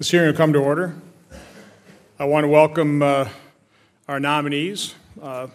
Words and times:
This 0.00 0.10
hearing 0.10 0.28
will 0.28 0.34
come 0.34 0.54
to 0.54 0.58
order. 0.58 0.94
I 2.18 2.24
want 2.24 2.44
to 2.44 2.48
welcome 2.48 3.02
uh, 3.02 3.28
our 4.08 4.18
nominees. 4.18 4.94
Uh, 5.20 5.48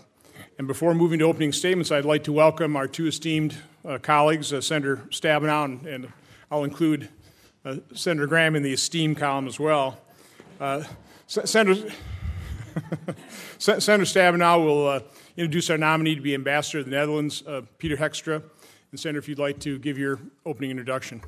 and 0.59 0.67
before 0.67 0.93
moving 0.93 1.17
to 1.17 1.25
opening 1.25 1.51
statements, 1.51 1.91
I'd 1.91 2.05
like 2.05 2.25
to 2.25 2.31
welcome 2.31 2.75
our 2.75 2.87
two 2.87 3.07
esteemed 3.07 3.57
uh, 3.83 3.97
colleagues, 3.97 4.53
uh, 4.53 4.61
Senator 4.61 4.97
Stabenow, 5.09 5.65
and, 5.65 5.87
and 5.87 6.13
I'll 6.51 6.63
include 6.63 7.09
uh, 7.65 7.77
Senator 7.95 8.27
Graham 8.27 8.55
in 8.55 8.61
the 8.61 8.71
esteemed 8.71 9.17
column 9.17 9.47
as 9.47 9.59
well. 9.59 9.99
Uh, 10.59 10.83
Senator, 11.25 11.91
Senator 13.57 14.03
Stabenow 14.03 14.63
will 14.63 15.01
introduce 15.37 15.71
our 15.71 15.77
nominee 15.79 16.13
to 16.13 16.21
be 16.21 16.35
Ambassador 16.35 16.81
of 16.81 16.85
the 16.85 16.91
Netherlands, 16.91 17.41
Peter 17.79 17.97
Hoekstra. 17.97 18.43
And 18.91 18.99
Senator, 18.99 19.17
if 19.17 19.27
you'd 19.27 19.39
like 19.39 19.57
to 19.61 19.79
give 19.79 19.97
your 19.97 20.19
opening 20.45 20.69
introduction. 20.69 21.23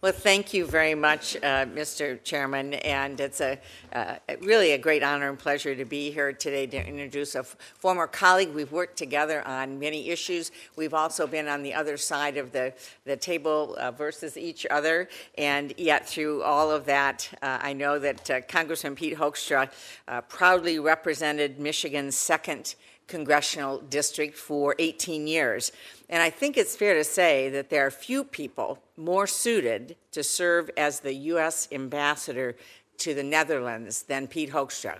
Well, 0.00 0.12
thank 0.12 0.54
you 0.54 0.66
very 0.66 0.94
much, 0.94 1.34
uh, 1.36 1.64
Mr. 1.66 2.22
Chairman, 2.22 2.74
and 2.74 3.18
it's 3.18 3.40
a 3.40 3.58
uh, 3.92 4.16
really 4.42 4.72
a 4.72 4.78
great 4.78 5.02
honor 5.02 5.30
and 5.30 5.38
pleasure 5.38 5.74
to 5.74 5.84
be 5.84 6.10
here 6.10 6.32
today 6.32 6.66
to 6.66 6.76
introduce 6.76 7.34
a 7.34 7.42
former 7.42 8.06
colleague. 8.06 8.50
We've 8.50 8.70
worked 8.70 8.96
together 8.96 9.46
on 9.48 9.78
many 9.78 10.10
issues. 10.10 10.52
We've 10.76 10.94
also 10.94 11.26
been 11.26 11.48
on 11.48 11.62
the 11.62 11.74
other 11.74 11.96
side 11.96 12.36
of 12.36 12.52
the, 12.52 12.74
the 13.04 13.16
table 13.16 13.76
uh, 13.78 13.90
versus 13.90 14.36
each 14.36 14.64
other, 14.70 15.08
and 15.38 15.74
yet 15.76 16.06
through 16.06 16.42
all 16.42 16.70
of 16.70 16.84
that, 16.84 17.28
uh, 17.42 17.58
I 17.62 17.72
know 17.72 17.98
that 17.98 18.30
uh, 18.30 18.40
Congressman 18.42 18.94
Pete 18.94 19.16
Hoekstra 19.16 19.72
uh, 20.06 20.20
proudly 20.22 20.78
represented 20.78 21.58
Michigan's 21.58 22.16
second 22.16 22.74
congressional 23.06 23.78
district 23.78 24.36
for 24.36 24.74
18 24.78 25.26
years. 25.26 25.72
And 26.08 26.22
I 26.22 26.30
think 26.30 26.56
it's 26.56 26.76
fair 26.76 26.94
to 26.94 27.04
say 27.04 27.48
that 27.50 27.70
there 27.70 27.86
are 27.86 27.90
few 27.90 28.24
people 28.24 28.78
more 28.96 29.26
suited 29.26 29.96
to 30.12 30.22
serve 30.22 30.70
as 30.76 31.00
the 31.00 31.14
U.S. 31.14 31.68
ambassador 31.72 32.56
to 32.98 33.14
the 33.14 33.22
Netherlands 33.22 34.02
than 34.02 34.26
Pete 34.26 34.50
Hoekstra. 34.50 34.98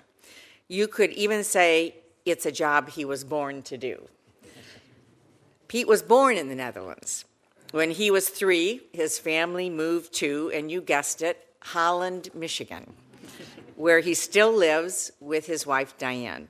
You 0.68 0.88
could 0.88 1.10
even 1.12 1.44
say 1.44 1.96
it's 2.24 2.46
a 2.46 2.52
job 2.52 2.90
he 2.90 3.04
was 3.04 3.24
born 3.24 3.62
to 3.62 3.76
do. 3.76 4.08
Pete 5.68 5.88
was 5.88 6.02
born 6.02 6.36
in 6.36 6.48
the 6.48 6.54
Netherlands. 6.54 7.24
When 7.72 7.90
he 7.90 8.10
was 8.10 8.28
three, 8.28 8.82
his 8.92 9.18
family 9.18 9.68
moved 9.68 10.12
to, 10.14 10.50
and 10.54 10.70
you 10.70 10.80
guessed 10.80 11.22
it, 11.22 11.44
Holland, 11.60 12.28
Michigan, 12.34 12.92
where 13.74 14.00
he 14.00 14.14
still 14.14 14.52
lives 14.52 15.10
with 15.20 15.46
his 15.46 15.66
wife, 15.66 15.98
Diane. 15.98 16.48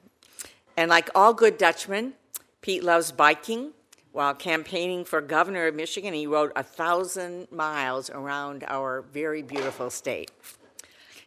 And 0.77 0.91
like 0.91 1.09
all 1.15 1.35
good 1.35 1.59
Dutchmen, 1.59 2.15
Pete 2.61 2.83
loves 2.83 3.13
biking. 3.13 3.73
While 4.13 4.35
campaigning 4.35 5.05
for 5.05 5.21
governor 5.21 5.67
of 5.67 5.75
Michigan, 5.75 6.15
he 6.15 6.27
rode 6.27 6.53
a 6.55 6.63
thousand 6.63 7.51
miles 7.51 8.11
around 8.11 8.65
our 8.69 9.03
very 9.03 9.43
beautiful 9.43 9.91
state. 9.91 10.31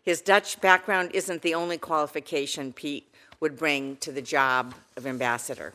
His 0.03 0.21
Dutch 0.21 0.61
background 0.61 1.11
isn't 1.13 1.41
the 1.41 1.53
only 1.53 1.77
qualification 1.77 2.71
Pete 2.71 3.13
would 3.41 3.57
bring 3.57 3.97
to 3.97 4.11
the 4.11 4.21
job 4.21 4.73
of 4.95 5.05
ambassador. 5.05 5.73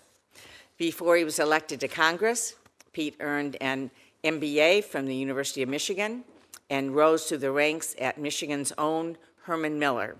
Before 0.78 1.16
he 1.16 1.24
was 1.24 1.38
elected 1.38 1.80
to 1.80 1.88
Congress, 1.88 2.54
Pete 2.92 3.16
earned 3.20 3.56
an 3.60 3.90
MBA 4.24 4.84
from 4.84 5.06
the 5.06 5.14
University 5.14 5.62
of 5.62 5.68
Michigan 5.68 6.24
and 6.70 6.96
rose 6.96 7.26
through 7.26 7.38
the 7.38 7.50
ranks 7.50 7.94
at 8.00 8.18
Michigan's 8.18 8.72
own 8.78 9.18
Herman 9.42 9.78
Miller, 9.78 10.16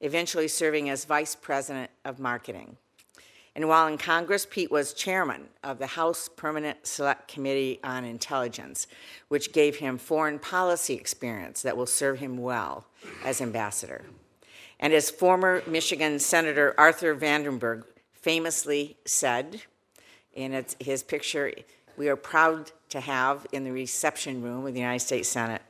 eventually 0.00 0.48
serving 0.48 0.88
as 0.88 1.04
vice 1.04 1.36
president 1.36 1.90
of 2.04 2.18
marketing. 2.18 2.76
And 3.54 3.68
while 3.68 3.86
in 3.86 3.98
Congress, 3.98 4.46
Pete 4.48 4.70
was 4.70 4.94
chairman 4.94 5.48
of 5.62 5.78
the 5.78 5.88
House 5.88 6.28
Permanent 6.28 6.86
Select 6.86 7.28
Committee 7.28 7.80
on 7.84 8.04
Intelligence, 8.04 8.86
which 9.28 9.52
gave 9.52 9.76
him 9.76 9.98
foreign 9.98 10.38
policy 10.38 10.94
experience 10.94 11.60
that 11.62 11.76
will 11.76 11.86
serve 11.86 12.18
him 12.18 12.38
well 12.38 12.86
as 13.24 13.42
ambassador. 13.42 14.06
And 14.80 14.94
as 14.94 15.10
former 15.10 15.62
Michigan 15.66 16.18
Senator 16.18 16.74
Arthur 16.78 17.14
Vandenberg 17.14 17.84
famously 18.14 18.96
said 19.04 19.62
in 20.32 20.64
his 20.80 21.02
picture, 21.02 21.52
we 21.96 22.08
are 22.08 22.16
proud 22.16 22.72
to 22.88 23.00
have 23.00 23.46
in 23.52 23.64
the 23.64 23.72
reception 23.72 24.42
room 24.42 24.66
of 24.66 24.72
the 24.72 24.80
United 24.80 25.04
States 25.04 25.28
Senate, 25.28 25.62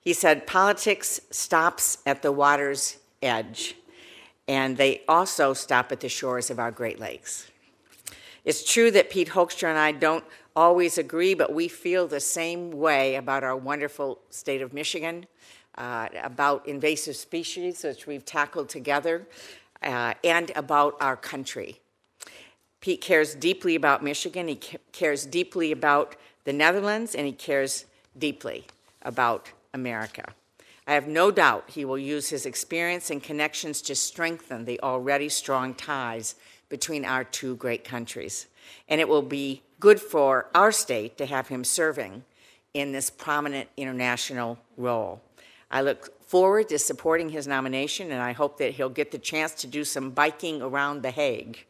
he 0.00 0.12
said, 0.12 0.46
politics 0.46 1.20
stops 1.30 1.98
at 2.06 2.22
the 2.22 2.32
water's 2.32 2.98
edge 3.22 3.76
and 4.48 4.78
they 4.78 5.02
also 5.06 5.52
stop 5.52 5.92
at 5.92 6.00
the 6.00 6.08
shores 6.08 6.50
of 6.50 6.58
our 6.58 6.70
Great 6.70 6.98
Lakes. 6.98 7.50
It's 8.44 8.64
true 8.64 8.90
that 8.92 9.10
Pete 9.10 9.28
Hoekstra 9.28 9.68
and 9.68 9.78
I 9.78 9.92
don't 9.92 10.24
always 10.56 10.96
agree, 10.96 11.34
but 11.34 11.52
we 11.52 11.68
feel 11.68 12.08
the 12.08 12.18
same 12.18 12.70
way 12.70 13.16
about 13.16 13.44
our 13.44 13.56
wonderful 13.56 14.18
state 14.30 14.62
of 14.62 14.72
Michigan, 14.72 15.26
uh, 15.76 16.08
about 16.24 16.66
invasive 16.66 17.14
species, 17.14 17.84
which 17.84 18.06
we've 18.06 18.24
tackled 18.24 18.70
together, 18.70 19.28
uh, 19.82 20.14
and 20.24 20.50
about 20.56 20.96
our 21.00 21.16
country. 21.16 21.78
Pete 22.80 23.02
cares 23.02 23.34
deeply 23.34 23.74
about 23.74 24.02
Michigan, 24.02 24.48
he 24.48 24.58
cares 24.92 25.26
deeply 25.26 25.70
about 25.70 26.16
the 26.44 26.52
Netherlands, 26.52 27.14
and 27.14 27.26
he 27.26 27.32
cares 27.32 27.84
deeply 28.16 28.64
about 29.02 29.50
America. 29.74 30.24
I 30.88 30.94
have 30.94 31.06
no 31.06 31.30
doubt 31.30 31.68
he 31.68 31.84
will 31.84 31.98
use 31.98 32.30
his 32.30 32.46
experience 32.46 33.10
and 33.10 33.22
connections 33.22 33.82
to 33.82 33.94
strengthen 33.94 34.64
the 34.64 34.80
already 34.80 35.28
strong 35.28 35.74
ties 35.74 36.34
between 36.70 37.04
our 37.04 37.24
two 37.24 37.56
great 37.56 37.84
countries. 37.84 38.46
And 38.88 38.98
it 38.98 39.06
will 39.06 39.20
be 39.20 39.62
good 39.80 40.00
for 40.00 40.48
our 40.54 40.72
state 40.72 41.18
to 41.18 41.26
have 41.26 41.48
him 41.48 41.62
serving 41.62 42.24
in 42.72 42.92
this 42.92 43.10
prominent 43.10 43.68
international 43.76 44.58
role. 44.78 45.20
I 45.70 45.82
look 45.82 46.26
forward 46.26 46.70
to 46.70 46.78
supporting 46.78 47.28
his 47.28 47.46
nomination, 47.46 48.10
and 48.10 48.22
I 48.22 48.32
hope 48.32 48.56
that 48.56 48.72
he'll 48.72 48.88
get 48.88 49.10
the 49.10 49.18
chance 49.18 49.52
to 49.56 49.66
do 49.66 49.84
some 49.84 50.10
biking 50.10 50.62
around 50.62 51.02
The 51.02 51.10
Hague. 51.10 51.66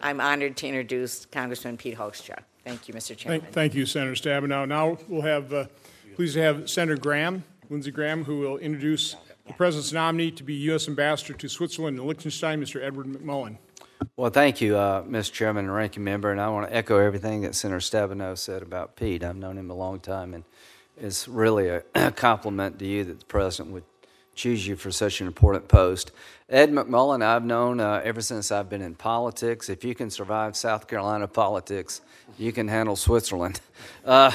I'm 0.00 0.22
honored 0.22 0.56
to 0.58 0.66
introduce 0.66 1.26
Congressman 1.26 1.76
Pete 1.76 1.98
Hoekstra. 1.98 2.38
Thank 2.64 2.88
you, 2.88 2.94
Mr. 2.94 3.14
Chairman. 3.14 3.42
Thank, 3.42 3.52
thank 3.52 3.74
you, 3.74 3.84
Senator 3.84 4.14
Stabenow. 4.14 4.66
Now 4.66 4.96
we'll 5.08 5.20
have, 5.20 5.52
uh, 5.52 5.66
pleased 6.14 6.34
to 6.34 6.40
have 6.40 6.70
Senator 6.70 6.96
Graham 6.96 7.44
Lindsey 7.70 7.90
Graham, 7.90 8.24
who 8.24 8.40
will 8.40 8.58
introduce 8.58 9.16
the 9.46 9.52
President's 9.54 9.92
nominee 9.92 10.30
to 10.32 10.42
be 10.42 10.54
U.S. 10.54 10.88
Ambassador 10.88 11.32
to 11.34 11.48
Switzerland 11.48 11.98
and 11.98 12.06
Liechtenstein, 12.06 12.60
Mr. 12.60 12.82
Edward 12.82 13.06
McMullen. 13.06 13.58
Well, 14.16 14.30
thank 14.30 14.60
you, 14.60 14.76
uh, 14.76 15.02
Mr. 15.02 15.32
Chairman 15.32 15.64
and 15.64 15.74
Ranking 15.74 16.04
Member, 16.04 16.30
and 16.30 16.40
I 16.40 16.48
want 16.50 16.68
to 16.68 16.76
echo 16.76 16.98
everything 16.98 17.42
that 17.42 17.54
Senator 17.54 17.78
Stabenow 17.78 18.36
said 18.36 18.62
about 18.62 18.96
Pete. 18.96 19.24
I've 19.24 19.36
known 19.36 19.56
him 19.56 19.70
a 19.70 19.74
long 19.74 20.00
time, 20.00 20.34
and 20.34 20.44
it's 20.96 21.26
really 21.26 21.68
a 21.68 21.82
compliment 22.12 22.78
to 22.80 22.86
you 22.86 23.04
that 23.04 23.20
the 23.20 23.26
President 23.26 23.72
would 23.72 23.84
choose 24.34 24.66
you 24.66 24.76
for 24.76 24.90
such 24.90 25.20
an 25.20 25.26
important 25.26 25.68
post. 25.68 26.10
Ed 26.48 26.70
McMullen, 26.70 27.22
I've 27.22 27.44
known 27.44 27.80
uh, 27.80 28.02
ever 28.04 28.20
since 28.20 28.52
I've 28.52 28.68
been 28.68 28.82
in 28.82 28.94
politics. 28.94 29.68
If 29.68 29.84
you 29.84 29.94
can 29.94 30.10
survive 30.10 30.56
South 30.56 30.86
Carolina 30.86 31.28
politics, 31.28 32.00
you 32.36 32.52
can 32.52 32.68
handle 32.68 32.96
Switzerland. 32.96 33.60
Uh, 34.04 34.32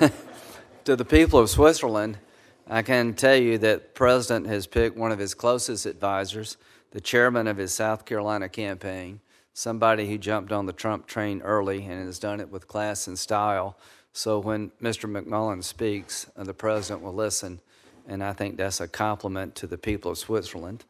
to 0.84 0.94
the 0.94 1.04
people 1.04 1.38
of 1.38 1.50
Switzerland, 1.50 2.18
I 2.66 2.80
can 2.80 3.12
tell 3.12 3.36
you 3.36 3.58
that 3.58 3.94
president 3.94 4.46
has 4.46 4.66
picked 4.66 4.96
one 4.96 5.12
of 5.12 5.18
his 5.18 5.34
closest 5.34 5.84
advisors, 5.84 6.56
the 6.92 7.00
chairman 7.00 7.46
of 7.46 7.58
his 7.58 7.74
South 7.74 8.06
Carolina 8.06 8.48
campaign, 8.48 9.20
somebody 9.52 10.08
who 10.08 10.16
jumped 10.16 10.50
on 10.50 10.64
the 10.64 10.72
Trump 10.72 11.06
train 11.06 11.42
early 11.42 11.84
and 11.84 12.06
has 12.06 12.18
done 12.18 12.40
it 12.40 12.50
with 12.50 12.66
class 12.66 13.06
and 13.06 13.18
style. 13.18 13.76
So 14.12 14.38
when 14.38 14.70
Mr. 14.82 15.10
McMullen 15.10 15.62
speaks, 15.62 16.30
uh, 16.36 16.44
the 16.44 16.54
president 16.54 17.04
will 17.04 17.12
listen, 17.12 17.60
and 18.08 18.24
I 18.24 18.32
think 18.32 18.56
that's 18.56 18.80
a 18.80 18.88
compliment 18.88 19.54
to 19.56 19.66
the 19.66 19.76
people 19.76 20.12
of 20.12 20.18
Switzerland. 20.18 20.84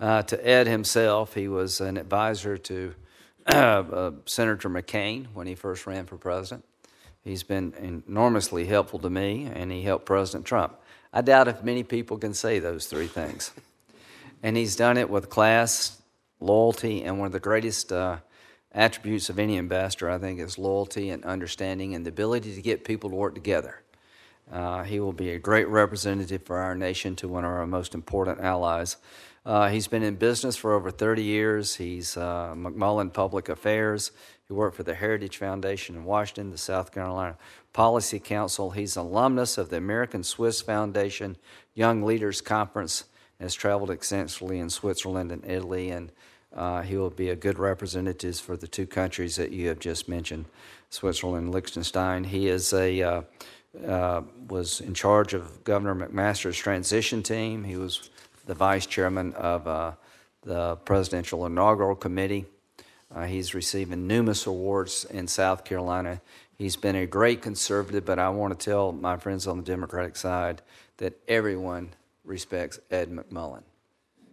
Uh, 0.00 0.22
to 0.22 0.46
Ed 0.46 0.66
himself, 0.66 1.34
he 1.34 1.46
was 1.46 1.80
an 1.80 1.96
advisor 1.96 2.58
to 2.58 2.94
uh, 3.46 4.10
Senator 4.24 4.68
McCain 4.68 5.26
when 5.32 5.46
he 5.46 5.54
first 5.54 5.86
ran 5.86 6.06
for 6.06 6.16
president. 6.16 6.64
He's 7.22 7.42
been 7.42 7.74
enormously 8.08 8.66
helpful 8.66 8.98
to 9.00 9.10
me, 9.10 9.48
and 9.52 9.70
he 9.70 9.82
helped 9.82 10.06
President 10.06 10.46
Trump. 10.46 10.79
I 11.12 11.22
doubt 11.22 11.48
if 11.48 11.64
many 11.64 11.82
people 11.82 12.18
can 12.18 12.34
say 12.34 12.58
those 12.58 12.86
three 12.86 13.08
things. 13.08 13.52
And 14.42 14.56
he's 14.56 14.76
done 14.76 14.96
it 14.96 15.10
with 15.10 15.28
class, 15.28 16.00
loyalty, 16.38 17.02
and 17.02 17.18
one 17.18 17.26
of 17.26 17.32
the 17.32 17.40
greatest 17.40 17.92
uh, 17.92 18.18
attributes 18.72 19.28
of 19.28 19.38
any 19.38 19.58
ambassador, 19.58 20.08
I 20.08 20.18
think, 20.18 20.40
is 20.40 20.58
loyalty 20.58 21.10
and 21.10 21.24
understanding 21.24 21.94
and 21.94 22.06
the 22.06 22.10
ability 22.10 22.54
to 22.54 22.62
get 22.62 22.84
people 22.84 23.10
to 23.10 23.16
work 23.16 23.34
together. 23.34 23.82
Uh, 24.50 24.82
he 24.82 24.98
will 24.98 25.12
be 25.12 25.30
a 25.30 25.38
great 25.38 25.68
representative 25.68 26.42
for 26.44 26.58
our 26.58 26.74
nation 26.74 27.14
to 27.16 27.28
one 27.28 27.44
of 27.44 27.50
our 27.50 27.66
most 27.66 27.94
important 27.94 28.40
allies. 28.40 28.96
Uh, 29.44 29.68
he's 29.68 29.88
been 29.88 30.02
in 30.02 30.16
business 30.16 30.56
for 30.56 30.74
over 30.74 30.90
30 30.90 31.22
years. 31.22 31.76
He's 31.76 32.16
uh, 32.16 32.52
McMullen 32.54 33.12
Public 33.12 33.48
Affairs. 33.48 34.12
He 34.46 34.52
worked 34.52 34.76
for 34.76 34.82
the 34.82 34.94
Heritage 34.94 35.38
Foundation 35.38 35.96
in 35.96 36.04
Washington, 36.04 36.50
the 36.50 36.58
South 36.58 36.92
Carolina 36.92 37.38
Policy 37.72 38.18
Council. 38.18 38.72
He's 38.72 38.96
alumnus 38.96 39.56
of 39.56 39.70
the 39.70 39.78
American 39.78 40.22
Swiss 40.24 40.60
Foundation 40.60 41.36
Young 41.74 42.02
Leaders 42.02 42.40
Conference 42.42 43.04
and 43.38 43.46
has 43.46 43.54
traveled 43.54 43.90
extensively 43.90 44.58
in 44.58 44.68
Switzerland 44.68 45.32
and 45.32 45.44
Italy. 45.46 45.90
And 45.90 46.12
uh, 46.54 46.82
he 46.82 46.96
will 46.96 47.10
be 47.10 47.30
a 47.30 47.36
good 47.36 47.58
representative 47.58 48.38
for 48.38 48.56
the 48.56 48.68
two 48.68 48.86
countries 48.86 49.36
that 49.36 49.52
you 49.52 49.68
have 49.68 49.78
just 49.78 50.08
mentioned, 50.08 50.44
Switzerland 50.90 51.44
and 51.44 51.54
Liechtenstein. 51.54 52.24
He 52.24 52.48
is 52.48 52.74
a 52.74 53.02
uh, 53.02 53.22
uh, 53.86 54.22
was 54.48 54.80
in 54.80 54.94
charge 54.94 55.32
of 55.32 55.62
Governor 55.64 55.94
McMaster's 55.94 56.56
transition 56.56 57.22
team. 57.22 57.62
He 57.64 57.76
was 57.76 58.09
the 58.50 58.54
vice 58.56 58.84
chairman 58.84 59.32
of 59.34 59.64
uh, 59.68 59.92
the 60.42 60.74
presidential 60.84 61.46
inaugural 61.46 61.94
committee. 61.94 62.46
Uh, 63.14 63.24
he's 63.24 63.54
receiving 63.54 64.08
numerous 64.08 64.44
awards 64.44 65.04
in 65.04 65.28
South 65.28 65.64
Carolina. 65.64 66.20
He's 66.58 66.74
been 66.74 66.96
a 66.96 67.06
great 67.06 67.42
conservative, 67.42 68.04
but 68.04 68.18
I 68.18 68.28
want 68.30 68.58
to 68.58 68.64
tell 68.64 68.90
my 68.90 69.16
friends 69.18 69.46
on 69.46 69.58
the 69.58 69.62
Democratic 69.62 70.16
side 70.16 70.62
that 70.96 71.16
everyone 71.28 71.90
respects 72.24 72.80
Ed 72.90 73.08
McMullen. 73.12 73.62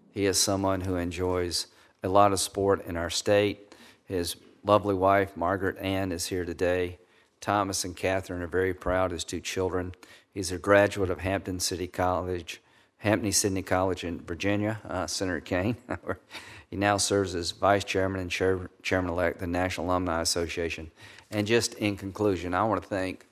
He 0.10 0.26
is 0.26 0.40
someone 0.40 0.82
who 0.82 0.96
enjoys 0.96 1.68
a 2.02 2.10
lot 2.10 2.34
of 2.34 2.40
sport 2.40 2.88
in 2.88 2.98
our 2.98 3.12
state. 3.12 3.76
His 4.06 4.36
lovely 4.64 4.96
wife, 4.96 5.38
Margaret 5.38 5.78
Ann, 5.78 6.12
is 6.12 6.26
here 6.26 6.44
today. 6.44 6.98
Thomas 7.40 7.84
and 7.84 7.96
Catherine 7.96 8.42
are 8.42 8.48
very 8.48 8.74
proud, 8.74 9.12
his 9.12 9.24
two 9.24 9.42
children. 9.42 9.94
He's 10.34 10.52
a 10.52 10.58
graduate 10.58 11.12
of 11.12 11.20
Hampton 11.20 11.60
City 11.60 11.86
College, 11.86 12.62
Hampden-Sydney 13.00 13.62
College 13.64 14.04
in 14.04 14.20
Virginia, 14.22 14.80
uh, 14.88 15.08
Senator 15.08 15.40
Kaine. 15.40 15.78
he 16.70 16.76
now 16.76 16.98
serves 16.98 17.36
as 17.36 17.52
vice 17.52 17.84
chairman 17.84 18.22
and 18.22 18.32
chair, 18.32 18.70
chairman 18.82 19.12
elect 19.12 19.40
the 19.40 19.48
National 19.48 19.88
Alumni 19.88 20.22
Association. 20.22 20.92
And 21.30 21.46
just 21.46 21.76
in 21.76 21.98
conclusion, 21.98 22.54
I 22.54 22.64
want 22.64 22.82
to 22.82 22.88
thank 22.88 23.28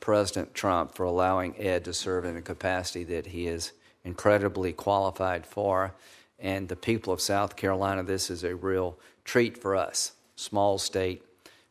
President 0.00 0.54
Trump 0.54 0.94
for 0.94 1.04
allowing 1.04 1.54
Ed 1.58 1.84
to 1.84 1.92
serve 1.92 2.24
in 2.24 2.36
a 2.36 2.42
capacity 2.42 3.04
that 3.04 3.26
he 3.26 3.46
is 3.46 3.72
incredibly 4.04 4.72
qualified 4.72 5.46
for. 5.46 5.94
And 6.38 6.68
the 6.68 6.76
people 6.76 7.12
of 7.12 7.20
South 7.20 7.56
Carolina, 7.56 8.02
this 8.02 8.30
is 8.30 8.44
a 8.44 8.56
real 8.56 8.98
treat 9.24 9.58
for 9.58 9.76
us, 9.76 10.12
small 10.36 10.78
state, 10.78 11.22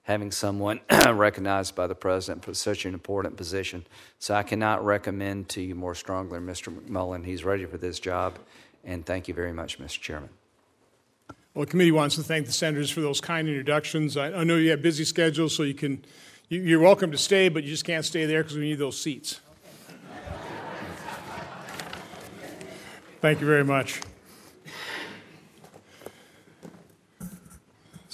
having 0.10 0.32
someone 0.32 0.80
recognized 1.14 1.76
by 1.76 1.86
the 1.86 1.94
president 1.94 2.44
for 2.44 2.52
such 2.56 2.84
an 2.86 2.96
important 2.96 3.38
position. 3.38 3.86
So 4.18 4.34
I 4.34 4.42
cannot 4.42 4.84
recommend 4.84 5.50
to 5.50 5.62
you 5.62 5.76
more 5.76 5.94
strongly 5.94 6.40
Mr. 6.40 6.76
McMullen. 6.76 7.24
He's 7.24 7.44
ready 7.46 7.64
for 7.66 7.78
this 7.78 8.00
job. 8.00 8.40
And 8.84 9.06
thank 9.06 9.28
you 9.28 9.36
very 9.36 9.54
much, 9.54 9.78
Mr. 9.78 10.02
Chairman. 10.02 10.30
Well, 11.54 11.66
the 11.66 11.70
committee 11.70 11.92
wants 11.92 12.16
to 12.16 12.24
thank 12.24 12.48
the 12.48 12.52
senators 12.52 12.90
for 12.90 13.02
those 13.02 13.22
kind 13.22 13.48
introductions. 13.48 14.18
I, 14.18 14.34
I 14.34 14.44
know 14.44 14.56
you 14.56 14.72
have 14.72 14.82
busy 14.82 15.04
schedules, 15.04 15.56
so 15.56 15.62
you 15.62 15.76
can, 15.76 16.04
you, 16.48 16.60
you're 16.60 16.80
welcome 16.80 17.12
to 17.12 17.18
stay, 17.18 17.48
but 17.48 17.64
you 17.64 17.70
just 17.70 17.86
can't 17.86 18.04
stay 18.04 18.26
there 18.26 18.42
because 18.42 18.58
we 18.58 18.64
need 18.64 18.80
those 18.80 19.00
seats. 19.00 19.42
Thank 23.22 23.42
you 23.42 23.46
very 23.46 23.64
much. 23.64 24.02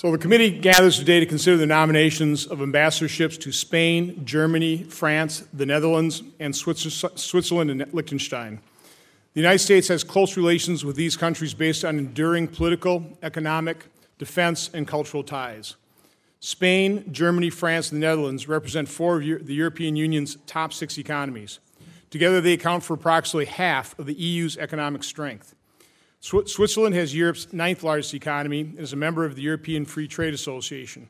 So 0.06 0.12
the 0.12 0.20
committee 0.20 0.52
gathers 0.52 1.00
today 1.00 1.20
to 1.20 1.26
consider 1.26 1.58
the 1.58 1.66
nominations 1.66 2.46
of 2.46 2.60
ambassadorships 2.60 3.40
to 3.42 3.52
Spain, 3.52 4.24
Germany, 4.24 4.84
France, 4.84 5.46
the 5.52 5.66
Netherlands, 5.66 6.22
and 6.40 6.56
Switzerland 6.56 7.72
and 7.72 7.92
Liechtenstein. 7.92 8.60
The 9.34 9.42
United 9.42 9.58
States 9.58 9.88
has 9.88 10.04
close 10.04 10.38
relations 10.38 10.86
with 10.86 10.96
these 10.96 11.18
countries 11.18 11.56
based 11.56 11.84
on 11.84 11.98
enduring 11.98 12.50
political, 12.50 13.18
economic, 13.24 13.86
defense, 14.20 14.70
and 14.76 14.88
cultural 14.88 15.24
ties. 15.24 15.76
Spain, 16.40 17.12
Germany, 17.12 17.50
France, 17.50 17.92
and 17.92 18.00
the 18.00 18.06
Netherlands 18.06 18.48
represent 18.48 18.88
four 18.88 19.18
of 19.18 19.48
the 19.48 19.56
European 19.56 19.96
Union's 19.96 20.38
top 20.46 20.72
six 20.72 21.00
economies. 21.00 21.58
Together, 22.12 22.42
they 22.42 22.54
account 22.54 22.84
for 22.84 22.94
approximately 22.94 23.46
half 23.46 23.98
of 23.98 24.06
the 24.06 24.14
EU's 24.14 24.56
economic 24.56 25.04
strength. 25.04 25.56
Switzerland 26.26 26.96
has 26.96 27.14
Europe's 27.14 27.54
ninth 27.54 27.84
largest 27.84 28.16
economy 28.16 28.62
and 28.62 28.80
is 28.80 28.94
a 28.94 28.96
member 28.96 29.26
of 29.26 29.36
the 29.36 29.44
European 29.44 29.86
Free 29.86 30.08
Trade 30.08 30.34
Association. 30.34 31.08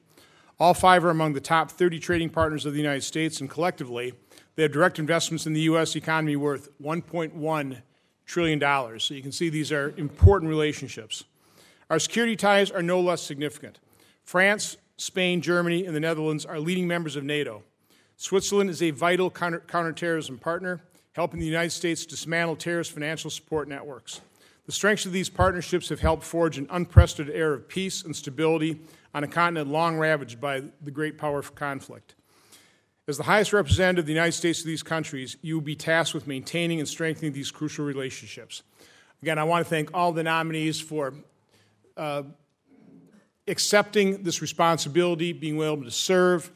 All 0.59 0.73
five 0.73 1.05
are 1.05 1.09
among 1.09 1.31
the 1.31 1.39
top 1.39 1.71
30 1.71 1.99
trading 1.99 2.29
partners 2.29 2.65
of 2.65 2.73
the 2.73 2.81
United 2.81 3.03
States, 3.03 3.39
and 3.39 3.49
collectively, 3.49 4.11
they 4.55 4.63
have 4.63 4.73
direct 4.73 4.99
investments 4.99 5.47
in 5.47 5.53
the 5.53 5.61
U.S. 5.61 5.95
economy 5.95 6.35
worth 6.35 6.67
$1.1 6.81 7.81
trillion. 8.25 8.99
So 8.99 9.13
you 9.13 9.21
can 9.21 9.31
see 9.31 9.47
these 9.47 9.71
are 9.71 9.93
important 9.95 10.49
relationships. 10.49 11.23
Our 11.89 11.99
security 11.99 12.35
ties 12.35 12.69
are 12.69 12.83
no 12.83 12.99
less 12.99 13.21
significant. 13.21 13.79
France, 14.25 14.75
Spain, 14.97 15.39
Germany, 15.39 15.85
and 15.85 15.95
the 15.95 16.01
Netherlands 16.01 16.45
are 16.45 16.59
leading 16.59 16.89
members 16.89 17.15
of 17.15 17.23
NATO. 17.23 17.63
Switzerland 18.17 18.69
is 18.69 18.81
a 18.81 18.91
vital 18.91 19.31
counter- 19.31 19.63
counterterrorism 19.65 20.39
partner, 20.39 20.81
helping 21.13 21.39
the 21.39 21.45
United 21.45 21.71
States 21.71 22.05
dismantle 22.05 22.57
terrorist 22.57 22.91
financial 22.91 23.29
support 23.29 23.69
networks. 23.69 24.19
The 24.65 24.71
strengths 24.71 25.05
of 25.05 25.11
these 25.11 25.29
partnerships 25.29 25.89
have 25.89 25.99
helped 25.99 26.23
forge 26.23 26.57
an 26.57 26.67
unprecedented 26.71 27.35
era 27.35 27.53
of 27.53 27.67
peace 27.67 28.03
and 28.03 28.15
stability 28.15 28.79
on 29.13 29.23
a 29.23 29.27
continent 29.27 29.69
long 29.69 29.97
ravaged 29.97 30.41
by 30.41 30.63
the 30.81 30.91
great 30.91 31.17
power 31.17 31.39
of 31.39 31.53
conflict. 31.55 32.15
As 33.07 33.17
the 33.17 33.23
highest 33.23 33.53
representative 33.53 34.03
of 34.03 34.07
the 34.07 34.13
United 34.13 34.31
States 34.31 34.61
to 34.61 34.67
these 34.67 34.81
countries, 34.81 35.37
you 35.43 35.55
will 35.55 35.61
be 35.61 35.75
tasked 35.75 36.15
with 36.15 36.25
maintaining 36.25 36.79
and 36.79 36.89
strengthening 36.89 37.33
these 37.33 37.51
crucial 37.51 37.85
relationships. 37.85 38.63
Again, 39.21 39.37
I 39.37 39.43
want 39.43 39.63
to 39.63 39.69
thank 39.69 39.91
all 39.93 40.11
the 40.11 40.23
nominees 40.23 40.81
for 40.81 41.13
uh, 41.95 42.23
accepting 43.47 44.23
this 44.23 44.41
responsibility, 44.41 45.33
being 45.33 45.61
able 45.61 45.83
to 45.83 45.91
serve. 45.91 46.51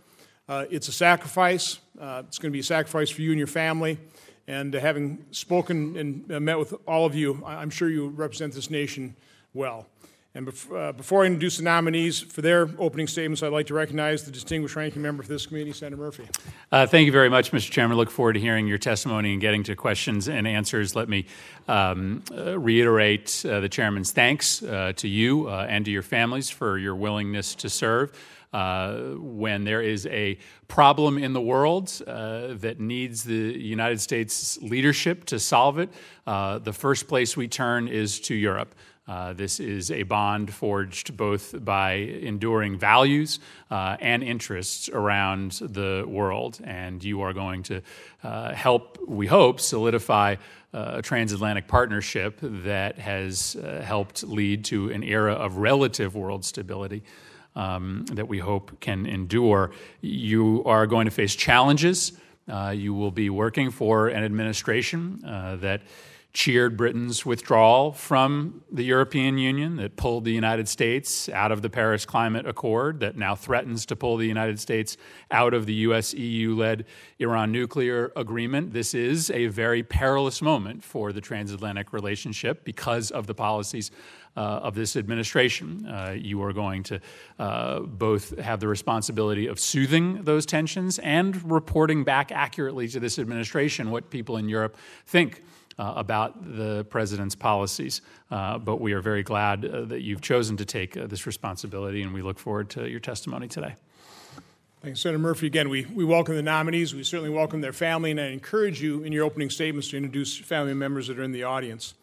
Uh, 0.47 0.65
it's 0.71 0.87
a 0.87 0.91
sacrifice. 0.91 1.79
Uh, 1.99 2.23
it's 2.27 2.39
going 2.39 2.51
to 2.51 2.53
be 2.53 2.61
a 2.61 2.63
sacrifice 2.63 3.11
for 3.11 3.21
you 3.21 3.29
and 3.29 3.37
your 3.37 3.47
family. 3.47 3.99
And 4.49 4.73
having 4.73 5.23
spoken 5.29 5.95
and 5.95 6.31
uh, 6.31 6.39
met 6.39 6.57
with 6.57 6.73
all 6.87 7.05
of 7.05 7.13
you, 7.13 7.43
I'm 7.45 7.69
sure 7.69 7.87
you 7.87 8.07
represent 8.07 8.51
this 8.55 8.71
nation 8.71 9.15
well. 9.53 9.85
And 10.33 10.47
uh, 10.47 10.91
before 10.91 11.23
I 11.23 11.27
introduce 11.27 11.57
the 11.57 11.63
nominees 11.63 12.19
for 12.19 12.41
their 12.41 12.67
opening 12.79 13.05
statements, 13.05 13.43
I'd 13.43 13.51
like 13.51 13.67
to 13.67 13.75
recognize 13.75 14.23
the 14.23 14.31
distinguished 14.31 14.75
ranking 14.75 15.03
member 15.03 15.21
for 15.21 15.29
this 15.29 15.45
committee, 15.45 15.71
Senator 15.71 15.97
Murphy. 15.97 16.27
Uh, 16.71 16.87
thank 16.87 17.05
you 17.05 17.11
very 17.11 17.29
much, 17.29 17.51
Mr. 17.51 17.69
Chairman. 17.69 17.95
Look 17.95 18.09
forward 18.09 18.33
to 18.33 18.39
hearing 18.39 18.65
your 18.65 18.79
testimony 18.79 19.33
and 19.33 19.41
getting 19.41 19.61
to 19.63 19.75
questions 19.75 20.27
and 20.27 20.47
answers. 20.47 20.95
Let 20.95 21.09
me 21.09 21.27
um, 21.67 22.23
uh, 22.35 22.57
reiterate 22.57 23.45
uh, 23.47 23.59
the 23.59 23.69
chairman's 23.69 24.11
thanks 24.11 24.63
uh, 24.63 24.93
to 24.95 25.07
you 25.07 25.47
uh, 25.47 25.67
and 25.69 25.85
to 25.85 25.91
your 25.91 26.03
families 26.03 26.49
for 26.49 26.79
your 26.79 26.95
willingness 26.95 27.53
to 27.55 27.69
serve. 27.69 28.11
Uh, 28.51 29.13
when 29.17 29.63
there 29.63 29.81
is 29.81 30.07
a 30.07 30.35
problem 30.67 31.19
in 31.19 31.33
the 31.33 31.41
world 31.41 32.01
uh, 32.07 32.47
that 32.55 32.79
needs 32.79 33.23
the 33.23 33.35
United 33.35 34.01
States 34.01 34.57
leadership 34.63 35.23
to 35.25 35.37
solve 35.37 35.77
it, 35.77 35.89
uh, 36.25 36.57
the 36.57 36.73
first 36.73 37.07
place 37.07 37.37
we 37.37 37.47
turn 37.47 37.87
is 37.87 38.19
to 38.19 38.33
Europe. 38.33 38.73
Uh, 39.07 39.33
this 39.33 39.59
is 39.59 39.91
a 39.91 40.01
bond 40.03 40.51
forged 40.51 41.15
both 41.15 41.63
by 41.63 41.93
enduring 41.93 42.77
values 42.77 43.39
uh, 43.69 43.97
and 43.99 44.23
interests 44.23 44.89
around 44.89 45.51
the 45.53 46.03
world. 46.07 46.59
And 46.63 47.03
you 47.03 47.21
are 47.21 47.33
going 47.33 47.63
to 47.63 47.81
uh, 48.23 48.53
help, 48.53 48.97
we 49.07 49.27
hope, 49.27 49.59
solidify 49.59 50.35
a 50.73 51.01
transatlantic 51.01 51.67
partnership 51.67 52.37
that 52.41 52.99
has 52.99 53.57
helped 53.81 54.21
lead 54.23 54.65
to 54.65 54.91
an 54.91 55.01
era 55.01 55.33
of 55.33 55.57
relative 55.57 56.15
world 56.15 56.45
stability 56.45 57.03
um, 57.59 58.05
that 58.13 58.27
we 58.27 58.39
hope 58.39 58.79
can 58.79 59.05
endure. 59.05 59.71
You 59.99 60.63
are 60.65 60.87
going 60.87 61.05
to 61.05 61.11
face 61.11 61.35
challenges. 61.35 62.13
Uh, 62.47 62.69
you 62.69 62.93
will 62.93 63.11
be 63.11 63.29
working 63.29 63.69
for 63.69 64.07
an 64.07 64.23
administration 64.23 65.23
uh, 65.25 65.57
that 65.57 65.81
cheered 66.31 66.77
Britain's 66.77 67.25
withdrawal 67.25 67.91
from 67.91 68.63
the 68.71 68.83
European 68.83 69.37
Union, 69.37 69.77
that 69.77 69.97
pulled 69.97 70.25
the 70.25 70.31
United 70.31 70.69
States 70.69 71.27
out 71.29 71.51
of 71.51 71.63
the 71.63 71.69
Paris 71.69 72.05
Climate 72.05 72.47
Accord, 72.47 72.99
that 72.99 73.17
now 73.17 73.35
threatens 73.35 73.85
to 73.87 73.95
pull 73.95 74.15
the 74.15 74.27
United 74.27 74.59
States 74.59 74.95
out 75.31 75.53
of 75.53 75.65
the 75.65 75.73
US 75.73 76.13
EU 76.13 76.55
led 76.55 76.85
Iran 77.17 77.51
nuclear 77.51 78.11
agreement. 78.15 78.73
This 78.73 78.93
is 78.93 79.31
a 79.31 79.47
very 79.47 79.81
perilous 79.81 80.41
moment 80.41 80.83
for 80.83 81.11
the 81.11 81.21
transatlantic 81.21 81.91
relationship 81.93 82.63
because 82.63 83.09
of 83.09 83.25
the 83.25 83.33
policies 83.33 83.89
of 84.35 84.75
this 84.75 84.95
administration. 84.95 85.85
Uh, 85.85 86.15
you 86.17 86.41
are 86.43 86.53
going 86.53 86.83
to 86.83 86.99
uh, 87.39 87.79
both 87.79 88.37
have 88.39 88.59
the 88.59 88.67
responsibility 88.67 89.47
of 89.47 89.59
soothing 89.59 90.23
those 90.23 90.45
tensions 90.45 90.99
and 90.99 91.51
reporting 91.51 92.03
back 92.03 92.31
accurately 92.31 92.87
to 92.87 92.99
this 92.99 93.19
administration 93.19 93.91
what 93.91 94.09
people 94.09 94.37
in 94.37 94.47
Europe 94.47 94.77
think 95.05 95.41
uh, 95.79 95.93
about 95.95 96.55
the 96.57 96.85
president's 96.89 97.35
policies. 97.35 98.01
Uh, 98.29 98.57
but 98.57 98.81
we 98.81 98.93
are 98.93 99.01
very 99.01 99.23
glad 99.23 99.65
uh, 99.65 99.85
that 99.85 100.01
you've 100.01 100.21
chosen 100.21 100.57
to 100.57 100.65
take 100.65 100.97
uh, 100.97 101.07
this 101.07 101.25
responsibility, 101.25 102.01
and 102.01 102.13
we 102.13 102.21
look 102.21 102.37
forward 102.37 102.69
to 102.69 102.87
your 102.87 102.99
testimony 102.99 103.47
today. 103.47 103.73
Thanks, 104.81 105.01
Senator 105.01 105.19
Murphy. 105.19 105.47
Again, 105.47 105.69
we, 105.69 105.85
we 105.85 106.05
welcome 106.05 106.35
the 106.35 106.41
nominees. 106.41 106.93
We 106.93 107.03
certainly 107.03 107.29
welcome 107.29 107.61
their 107.61 107.73
family, 107.73 108.11
and 108.11 108.19
I 108.19 108.27
encourage 108.27 108.81
you 108.81 109.03
in 109.03 109.11
your 109.11 109.25
opening 109.25 109.49
statements 109.49 109.89
to 109.89 109.97
introduce 109.97 110.37
family 110.37 110.73
members 110.73 111.07
that 111.07 111.17
are 111.17 111.23
in 111.23 111.31
the 111.31 111.43
audience. 111.43 111.95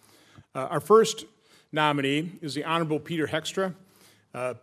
Uh, 0.54 0.60
our 0.70 0.80
first 0.80 1.24
nominee 1.72 2.32
is 2.40 2.54
the 2.54 2.64
Honorable 2.64 3.00
Peter 3.00 3.26
Hoekstra. 3.26 3.74
Uh, 4.34 4.54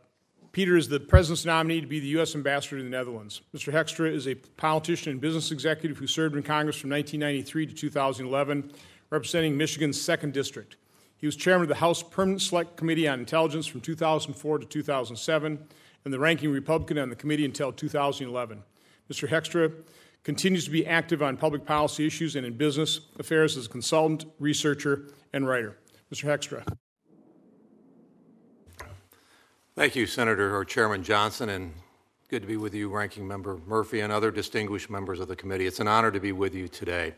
Peter 0.51 0.77
is 0.77 0.87
the 0.87 0.99
President's 0.99 1.45
nominee 1.45 1.81
to 1.81 1.87
be 1.87 1.99
the 1.99 2.07
U.S. 2.09 2.35
Ambassador 2.35 2.77
to 2.77 2.83
the 2.83 2.89
Netherlands. 2.89 3.41
Mr. 3.55 3.73
Hoekstra 3.73 4.13
is 4.13 4.27
a 4.27 4.35
politician 4.35 5.11
and 5.11 5.19
business 5.19 5.51
executive 5.51 5.97
who 5.97 6.05
served 6.05 6.35
in 6.35 6.43
Congress 6.43 6.77
from 6.77 6.91
1993 6.91 7.67
to 7.67 7.73
2011 7.73 8.71
representing 9.09 9.57
Michigan's 9.57 9.97
2nd 9.97 10.31
District. 10.31 10.75
He 11.17 11.25
was 11.25 11.35
chairman 11.35 11.63
of 11.63 11.69
the 11.69 11.75
House 11.75 12.03
Permanent 12.03 12.41
Select 12.41 12.77
Committee 12.77 13.07
on 13.07 13.19
Intelligence 13.19 13.65
from 13.65 13.81
2004 13.81 14.59
to 14.59 14.65
2007 14.65 15.67
and 16.05 16.13
the 16.13 16.19
ranking 16.19 16.51
Republican 16.51 16.97
on 16.97 17.09
the 17.09 17.15
committee 17.15 17.45
until 17.45 17.71
2011. 17.71 18.61
Mr. 19.11 19.27
Hoekstra 19.27 19.73
continues 20.23 20.65
to 20.65 20.71
be 20.71 20.85
active 20.85 21.21
on 21.21 21.37
public 21.37 21.65
policy 21.65 22.05
issues 22.05 22.35
and 22.35 22.45
in 22.45 22.53
business 22.53 23.01
affairs 23.19 23.57
as 23.57 23.65
a 23.65 23.69
consultant, 23.69 24.25
researcher, 24.39 25.05
and 25.33 25.47
writer. 25.47 25.77
Mr. 26.13 26.25
Hoekstra. 26.25 26.65
Thank 29.75 29.95
you, 29.95 30.05
Senator 30.05 30.55
or 30.55 30.63
Chairman 30.65 31.01
Johnson, 31.01 31.49
and 31.49 31.73
good 32.29 32.43
to 32.43 32.47
be 32.47 32.57
with 32.57 32.75
you, 32.75 32.89
Ranking 32.89 33.27
Member 33.27 33.57
Murphy, 33.65 34.01
and 34.01 34.13
other 34.13 34.29
distinguished 34.29 34.87
members 34.87 35.19
of 35.19 35.27
the 35.27 35.35
committee. 35.35 35.65
It's 35.65 35.79
an 35.79 35.87
honor 35.87 36.11
to 36.11 36.19
be 36.19 36.31
with 36.31 36.53
you 36.53 36.67
today. 36.67 37.15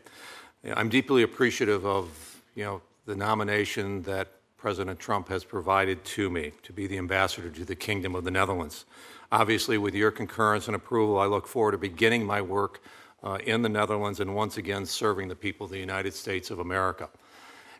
I'm 0.64 0.88
deeply 0.88 1.22
appreciative 1.22 1.84
of 1.84 2.40
you 2.54 2.64
know 2.64 2.80
the 3.04 3.14
nomination 3.14 4.00
that 4.04 4.28
President 4.56 4.98
Trump 4.98 5.28
has 5.28 5.44
provided 5.44 6.02
to 6.06 6.30
me 6.30 6.52
to 6.62 6.72
be 6.72 6.86
the 6.86 6.96
ambassador 6.96 7.50
to 7.50 7.64
the 7.66 7.76
Kingdom 7.76 8.14
of 8.14 8.24
the 8.24 8.30
Netherlands. 8.30 8.86
Obviously, 9.30 9.76
with 9.76 9.94
your 9.94 10.10
concurrence 10.10 10.66
and 10.66 10.74
approval, 10.74 11.18
I 11.18 11.26
look 11.26 11.46
forward 11.46 11.72
to 11.72 11.78
beginning 11.78 12.24
my 12.24 12.40
work 12.40 12.80
uh, 13.22 13.36
in 13.44 13.60
the 13.60 13.68
Netherlands 13.68 14.20
and 14.20 14.34
once 14.34 14.56
again 14.56 14.86
serving 14.86 15.28
the 15.28 15.36
people 15.36 15.66
of 15.66 15.72
the 15.72 15.78
United 15.78 16.14
States 16.14 16.50
of 16.50 16.60
America. 16.60 17.10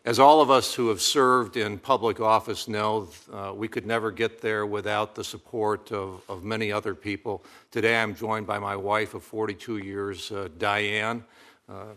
As 0.07 0.19
all 0.19 0.39
of 0.39 0.49
us 0.49 0.73
who 0.73 0.87
have 0.87 1.01
served 1.01 1.57
in 1.57 1.77
public 1.77 2.21
office 2.21 2.69
know, 2.69 3.09
uh, 3.29 3.51
we 3.53 3.67
could 3.67 3.85
never 3.85 4.09
get 4.09 4.39
there 4.39 4.65
without 4.65 5.15
the 5.15 5.23
support 5.25 5.91
of, 5.91 6.21
of, 6.29 6.45
many 6.45 6.71
other 6.71 6.95
people. 6.95 7.43
Today 7.71 8.01
I'm 8.01 8.15
joined 8.15 8.47
by 8.47 8.57
my 8.57 8.73
wife 8.73 9.15
of 9.15 9.23
42 9.25 9.79
years, 9.79 10.31
uh, 10.31 10.47
Diane, 10.57 11.25
uh, 11.67 11.87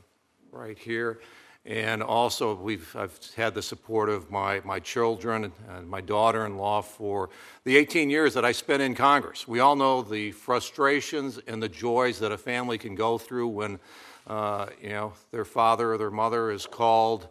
right 0.51 0.77
here. 0.77 1.21
And 1.65 2.03
also, 2.03 2.57
we've, 2.57 2.97
I've 2.97 3.17
had 3.37 3.55
the 3.55 3.63
support 3.63 4.09
of 4.09 4.29
my, 4.29 4.61
my 4.65 4.81
children 4.81 5.53
and 5.69 5.89
my 5.89 6.01
daughter 6.01 6.45
in 6.47 6.57
law 6.57 6.83
for 6.83 7.31
the 7.63 7.77
18 7.77 8.11
years 8.11 8.35
that 8.35 8.45
I 8.45 8.51
spent 8.51 8.83
in 8.83 8.97
Congress. 8.97 9.47
We 9.47 9.61
all 9.61 9.77
know 9.77 10.03
the 10.03 10.33
frustrations 10.33 11.39
and 11.47 11.63
the 11.63 11.69
joys 11.69 12.19
that 12.19 12.33
a 12.33 12.39
family 12.39 12.77
can 12.77 12.97
go 12.97 13.19
through 13.19 13.47
when 13.47 13.79
uh, 14.27 14.67
you 14.83 14.89
know, 14.89 15.13
their 15.31 15.45
father 15.45 15.93
or 15.93 15.99
their 15.99 16.11
mother 16.11 16.51
is 16.51 16.67
called 16.67 17.29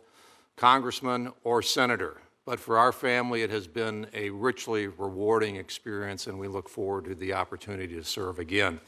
congressman 0.60 1.32
or 1.46 1.62
senator. 1.62 2.18
But 2.46 2.60
for 2.60 2.78
our 2.78 2.92
family, 2.92 3.44
it 3.44 3.50
has 3.50 3.66
been 3.66 4.08
a 4.14 4.30
richly 4.30 4.88
rewarding 4.88 5.56
experience, 5.56 6.28
and 6.28 6.38
we 6.38 6.50
look 6.50 6.68
forward 6.68 7.06
to 7.06 7.16
the 7.16 7.34
opportunity 7.34 7.96
to 7.96 8.04
serve 8.04 8.40
again. 8.40 8.82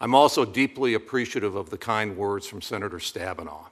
I'm 0.00 0.14
also 0.14 0.44
deeply 0.44 0.94
appreciative 0.94 1.54
of 1.54 1.70
the 1.70 1.78
kind 1.78 2.14
words 2.16 2.46
from 2.46 2.60
Senator 2.60 2.98
Stabenow 2.98 3.66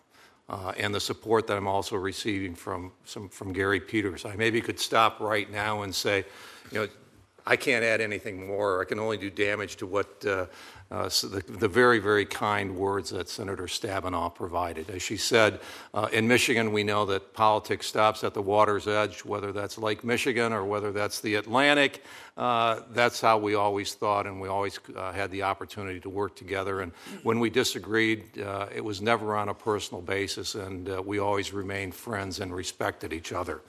uh, 0.48 0.72
and 0.78 0.94
the 0.94 1.00
support 1.00 1.46
that 1.48 1.58
I'm 1.58 1.68
also 1.68 1.96
receiving 1.96 2.54
from, 2.54 2.92
some, 3.04 3.28
from 3.28 3.52
Gary 3.52 3.80
Peters. 3.80 4.24
I 4.24 4.34
maybe 4.34 4.62
could 4.62 4.80
stop 4.80 5.20
right 5.20 5.50
now 5.50 5.82
and 5.82 5.94
say, 5.94 6.24
you 6.70 6.80
know, 6.80 6.88
I 7.46 7.56
can't 7.56 7.84
add 7.84 8.00
anything 8.00 8.46
more. 8.46 8.80
I 8.80 8.84
can 8.84 8.98
only 8.98 9.16
do 9.16 9.30
damage 9.30 9.76
to 9.76 9.86
what 9.86 10.24
uh, 10.24 10.46
uh, 10.92 11.08
so 11.08 11.26
the, 11.26 11.40
the, 11.50 11.68
very, 11.68 11.98
very 11.98 12.26
kind 12.26 12.76
words 12.76 13.08
that 13.08 13.26
Senator 13.26 13.64
Stabenow 13.64 14.34
provided. 14.34 14.90
As 14.90 15.00
she 15.00 15.16
said, 15.16 15.60
uh, 15.94 16.08
in 16.12 16.28
Michigan, 16.28 16.70
we 16.70 16.84
know 16.84 17.06
that 17.06 17.32
politics 17.32 17.86
stops 17.86 18.22
at 18.24 18.34
the 18.34 18.42
water's 18.42 18.86
edge, 18.86 19.24
whether 19.24 19.52
that's 19.52 19.78
Lake 19.78 20.04
Michigan 20.04 20.52
or 20.52 20.66
whether 20.66 20.92
that's 20.92 21.20
the 21.20 21.36
Atlantic. 21.36 22.04
Uh, 22.36 22.80
that's 22.90 23.22
how 23.22 23.38
we 23.38 23.54
always 23.54 23.94
thought, 23.94 24.26
and 24.26 24.38
we 24.38 24.48
always 24.48 24.78
uh, 24.94 25.12
had 25.12 25.30
the 25.30 25.42
opportunity 25.42 25.98
to 25.98 26.10
work 26.10 26.36
together. 26.36 26.82
And 26.82 26.92
when 27.22 27.40
we 27.40 27.48
disagreed, 27.48 28.38
uh, 28.38 28.66
it 28.74 28.84
was 28.84 29.00
never 29.00 29.34
on 29.34 29.48
a 29.48 29.54
personal 29.54 30.02
basis, 30.02 30.54
and 30.54 30.86
we 31.06 31.18
always 31.18 31.54
remained 31.54 31.94
friends 31.94 32.38
and 32.38 32.54
respected 32.54 33.14
each 33.14 33.32
other. 33.32 33.62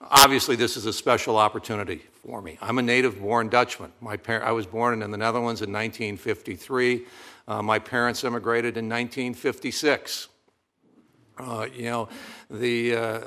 Obviously, 0.00 0.54
this 0.54 0.76
is 0.76 0.86
a 0.86 0.92
special 0.92 1.36
opportunity 1.36 2.02
for 2.22 2.40
me. 2.40 2.56
I'm 2.60 2.78
a 2.78 2.82
native 2.82 3.20
born 3.20 3.48
Dutchman. 3.48 3.92
My 4.00 4.16
par- 4.16 4.44
I 4.44 4.52
was 4.52 4.64
born 4.64 5.02
in 5.02 5.10
the 5.10 5.16
Netherlands 5.16 5.60
in 5.60 5.72
1953. 5.72 7.04
Uh, 7.48 7.62
my 7.62 7.80
parents 7.80 8.22
immigrated 8.22 8.76
in 8.76 8.88
1956. 8.88 10.28
Uh, 11.36 11.66
you 11.74 11.84
know, 11.84 12.08
the, 12.48 12.94
uh, 12.94 13.20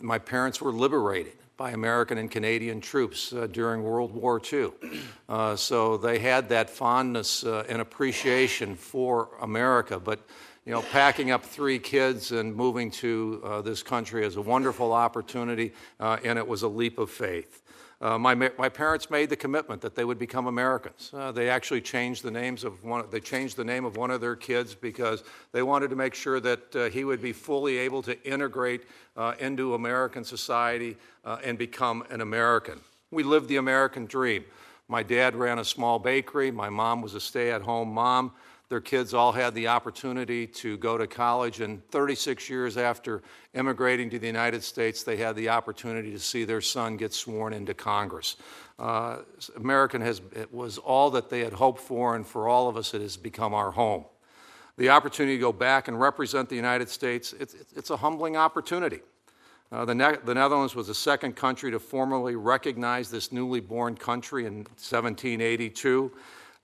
my 0.00 0.18
parents 0.18 0.60
were 0.60 0.72
liberated 0.72 1.34
by 1.56 1.70
American 1.70 2.18
and 2.18 2.30
Canadian 2.30 2.80
troops 2.80 3.32
uh, 3.32 3.46
during 3.46 3.82
World 3.82 4.12
War 4.12 4.40
II. 4.52 4.70
Uh, 5.28 5.54
so 5.54 5.96
they 5.96 6.18
had 6.18 6.48
that 6.48 6.68
fondness 6.68 7.44
uh, 7.44 7.64
and 7.68 7.80
appreciation 7.80 8.74
for 8.74 9.28
America. 9.40 10.00
But 10.00 10.26
you 10.66 10.72
know, 10.72 10.82
packing 10.82 11.30
up 11.30 11.42
three 11.42 11.78
kids 11.78 12.32
and 12.32 12.54
moving 12.54 12.90
to 12.90 13.40
uh, 13.44 13.62
this 13.62 13.82
country 13.82 14.24
is 14.24 14.36
a 14.36 14.42
wonderful 14.42 14.92
opportunity, 14.92 15.72
uh, 15.98 16.18
and 16.22 16.38
it 16.38 16.46
was 16.46 16.62
a 16.62 16.68
leap 16.68 16.98
of 16.98 17.10
faith. 17.10 17.62
Uh, 18.02 18.18
my, 18.18 18.34
my 18.34 18.68
parents 18.68 19.10
made 19.10 19.28
the 19.28 19.36
commitment 19.36 19.82
that 19.82 19.94
they 19.94 20.04
would 20.04 20.18
become 20.18 20.46
Americans. 20.46 21.10
Uh, 21.12 21.30
they 21.32 21.50
actually 21.50 21.82
changed 21.82 22.22
the 22.22 22.30
names 22.30 22.64
of 22.64 22.82
one. 22.82 23.04
They 23.10 23.20
changed 23.20 23.56
the 23.56 23.64
name 23.64 23.84
of 23.84 23.96
one 23.96 24.10
of 24.10 24.22
their 24.22 24.36
kids 24.36 24.74
because 24.74 25.22
they 25.52 25.62
wanted 25.62 25.90
to 25.90 25.96
make 25.96 26.14
sure 26.14 26.40
that 26.40 26.76
uh, 26.76 26.88
he 26.88 27.04
would 27.04 27.20
be 27.20 27.32
fully 27.32 27.76
able 27.76 28.02
to 28.02 28.22
integrate 28.24 28.84
uh, 29.16 29.34
into 29.38 29.74
American 29.74 30.24
society 30.24 30.96
and 31.44 31.58
become 31.58 32.02
an 32.10 32.22
American. 32.22 32.80
We 33.10 33.22
lived 33.22 33.48
the 33.48 33.56
American 33.56 34.06
dream. 34.06 34.44
My 34.88 35.02
dad 35.02 35.36
ran 35.36 35.58
a 35.58 35.64
small 35.64 35.98
bakery. 35.98 36.50
My 36.50 36.70
mom 36.70 37.02
was 37.02 37.14
a 37.14 37.20
stay-at-home 37.20 37.92
mom. 37.92 38.32
Their 38.70 38.80
kids 38.80 39.14
all 39.14 39.32
had 39.32 39.56
the 39.56 39.66
opportunity 39.66 40.46
to 40.46 40.76
go 40.76 40.96
to 40.96 41.08
college, 41.08 41.60
and 41.60 41.84
36 41.90 42.48
years 42.48 42.76
after 42.76 43.20
immigrating 43.52 44.08
to 44.10 44.18
the 44.20 44.28
United 44.28 44.62
States, 44.62 45.02
they 45.02 45.16
had 45.16 45.34
the 45.34 45.48
opportunity 45.48 46.12
to 46.12 46.20
see 46.20 46.44
their 46.44 46.60
son 46.60 46.96
get 46.96 47.12
sworn 47.12 47.52
into 47.52 47.74
Congress. 47.74 48.36
Uh, 48.78 49.18
American 49.56 50.00
has, 50.00 50.22
was 50.52 50.78
all 50.78 51.10
that 51.10 51.28
they 51.28 51.40
had 51.40 51.52
hoped 51.52 51.80
for, 51.80 52.14
and 52.14 52.24
for 52.24 52.46
all 52.46 52.68
of 52.68 52.76
us, 52.76 52.94
it 52.94 53.00
has 53.00 53.16
become 53.16 53.54
our 53.54 53.72
home. 53.72 54.04
The 54.78 54.90
opportunity 54.90 55.36
to 55.36 55.40
go 55.40 55.52
back 55.52 55.88
and 55.88 56.00
represent 56.00 56.48
the 56.48 56.54
United 56.54 56.88
States, 56.88 57.34
it's, 57.40 57.56
it's 57.74 57.90
a 57.90 57.96
humbling 57.96 58.36
opportunity. 58.36 59.00
Uh, 59.72 59.84
the, 59.84 59.96
ne- 59.96 60.16
the, 60.24 60.34
Netherlands 60.34 60.76
was 60.76 60.86
the 60.86 60.94
second 60.94 61.34
country 61.34 61.72
to 61.72 61.80
formally 61.80 62.36
recognize 62.36 63.10
this 63.10 63.32
newly 63.32 63.60
born 63.60 63.96
country 63.96 64.46
in 64.46 64.58
1782. 64.58 66.12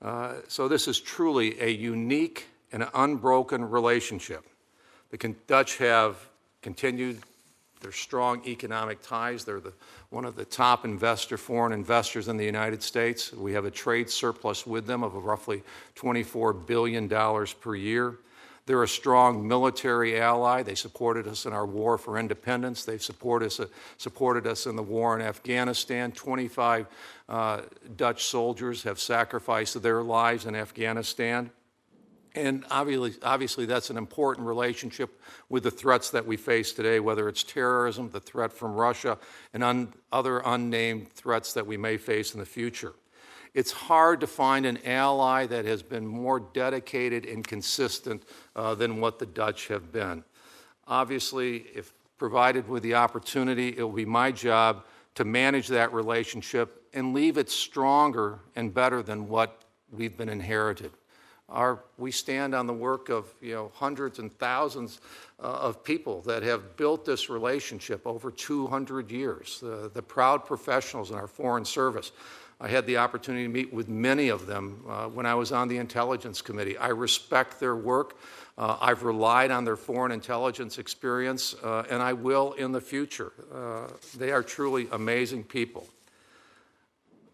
Uh, 0.02 0.34
so 0.48 0.68
this 0.68 0.88
is 0.88 1.00
truly 1.00 1.60
a 1.60 1.70
unique 1.70 2.46
and 2.72 2.86
unbroken 2.94 3.68
relationship. 3.68 4.44
The 5.10 5.34
Dutch 5.46 5.78
have 5.78 6.16
continued 6.62 7.20
their 7.80 7.92
strong 7.92 8.42
economic 8.46 9.02
ties. 9.02 9.44
They're 9.44 9.60
the, 9.60 9.72
one 10.10 10.24
of 10.24 10.36
the 10.36 10.44
top 10.44 10.84
investor, 10.84 11.36
foreign 11.36 11.72
investors 11.72 12.28
in 12.28 12.36
the 12.36 12.44
United 12.44 12.82
States. 12.82 13.32
We 13.32 13.52
have 13.52 13.64
a 13.64 13.70
trade 13.70 14.10
surplus 14.10 14.66
with 14.66 14.86
them 14.86 15.02
of 15.02 15.14
roughly 15.14 15.62
$24 15.94 16.66
billion 16.66 17.08
per 17.08 17.74
year. 17.74 18.18
They're 18.66 18.82
a 18.82 18.88
strong 18.88 19.46
military 19.46 20.20
ally. 20.20 20.62
They 20.62 20.74
supported 20.74 21.28
us 21.28 21.46
in 21.46 21.52
our 21.52 21.64
war 21.64 21.98
for 21.98 22.18
independence. 22.18 22.84
They've 22.84 23.02
supported 23.02 23.46
us, 23.46 23.60
uh, 23.60 23.66
supported 23.96 24.46
us 24.46 24.66
in 24.66 24.74
the 24.74 24.82
war 24.82 25.18
in 25.18 25.24
Afghanistan. 25.24 26.10
25 26.10 26.86
uh, 27.28 27.60
Dutch 27.96 28.24
soldiers 28.24 28.82
have 28.82 28.98
sacrificed 28.98 29.80
their 29.82 30.02
lives 30.02 30.46
in 30.46 30.56
Afghanistan. 30.56 31.50
And 32.34 32.64
obviously, 32.70 33.14
obviously, 33.22 33.66
that's 33.66 33.88
an 33.88 33.96
important 33.96 34.46
relationship 34.46 35.20
with 35.48 35.62
the 35.62 35.70
threats 35.70 36.10
that 36.10 36.26
we 36.26 36.36
face 36.36 36.72
today, 36.72 37.00
whether 37.00 37.28
it's 37.28 37.42
terrorism, 37.42 38.10
the 38.10 38.20
threat 38.20 38.52
from 38.52 38.74
Russia, 38.74 39.16
and 39.54 39.64
un- 39.64 39.94
other 40.12 40.42
unnamed 40.44 41.10
threats 41.12 41.54
that 41.54 41.66
we 41.66 41.78
may 41.78 41.96
face 41.96 42.34
in 42.34 42.40
the 42.40 42.46
future. 42.46 42.92
It's 43.56 43.72
hard 43.72 44.20
to 44.20 44.26
find 44.26 44.66
an 44.66 44.78
ally 44.84 45.46
that 45.46 45.64
has 45.64 45.82
been 45.82 46.06
more 46.06 46.40
dedicated 46.40 47.24
and 47.24 47.42
consistent 47.42 48.22
uh, 48.54 48.74
than 48.74 49.00
what 49.00 49.18
the 49.18 49.24
Dutch 49.24 49.68
have 49.68 49.90
been. 49.90 50.24
Obviously, 50.86 51.64
if 51.74 51.94
provided 52.18 52.68
with 52.68 52.82
the 52.82 52.96
opportunity, 52.96 53.68
it 53.68 53.82
will 53.82 53.92
be 53.92 54.04
my 54.04 54.30
job 54.30 54.84
to 55.14 55.24
manage 55.24 55.68
that 55.68 55.90
relationship 55.94 56.82
and 56.92 57.14
leave 57.14 57.38
it 57.38 57.48
stronger 57.48 58.40
and 58.56 58.74
better 58.74 59.02
than 59.02 59.26
what 59.26 59.62
we've 59.90 60.18
been 60.18 60.28
inherited. 60.28 60.90
Our, 61.48 61.82
we 61.96 62.10
stand 62.10 62.54
on 62.54 62.66
the 62.66 62.74
work 62.74 63.08
of 63.08 63.32
you 63.40 63.54
know, 63.54 63.72
hundreds 63.74 64.18
and 64.18 64.30
thousands 64.38 65.00
uh, 65.38 65.44
of 65.44 65.82
people 65.82 66.20
that 66.22 66.42
have 66.42 66.76
built 66.76 67.06
this 67.06 67.30
relationship 67.30 68.06
over 68.06 68.30
200 68.30 69.10
years. 69.10 69.60
The 69.62 70.02
proud 70.02 70.44
professionals 70.44 71.10
in 71.10 71.16
our 71.16 71.28
foreign 71.28 71.64
service 71.64 72.12
I 72.60 72.68
had 72.68 72.86
the 72.86 72.96
opportunity 72.96 73.44
to 73.44 73.50
meet 73.50 73.72
with 73.72 73.88
many 73.88 74.28
of 74.28 74.46
them 74.46 74.82
uh, 74.88 75.08
when 75.08 75.26
I 75.26 75.34
was 75.34 75.52
on 75.52 75.68
the 75.68 75.76
Intelligence 75.76 76.40
Committee. 76.40 76.78
I 76.78 76.88
respect 76.88 77.60
their 77.60 77.76
work. 77.76 78.16
Uh, 78.56 78.78
I've 78.80 79.02
relied 79.02 79.50
on 79.50 79.64
their 79.64 79.76
foreign 79.76 80.10
intelligence 80.10 80.78
experience, 80.78 81.54
uh, 81.62 81.84
and 81.90 82.02
I 82.02 82.14
will 82.14 82.54
in 82.54 82.72
the 82.72 82.80
future. 82.80 83.32
Uh, 83.54 83.92
they 84.16 84.32
are 84.32 84.42
truly 84.42 84.88
amazing 84.92 85.44
people. 85.44 85.86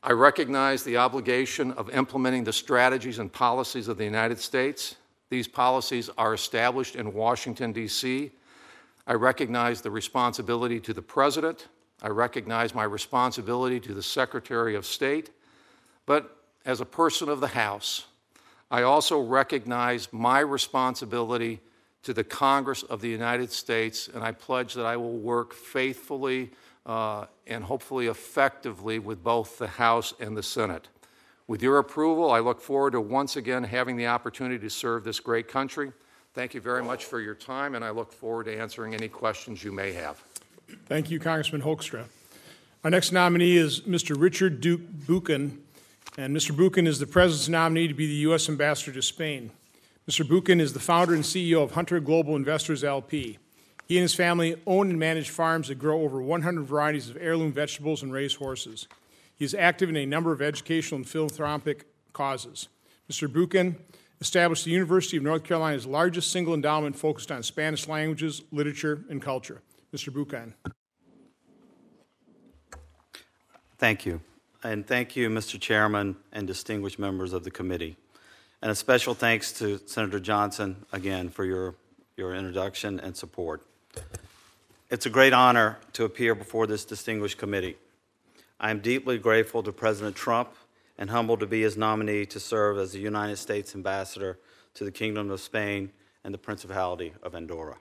I 0.02 0.10
recognize 0.10 0.82
the 0.82 0.96
obligation 0.96 1.70
of 1.72 1.88
implementing 1.90 2.42
the 2.42 2.52
strategies 2.52 3.20
and 3.20 3.32
policies 3.32 3.86
of 3.86 3.98
the 3.98 4.04
United 4.04 4.40
States. 4.40 4.96
These 5.30 5.46
policies 5.46 6.10
are 6.18 6.34
established 6.34 6.96
in 6.96 7.12
Washington, 7.12 7.72
D.C. 7.72 8.32
I 9.06 9.12
recognize 9.12 9.80
the 9.80 9.92
responsibility 9.92 10.80
to 10.80 10.92
the 10.92 11.02
President 11.02 11.68
I 12.02 12.08
recognize 12.08 12.74
my 12.74 12.84
responsibility 12.84 13.78
to 13.80 13.94
the 13.94 14.02
Secretary 14.02 14.74
of 14.74 14.84
State, 14.84 15.30
but 16.04 16.36
as 16.66 16.80
a 16.80 16.84
person 16.84 17.28
of 17.28 17.40
the 17.40 17.48
House, 17.48 18.06
I 18.70 18.82
also 18.82 19.20
recognize 19.20 20.08
my 20.12 20.40
responsibility 20.40 21.60
to 22.02 22.12
the 22.12 22.24
Congress 22.24 22.82
of 22.82 23.00
the 23.00 23.08
United 23.08 23.52
States, 23.52 24.08
and 24.12 24.24
I 24.24 24.32
pledge 24.32 24.74
that 24.74 24.84
I 24.84 24.96
will 24.96 25.16
work 25.16 25.54
faithfully 25.54 26.50
uh, 26.84 27.26
and 27.46 27.62
hopefully 27.62 28.08
effectively 28.08 28.98
with 28.98 29.22
both 29.22 29.58
the 29.58 29.68
House 29.68 30.12
and 30.18 30.36
the 30.36 30.42
Senate. 30.42 30.88
With 31.46 31.62
your 31.62 31.78
approval, 31.78 32.32
I 32.32 32.40
look 32.40 32.60
forward 32.60 32.92
to 32.92 33.00
once 33.00 33.36
again 33.36 33.62
having 33.62 33.96
the 33.96 34.08
opportunity 34.08 34.58
to 34.58 34.70
serve 34.70 35.04
this 35.04 35.20
great 35.20 35.46
country. 35.46 35.92
Thank 36.34 36.54
you 36.54 36.60
very 36.60 36.82
much 36.82 37.04
for 37.04 37.20
your 37.20 37.34
time, 37.34 37.76
and 37.76 37.84
I 37.84 37.90
look 37.90 38.12
forward 38.12 38.44
to 38.44 38.58
answering 38.58 38.94
any 38.94 39.08
questions 39.08 39.62
you 39.62 39.70
may 39.70 39.92
have. 39.92 40.31
Thank 40.86 41.10
you, 41.10 41.18
Congressman 41.18 41.62
Hoekstra. 41.62 42.04
Our 42.84 42.90
next 42.90 43.12
nominee 43.12 43.56
is 43.56 43.82
Mr. 43.82 44.18
Richard 44.18 44.60
Duke 44.60 44.80
Buchan, 45.06 45.62
and 46.18 46.36
Mr. 46.36 46.56
Buchan 46.56 46.86
is 46.86 46.98
the 46.98 47.06
President's 47.06 47.48
nominee 47.48 47.88
to 47.88 47.94
be 47.94 48.06
the 48.06 48.14
U.S. 48.26 48.48
Ambassador 48.48 48.92
to 48.92 49.02
Spain. 49.02 49.50
Mr. 50.10 50.26
Buchan 50.26 50.60
is 50.60 50.72
the 50.72 50.80
founder 50.80 51.14
and 51.14 51.22
CEO 51.22 51.62
of 51.62 51.72
Hunter 51.72 52.00
Global 52.00 52.34
Investors 52.34 52.82
LP. 52.82 53.38
He 53.86 53.98
and 53.98 54.02
his 54.02 54.14
family 54.14 54.56
own 54.66 54.90
and 54.90 54.98
manage 54.98 55.30
farms 55.30 55.68
that 55.68 55.76
grow 55.76 56.02
over 56.02 56.20
100 56.20 56.64
varieties 56.64 57.08
of 57.08 57.16
heirloom 57.20 57.52
vegetables 57.52 58.02
and 58.02 58.12
raise 58.12 58.34
horses. 58.34 58.88
He 59.36 59.44
is 59.44 59.54
active 59.54 59.88
in 59.88 59.96
a 59.96 60.06
number 60.06 60.32
of 60.32 60.42
educational 60.42 60.98
and 60.98 61.08
philanthropic 61.08 61.86
causes. 62.12 62.68
Mr. 63.10 63.32
Buchan 63.32 63.76
established 64.20 64.64
the 64.64 64.70
University 64.70 65.16
of 65.16 65.22
North 65.22 65.44
Carolina's 65.44 65.86
largest 65.86 66.30
single 66.30 66.54
endowment 66.54 66.96
focused 66.96 67.30
on 67.30 67.42
Spanish 67.42 67.88
languages, 67.88 68.42
literature, 68.52 69.04
and 69.08 69.20
culture. 69.20 69.62
Mr. 69.94 70.12
Buchan. 70.12 70.54
Thank 73.78 74.06
you. 74.06 74.20
And 74.62 74.86
thank 74.86 75.16
you, 75.16 75.28
Mr. 75.28 75.60
Chairman 75.60 76.16
and 76.32 76.46
distinguished 76.46 76.98
members 76.98 77.32
of 77.32 77.42
the 77.44 77.50
committee. 77.50 77.96
And 78.62 78.70
a 78.70 78.74
special 78.74 79.12
thanks 79.12 79.52
to 79.54 79.80
Senator 79.86 80.20
Johnson 80.20 80.86
again 80.92 81.28
for 81.28 81.44
your, 81.44 81.74
your 82.16 82.34
introduction 82.34 83.00
and 83.00 83.16
support. 83.16 83.66
It's 84.88 85.04
a 85.04 85.10
great 85.10 85.32
honor 85.32 85.78
to 85.94 86.04
appear 86.04 86.34
before 86.34 86.66
this 86.66 86.84
distinguished 86.84 87.38
committee. 87.38 87.76
I 88.60 88.70
am 88.70 88.78
deeply 88.78 89.18
grateful 89.18 89.62
to 89.64 89.72
President 89.72 90.14
Trump 90.14 90.50
and 90.96 91.10
humbled 91.10 91.40
to 91.40 91.46
be 91.46 91.62
his 91.62 91.76
nominee 91.76 92.24
to 92.26 92.38
serve 92.38 92.78
as 92.78 92.92
the 92.92 93.00
United 93.00 93.38
States 93.38 93.74
ambassador 93.74 94.38
to 94.74 94.84
the 94.84 94.92
Kingdom 94.92 95.30
of 95.30 95.40
Spain 95.40 95.90
and 96.22 96.32
the 96.32 96.38
Principality 96.38 97.12
of 97.22 97.34
Andorra. 97.34 97.78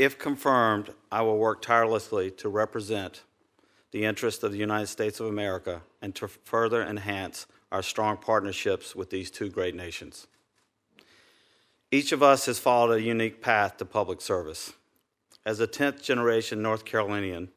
If 0.00 0.18
confirmed, 0.18 0.94
I 1.12 1.20
will 1.20 1.36
work 1.36 1.60
tirelessly 1.60 2.30
to 2.38 2.48
represent 2.48 3.22
the 3.90 4.06
interests 4.06 4.42
of 4.42 4.50
the 4.50 4.56
United 4.56 4.86
States 4.86 5.20
of 5.20 5.26
America 5.26 5.82
and 6.00 6.14
to 6.14 6.26
further 6.26 6.82
enhance 6.82 7.46
our 7.70 7.82
strong 7.82 8.16
partnerships 8.16 8.96
with 8.96 9.10
these 9.10 9.30
two 9.30 9.50
great 9.50 9.74
nations. 9.74 10.26
Each 11.90 12.12
of 12.12 12.22
us 12.22 12.46
has 12.46 12.58
followed 12.58 12.94
a 12.94 13.02
unique 13.02 13.42
path 13.42 13.76
to 13.76 13.84
public 13.84 14.22
service. 14.22 14.72
As 15.44 15.60
a 15.60 15.66
10th 15.66 16.02
generation 16.02 16.62
North 16.62 16.86
Carolinian 16.86 17.50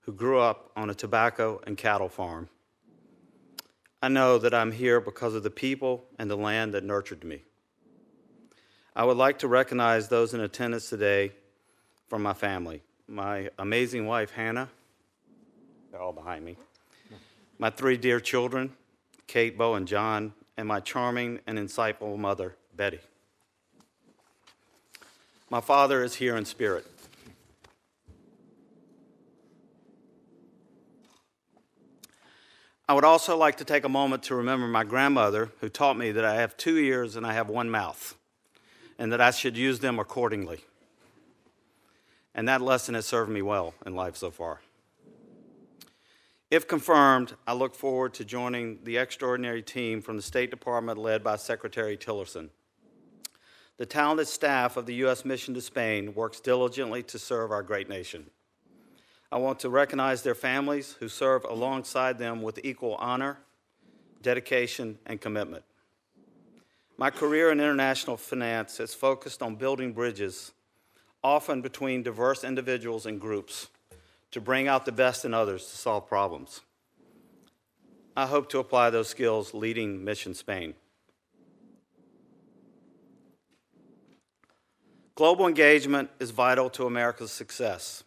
who 0.00 0.12
grew 0.12 0.40
up 0.40 0.72
on 0.76 0.90
a 0.90 0.94
tobacco 0.94 1.58
and 1.66 1.78
cattle 1.78 2.10
farm, 2.10 2.50
I 4.02 4.08
know 4.08 4.36
that 4.36 4.52
I'm 4.52 4.72
here 4.72 5.00
because 5.00 5.34
of 5.34 5.42
the 5.42 5.50
people 5.50 6.04
and 6.18 6.28
the 6.28 6.36
land 6.36 6.74
that 6.74 6.84
nurtured 6.84 7.24
me. 7.24 7.44
I 8.94 9.04
would 9.04 9.16
like 9.16 9.38
to 9.38 9.48
recognize 9.48 10.08
those 10.08 10.34
in 10.34 10.40
attendance 10.40 10.90
today 10.90 11.32
from 12.12 12.22
my 12.22 12.34
family 12.34 12.82
my 13.08 13.48
amazing 13.58 14.04
wife, 14.04 14.32
Hannah, 14.32 14.68
they're 15.90 16.02
all 16.02 16.12
behind 16.12 16.44
me, 16.44 16.58
my 17.58 17.70
three 17.70 17.96
dear 17.96 18.20
children, 18.20 18.74
Kate, 19.26 19.56
Bo, 19.56 19.76
and 19.76 19.88
John, 19.88 20.34
and 20.58 20.68
my 20.68 20.80
charming 20.80 21.40
and 21.46 21.58
insightful 21.58 22.18
mother, 22.18 22.54
Betty. 22.76 22.98
My 25.48 25.62
father 25.62 26.04
is 26.04 26.16
here 26.16 26.36
in 26.36 26.44
spirit. 26.44 26.86
I 32.86 32.92
would 32.92 33.04
also 33.04 33.38
like 33.38 33.56
to 33.56 33.64
take 33.64 33.84
a 33.84 33.88
moment 33.88 34.22
to 34.24 34.34
remember 34.34 34.68
my 34.68 34.84
grandmother, 34.84 35.48
who 35.62 35.70
taught 35.70 35.96
me 35.96 36.12
that 36.12 36.26
I 36.26 36.34
have 36.34 36.58
two 36.58 36.76
ears 36.76 37.16
and 37.16 37.26
I 37.26 37.32
have 37.32 37.48
one 37.48 37.70
mouth, 37.70 38.16
and 38.98 39.10
that 39.12 39.22
I 39.22 39.30
should 39.30 39.56
use 39.56 39.78
them 39.78 39.98
accordingly. 39.98 40.66
And 42.34 42.48
that 42.48 42.62
lesson 42.62 42.94
has 42.94 43.06
served 43.06 43.30
me 43.30 43.42
well 43.42 43.74
in 43.84 43.94
life 43.94 44.16
so 44.16 44.30
far. 44.30 44.60
If 46.50 46.68
confirmed, 46.68 47.34
I 47.46 47.54
look 47.54 47.74
forward 47.74 48.12
to 48.14 48.24
joining 48.24 48.78
the 48.84 48.98
extraordinary 48.98 49.62
team 49.62 50.02
from 50.02 50.16
the 50.16 50.22
State 50.22 50.50
Department 50.50 50.98
led 50.98 51.24
by 51.24 51.36
Secretary 51.36 51.96
Tillerson. 51.96 52.50
The 53.78 53.86
talented 53.86 54.28
staff 54.28 54.76
of 54.76 54.84
the 54.84 54.94
U.S. 54.96 55.24
Mission 55.24 55.54
to 55.54 55.62
Spain 55.62 56.14
works 56.14 56.40
diligently 56.40 57.02
to 57.04 57.18
serve 57.18 57.50
our 57.50 57.62
great 57.62 57.88
nation. 57.88 58.26
I 59.32 59.38
want 59.38 59.60
to 59.60 59.70
recognize 59.70 60.22
their 60.22 60.34
families 60.34 60.94
who 61.00 61.08
serve 61.08 61.44
alongside 61.44 62.18
them 62.18 62.42
with 62.42 62.60
equal 62.62 62.96
honor, 62.96 63.38
dedication, 64.20 64.98
and 65.06 65.18
commitment. 65.18 65.64
My 66.98 67.08
career 67.08 67.50
in 67.50 67.60
international 67.60 68.18
finance 68.18 68.76
has 68.76 68.92
focused 68.92 69.42
on 69.42 69.56
building 69.56 69.94
bridges, 69.94 70.52
often 71.24 71.60
between 71.62 72.02
diverse 72.02 72.44
individuals 72.44 73.06
and 73.06 73.20
groups 73.20 73.68
to 74.30 74.40
bring 74.40 74.66
out 74.66 74.84
the 74.84 74.92
best 74.92 75.24
in 75.24 75.34
others 75.34 75.64
to 75.66 75.76
solve 75.76 76.06
problems. 76.08 76.62
I 78.16 78.26
hope 78.26 78.48
to 78.50 78.58
apply 78.58 78.90
those 78.90 79.08
skills 79.08 79.54
leading 79.54 80.04
Mission 80.04 80.34
Spain. 80.34 80.74
Global 85.14 85.46
engagement 85.46 86.10
is 86.18 86.30
vital 86.30 86.70
to 86.70 86.86
America's 86.86 87.30
success. 87.30 88.04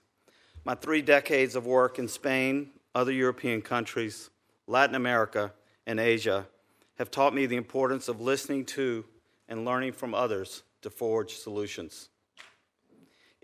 My 0.63 0.75
three 0.75 1.01
decades 1.01 1.56
of 1.56 1.65
work 1.65 1.99
in 1.99 2.08
Spain, 2.08 2.71
other 2.95 3.12
European 3.12 3.62
countries, 3.62 4.30
Latin 4.67 4.95
America, 4.95 5.54
and 5.86 5.99
Asia 5.99 6.47
have 6.97 7.12
taught 7.12 7.36
me 7.36 7.45
the 7.45 7.56
importance 7.56 8.08
of 8.08 8.21
listening 8.21 8.65
to 8.65 9.06
and 9.47 9.65
learning 9.65 9.93
from 9.93 10.15
others 10.15 10.63
to 10.82 10.89
forge 10.89 11.36
solutions. 11.36 12.10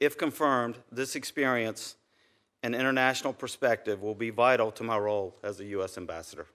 If 0.01 0.17
confirmed, 0.17 0.79
this 0.91 1.15
experience 1.15 1.95
and 2.63 2.73
international 2.73 3.33
perspective 3.33 4.01
will 4.01 4.15
be 4.15 4.31
vital 4.31 4.71
to 4.71 4.83
my 4.83 4.97
role 4.97 5.37
as 5.43 5.59
a 5.59 5.65
U.S. 5.65 5.95
ambassador. 5.95 6.47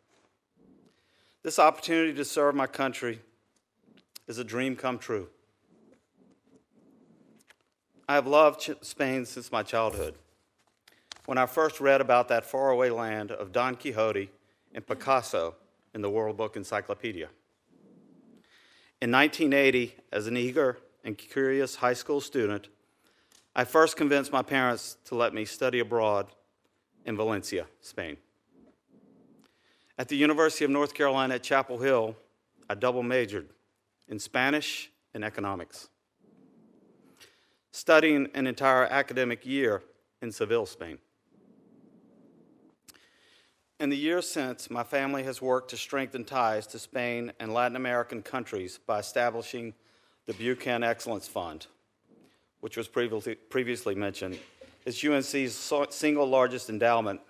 This 1.44 1.60
opportunity 1.60 2.12
to 2.14 2.24
serve 2.24 2.56
my 2.56 2.66
country 2.66 3.20
is 4.26 4.38
a 4.38 4.44
dream 4.44 4.74
come 4.74 4.98
true. 4.98 5.28
I 8.08 8.14
have 8.14 8.26
loved 8.26 8.68
Spain 8.82 9.24
since 9.24 9.52
my 9.52 9.62
childhood. 9.62 10.16
When 11.26 11.38
I 11.38 11.46
first 11.46 11.80
read 11.80 12.00
about 12.00 12.26
that 12.28 12.44
faraway 12.44 12.90
land 12.90 13.30
of 13.30 13.52
Don 13.52 13.76
Quixote 13.76 14.28
and 14.74 14.84
Picasso 14.84 15.54
in 15.94 16.02
the 16.02 16.10
World 16.10 16.36
Book 16.36 16.56
Encyclopedia. 16.56 17.28
In 19.00 19.12
1980, 19.12 19.94
as 20.10 20.26
an 20.26 20.36
eager 20.36 20.78
and 21.04 21.16
curious 21.16 21.76
high 21.76 21.94
school 21.94 22.20
student, 22.20 22.68
I 23.58 23.64
first 23.64 23.96
convinced 23.96 24.32
my 24.32 24.42
parents 24.42 24.98
to 25.06 25.14
let 25.14 25.32
me 25.32 25.46
study 25.46 25.78
abroad 25.78 26.26
in 27.06 27.16
Valencia, 27.16 27.64
Spain. 27.80 28.18
At 29.96 30.08
the 30.08 30.16
University 30.16 30.66
of 30.66 30.70
North 30.70 30.92
Carolina 30.92 31.36
at 31.36 31.42
Chapel 31.42 31.78
Hill, 31.78 32.16
I 32.68 32.74
double 32.74 33.02
majored 33.02 33.48
in 34.08 34.18
Spanish 34.18 34.90
and 35.14 35.24
economics, 35.24 35.88
studying 37.70 38.28
an 38.34 38.46
entire 38.46 38.84
academic 38.84 39.46
year 39.46 39.82
in 40.20 40.32
Seville, 40.32 40.66
Spain. 40.66 40.98
In 43.80 43.88
the 43.88 43.96
years 43.96 44.28
since, 44.28 44.68
my 44.68 44.82
family 44.82 45.22
has 45.22 45.40
worked 45.40 45.70
to 45.70 45.78
strengthen 45.78 46.26
ties 46.26 46.66
to 46.66 46.78
Spain 46.78 47.32
and 47.40 47.54
Latin 47.54 47.76
American 47.76 48.20
countries 48.20 48.78
by 48.86 48.98
establishing 48.98 49.72
the 50.26 50.34
Buchan 50.34 50.82
Excellence 50.82 51.26
Fund 51.26 51.68
which 52.66 52.76
was 52.76 52.88
previously, 52.88 53.94
mentioned, 53.94 54.36
is 54.86 55.04
UNC's 55.04 55.72
single 55.90 56.26
largest 56.26 56.68
endowment 56.68 57.20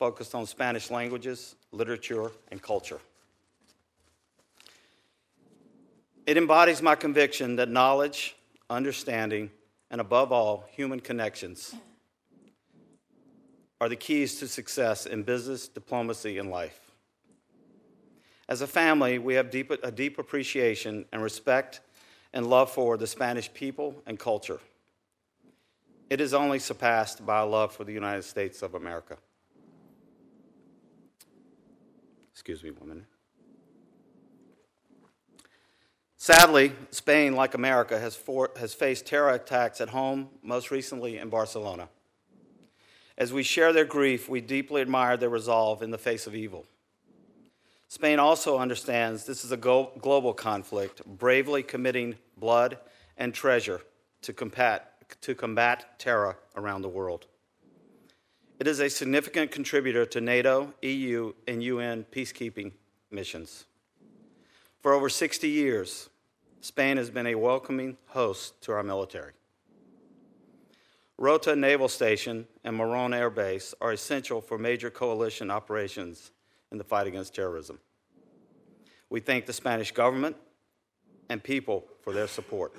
focused 0.00 0.34
on 0.34 0.46
Spanish 0.46 0.90
languages, 0.90 1.54
literature, 1.70 2.32
and 2.50 2.60
culture. 2.60 2.98
It 6.26 6.36
embodies 6.36 6.82
my 6.82 6.96
conviction 6.96 7.54
that 7.54 7.68
knowledge, 7.68 8.34
understanding, 8.68 9.52
and 9.92 10.00
above 10.00 10.32
all, 10.32 10.64
human 10.72 10.98
connections 10.98 11.76
are 13.80 13.88
the 13.88 13.94
keys 13.94 14.40
to 14.40 14.48
success 14.48 15.06
in 15.06 15.22
business, 15.22 15.68
diplomacy, 15.68 16.38
and 16.38 16.50
life. 16.50 16.80
As 18.48 18.60
a 18.60 18.66
family, 18.66 19.20
we 19.20 19.34
have 19.34 19.52
deep, 19.52 19.70
a 19.70 19.92
deep 19.92 20.18
appreciation 20.18 21.04
and 21.12 21.22
respect 21.22 21.80
and 22.34 22.48
love 22.48 22.70
for 22.70 22.98
the 22.98 23.06
Spanish 23.06 23.50
people 23.54 23.94
and 24.06 24.18
culture. 24.18 24.58
It 26.10 26.20
is 26.20 26.34
only 26.34 26.58
surpassed 26.58 27.24
by 27.24 27.40
a 27.40 27.46
love 27.46 27.72
for 27.72 27.84
the 27.84 27.92
United 27.92 28.24
States 28.24 28.60
of 28.60 28.74
America. 28.74 29.16
Excuse 32.32 32.62
me 32.62 32.72
minute. 32.84 33.04
Sadly, 36.16 36.72
Spain, 36.90 37.34
like 37.34 37.54
America, 37.54 37.98
has, 37.98 38.16
for, 38.16 38.50
has 38.58 38.74
faced 38.74 39.06
terror 39.06 39.30
attacks 39.30 39.80
at 39.80 39.90
home, 39.90 40.28
most 40.42 40.70
recently 40.70 41.18
in 41.18 41.28
Barcelona. 41.28 41.88
As 43.16 43.32
we 43.32 43.42
share 43.42 43.72
their 43.72 43.84
grief, 43.84 44.28
we 44.28 44.40
deeply 44.40 44.80
admire 44.80 45.16
their 45.16 45.28
resolve 45.28 45.82
in 45.82 45.90
the 45.90 45.98
face 45.98 46.26
of 46.26 46.34
evil. 46.34 46.66
Spain 47.94 48.18
also 48.18 48.58
understands 48.58 49.24
this 49.24 49.44
is 49.44 49.52
a 49.52 49.56
global 49.56 50.34
conflict, 50.34 51.00
bravely 51.06 51.62
committing 51.62 52.16
blood 52.36 52.76
and 53.16 53.32
treasure 53.32 53.82
to 54.22 54.32
combat, 54.32 54.94
to 55.20 55.32
combat 55.32 55.96
terror 55.96 56.36
around 56.56 56.82
the 56.82 56.88
world. 56.88 57.26
It 58.58 58.66
is 58.66 58.80
a 58.80 58.90
significant 58.90 59.52
contributor 59.52 60.04
to 60.06 60.20
NATO, 60.20 60.74
EU, 60.82 61.34
and 61.46 61.62
UN 61.62 62.04
peacekeeping 62.10 62.72
missions. 63.12 63.66
For 64.82 64.92
over 64.92 65.08
60 65.08 65.48
years, 65.48 66.08
Spain 66.62 66.96
has 66.96 67.10
been 67.10 67.28
a 67.28 67.36
welcoming 67.36 67.96
host 68.06 68.60
to 68.62 68.72
our 68.72 68.82
military. 68.82 69.34
Rota 71.16 71.54
Naval 71.54 71.88
Station 71.88 72.48
and 72.64 72.76
Morón 72.76 73.14
Air 73.14 73.30
Base 73.30 73.72
are 73.80 73.92
essential 73.92 74.40
for 74.40 74.58
major 74.58 74.90
coalition 74.90 75.48
operations 75.48 76.32
in 76.74 76.78
the 76.78 76.84
fight 76.84 77.06
against 77.06 77.36
terrorism. 77.36 77.78
We 79.08 79.20
thank 79.20 79.46
the 79.46 79.52
Spanish 79.52 79.92
government 79.92 80.34
and 81.28 81.40
people 81.40 81.84
for 82.02 82.12
their 82.12 82.26
support. 82.26 82.74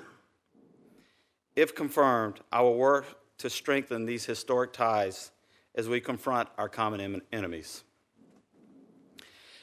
If 1.56 1.74
confirmed, 1.74 2.40
I 2.52 2.60
will 2.60 2.76
work 2.76 3.06
to 3.38 3.48
strengthen 3.48 4.04
these 4.04 4.26
historic 4.26 4.74
ties 4.74 5.30
as 5.74 5.88
we 5.88 5.98
confront 5.98 6.50
our 6.58 6.68
common 6.68 7.22
enemies. 7.32 7.84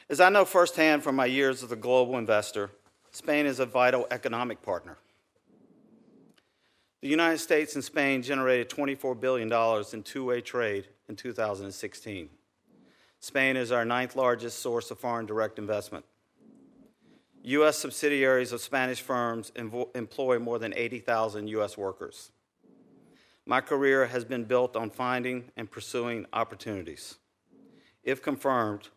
As 0.10 0.20
I 0.20 0.30
know 0.30 0.46
firsthand 0.46 1.04
from 1.04 1.16
my 1.16 1.28
years 1.28 1.62
as 1.62 1.72
a 1.72 1.76
global 1.76 2.18
investor, 2.18 2.72
Spain 3.12 3.46
is 3.46 3.60
a 3.60 3.68
vital 3.68 4.08
economic 4.10 4.64
partner. 4.64 4.98
The 7.02 7.08
United 7.08 7.38
States 7.38 7.76
and 7.76 7.84
Spain 7.84 8.24
generated 8.24 8.70
$24 8.70 9.20
billion 9.20 9.54
in 9.94 10.02
two 10.02 10.26
way 10.26 10.42
trade 10.42 10.88
in 11.08 11.16
2016. 11.16 12.30
Spain 13.24 13.56
is 13.56 13.72
our 13.72 13.86
ninth 13.86 14.18
largest 14.18 14.60
source 14.60 14.92
of 14.92 15.00
foreign 15.00 15.26
direct 15.26 15.58
investment. 15.58 16.04
U.S. 17.44 17.78
subsidiaries 17.78 18.52
of 18.52 18.60
Spanish 18.60 19.02
firms 19.02 19.50
employ 19.56 20.40
more 20.40 20.60
than 20.60 20.74
80,000 20.76 21.48
U.S. 21.48 21.78
workers. 21.78 22.34
My 23.46 23.62
career 23.62 24.08
has 24.08 24.26
been 24.26 24.44
built 24.44 24.76
on 24.76 24.90
finding 24.90 25.46
and 25.56 25.72
pursuing 25.72 26.26
opportunities. 26.34 27.16
If 28.04 28.22
confirmed, 28.22 28.90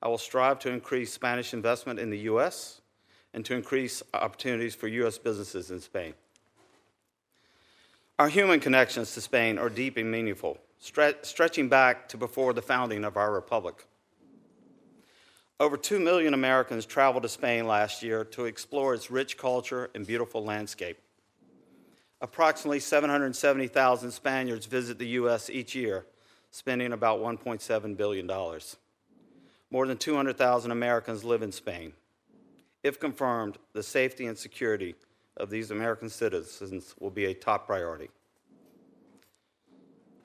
I 0.00 0.06
will 0.06 0.16
strive 0.16 0.60
to 0.60 0.70
increase 0.70 1.12
Spanish 1.12 1.52
investment 1.52 1.98
in 1.98 2.08
the 2.08 2.18
U.S. 2.18 2.82
and 3.34 3.44
to 3.46 3.54
increase 3.56 4.00
opportunities 4.14 4.76
for 4.76 4.86
U.S. 4.86 5.18
businesses 5.18 5.72
in 5.72 5.80
Spain. 5.80 6.14
Our 8.20 8.28
human 8.28 8.60
connections 8.60 9.12
to 9.14 9.20
Spain 9.20 9.58
are 9.58 9.68
deep 9.68 9.96
and 9.96 10.08
meaningful, 10.08 10.58
stre- 10.82 11.24
stretching 11.24 11.68
back 11.68 12.08
to 12.08 12.16
before 12.16 12.52
the 12.52 12.62
founding 12.62 13.04
of 13.04 13.16
our 13.16 13.32
republic. 13.32 13.86
Over 15.60 15.76
2 15.76 16.00
million 16.00 16.34
Americans 16.34 16.84
traveled 16.86 17.22
to 17.22 17.28
Spain 17.28 17.66
last 17.68 18.02
year 18.02 18.24
to 18.24 18.46
explore 18.46 18.94
its 18.94 19.10
rich 19.10 19.36
culture 19.38 19.90
and 19.94 20.04
beautiful 20.04 20.44
landscape. 20.44 20.98
Approximately 22.20 22.80
770,000 22.80 24.10
Spaniards 24.10 24.66
visit 24.66 24.98
the 24.98 25.06
U.S. 25.08 25.50
each 25.50 25.74
year, 25.74 26.06
spending 26.50 26.92
about 26.92 27.20
$1.7 27.20 27.96
billion. 27.96 28.30
More 29.70 29.86
than 29.86 29.96
200,000 29.96 30.70
Americans 30.70 31.24
live 31.24 31.42
in 31.42 31.52
Spain. 31.52 31.92
If 32.82 32.98
confirmed, 32.98 33.58
the 33.72 33.82
safety 33.82 34.26
and 34.26 34.36
security 34.36 34.96
of 35.36 35.50
these 35.50 35.70
American 35.70 36.10
citizens 36.10 36.94
will 36.98 37.10
be 37.10 37.26
a 37.26 37.34
top 37.34 37.66
priority. 37.66 38.10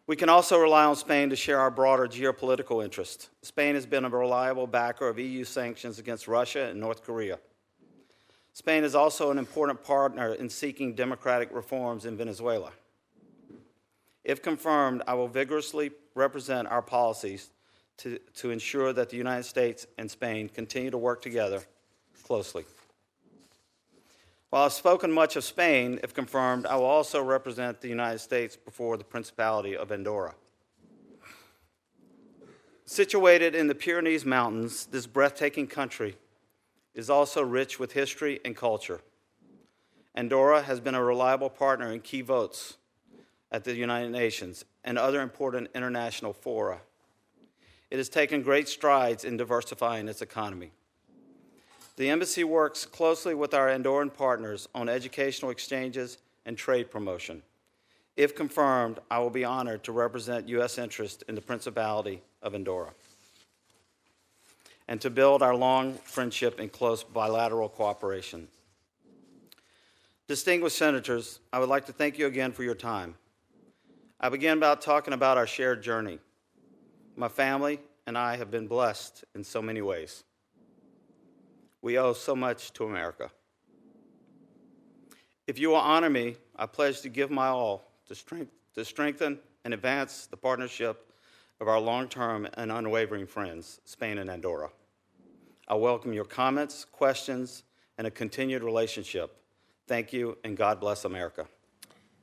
We 0.08 0.16
can 0.16 0.30
also 0.30 0.58
rely 0.58 0.86
on 0.86 0.96
Spain 0.96 1.30
to 1.32 1.36
share 1.36 1.60
our 1.60 1.70
broader 1.70 2.08
geopolitical 2.08 2.82
interests. 2.82 3.30
Spain 3.42 3.76
has 3.76 3.86
been 3.86 4.06
a 4.06 4.10
reliable 4.10 4.66
backer 4.66 5.10
of 5.10 5.20
EU 5.20 5.44
sanctions 5.44 6.00
against 6.00 6.30
Russia 6.30 6.68
and 6.68 6.80
North 6.80 7.04
Korea. 7.04 7.40
Spain 8.54 8.86
is 8.86 8.96
also 8.96 9.32
an 9.32 9.38
important 9.38 9.84
partner 9.84 10.34
in 10.34 10.50
seeking 10.50 10.96
democratic 10.96 11.54
reforms 11.54 12.06
in 12.06 12.16
Venezuela. 12.16 12.72
If 14.24 14.42
confirmed, 14.42 15.04
I 15.06 15.14
will 15.14 15.28
vigorously 15.28 15.92
represent 16.16 16.70
our 16.70 16.82
policies 16.82 17.52
to, 17.98 18.18
to 18.36 18.52
ensure 18.52 18.94
that 18.94 19.10
the 19.10 19.18
United 19.18 19.44
States 19.44 19.88
and 19.98 20.10
Spain 20.10 20.48
continue 20.48 20.90
to 20.90 20.98
work 20.98 21.22
together 21.22 21.62
closely. 22.24 22.64
While 24.50 24.64
I've 24.64 24.74
spoken 24.74 25.12
much 25.12 25.36
of 25.36 25.44
Spain, 25.44 26.00
if 26.04 26.14
confirmed, 26.14 26.66
I 26.66 26.76
will 26.76 26.86
also 26.86 27.22
represent 27.22 27.82
the 27.82 27.90
United 27.90 28.20
States 28.20 28.56
before 28.56 28.98
the 28.98 29.04
Principality 29.04 29.76
of 29.76 29.92
Andorra. 29.92 30.36
Situated 32.86 33.56
in 33.56 33.68
the 33.68 33.76
Pyrenees 33.76 34.26
Mountains, 34.26 34.86
this 34.86 35.06
breathtaking 35.06 35.68
country 35.68 36.16
is 36.96 37.10
also 37.10 37.44
rich 37.44 37.80
with 37.80 37.92
history 37.92 38.40
and 38.46 38.56
culture. 38.56 39.02
Andorra 40.16 40.62
has 40.62 40.80
been 40.80 40.96
a 40.96 41.04
reliable 41.04 41.50
partner 41.50 41.92
in 41.92 42.00
key 42.00 42.22
votes 42.22 42.78
at 43.52 43.66
the 43.66 43.76
United 43.76 44.12
Nations 44.12 44.64
and 44.84 44.98
other 44.98 45.22
important 45.22 45.70
international 45.76 46.34
fora 46.34 46.80
it 47.90 47.98
has 47.98 48.10
taken 48.10 48.42
great 48.42 48.68
strides 48.68 49.24
in 49.24 49.38
diversifying 49.38 50.08
its 50.08 50.22
economy. 50.22 50.72
The 51.98 52.10
embassy 52.10 52.44
works 52.44 52.86
closely 52.86 53.34
with 53.34 53.54
our 53.56 53.68
Andorran 53.68 54.14
partners 54.14 54.70
on 54.74 54.88
educational 54.88 55.52
exchanges 55.52 56.20
and 56.46 56.56
trade 56.56 56.92
promotion. 56.92 57.42
If 58.16 58.36
confirmed, 58.36 59.00
I 59.12 59.20
will 59.20 59.32
be 59.32 59.44
honored 59.44 59.84
to 59.84 59.92
represent 59.92 60.48
U.S. 60.50 60.78
interests 60.78 61.24
in 61.28 61.36
the 61.36 61.42
Principality 61.42 62.22
of 62.42 62.56
Andorra 62.56 62.92
and 64.88 65.02
to 65.02 65.10
build 65.10 65.42
our 65.42 65.56
long 65.56 65.96
friendship 65.96 66.60
and 66.60 66.72
close 66.72 67.04
bilateral 67.04 67.68
cooperation. 67.68 68.48
Distinguished 70.28 70.78
senators, 70.78 71.40
I 71.52 71.60
would 71.60 71.70
like 71.70 71.86
to 71.88 71.94
thank 71.94 72.18
you 72.18 72.28
again 72.28 72.52
for 72.52 72.64
your 72.64 72.76
time. 72.76 73.16
I 74.20 74.30
begin 74.30 74.60
by 74.60 74.76
talking 74.76 75.14
about 75.14 75.38
our 75.38 75.48
shared 75.48 75.84
journey. 75.84 76.20
My 77.16 77.28
family 77.28 77.80
and 78.06 78.18
I 78.18 78.38
have 78.38 78.52
been 78.52 78.68
blessed 78.68 79.26
in 79.36 79.44
so 79.44 79.62
many 79.62 79.82
ways. 79.82 80.24
We 81.82 81.98
owe 81.98 82.14
so 82.14 82.36
much 82.36 82.74
to 82.74 82.86
America. 82.86 83.30
If 85.46 85.60
you 85.60 85.70
will 85.70 85.76
honor 85.76 86.10
me, 86.10 86.36
I 86.56 86.66
pledge 86.66 87.02
to 87.02 87.10
give 87.10 87.32
my 87.32 87.48
all 87.48 87.92
to, 88.08 88.16
strength, 88.16 88.52
to 88.76 88.84
strengthen 88.84 89.40
and 89.64 89.74
advance 89.74 90.28
the 90.28 90.38
partnership 90.38 91.12
of 91.60 91.68
our 91.68 91.80
long 91.80 92.08
term 92.10 92.48
and 92.56 92.72
unwavering 92.72 93.28
friends, 93.28 93.80
Spain 93.86 94.18
and 94.18 94.30
Andorra. 94.30 94.70
I 95.68 95.76
welcome 95.76 96.14
your 96.14 96.26
comments, 96.26 96.86
questions, 96.86 97.64
and 97.98 98.08
a 98.08 98.12
continued 98.12 98.64
relationship. 98.64 99.36
Thank 99.88 100.14
you, 100.14 100.38
and 100.44 100.56
God 100.56 100.80
bless 100.80 101.06
America. 101.06 101.48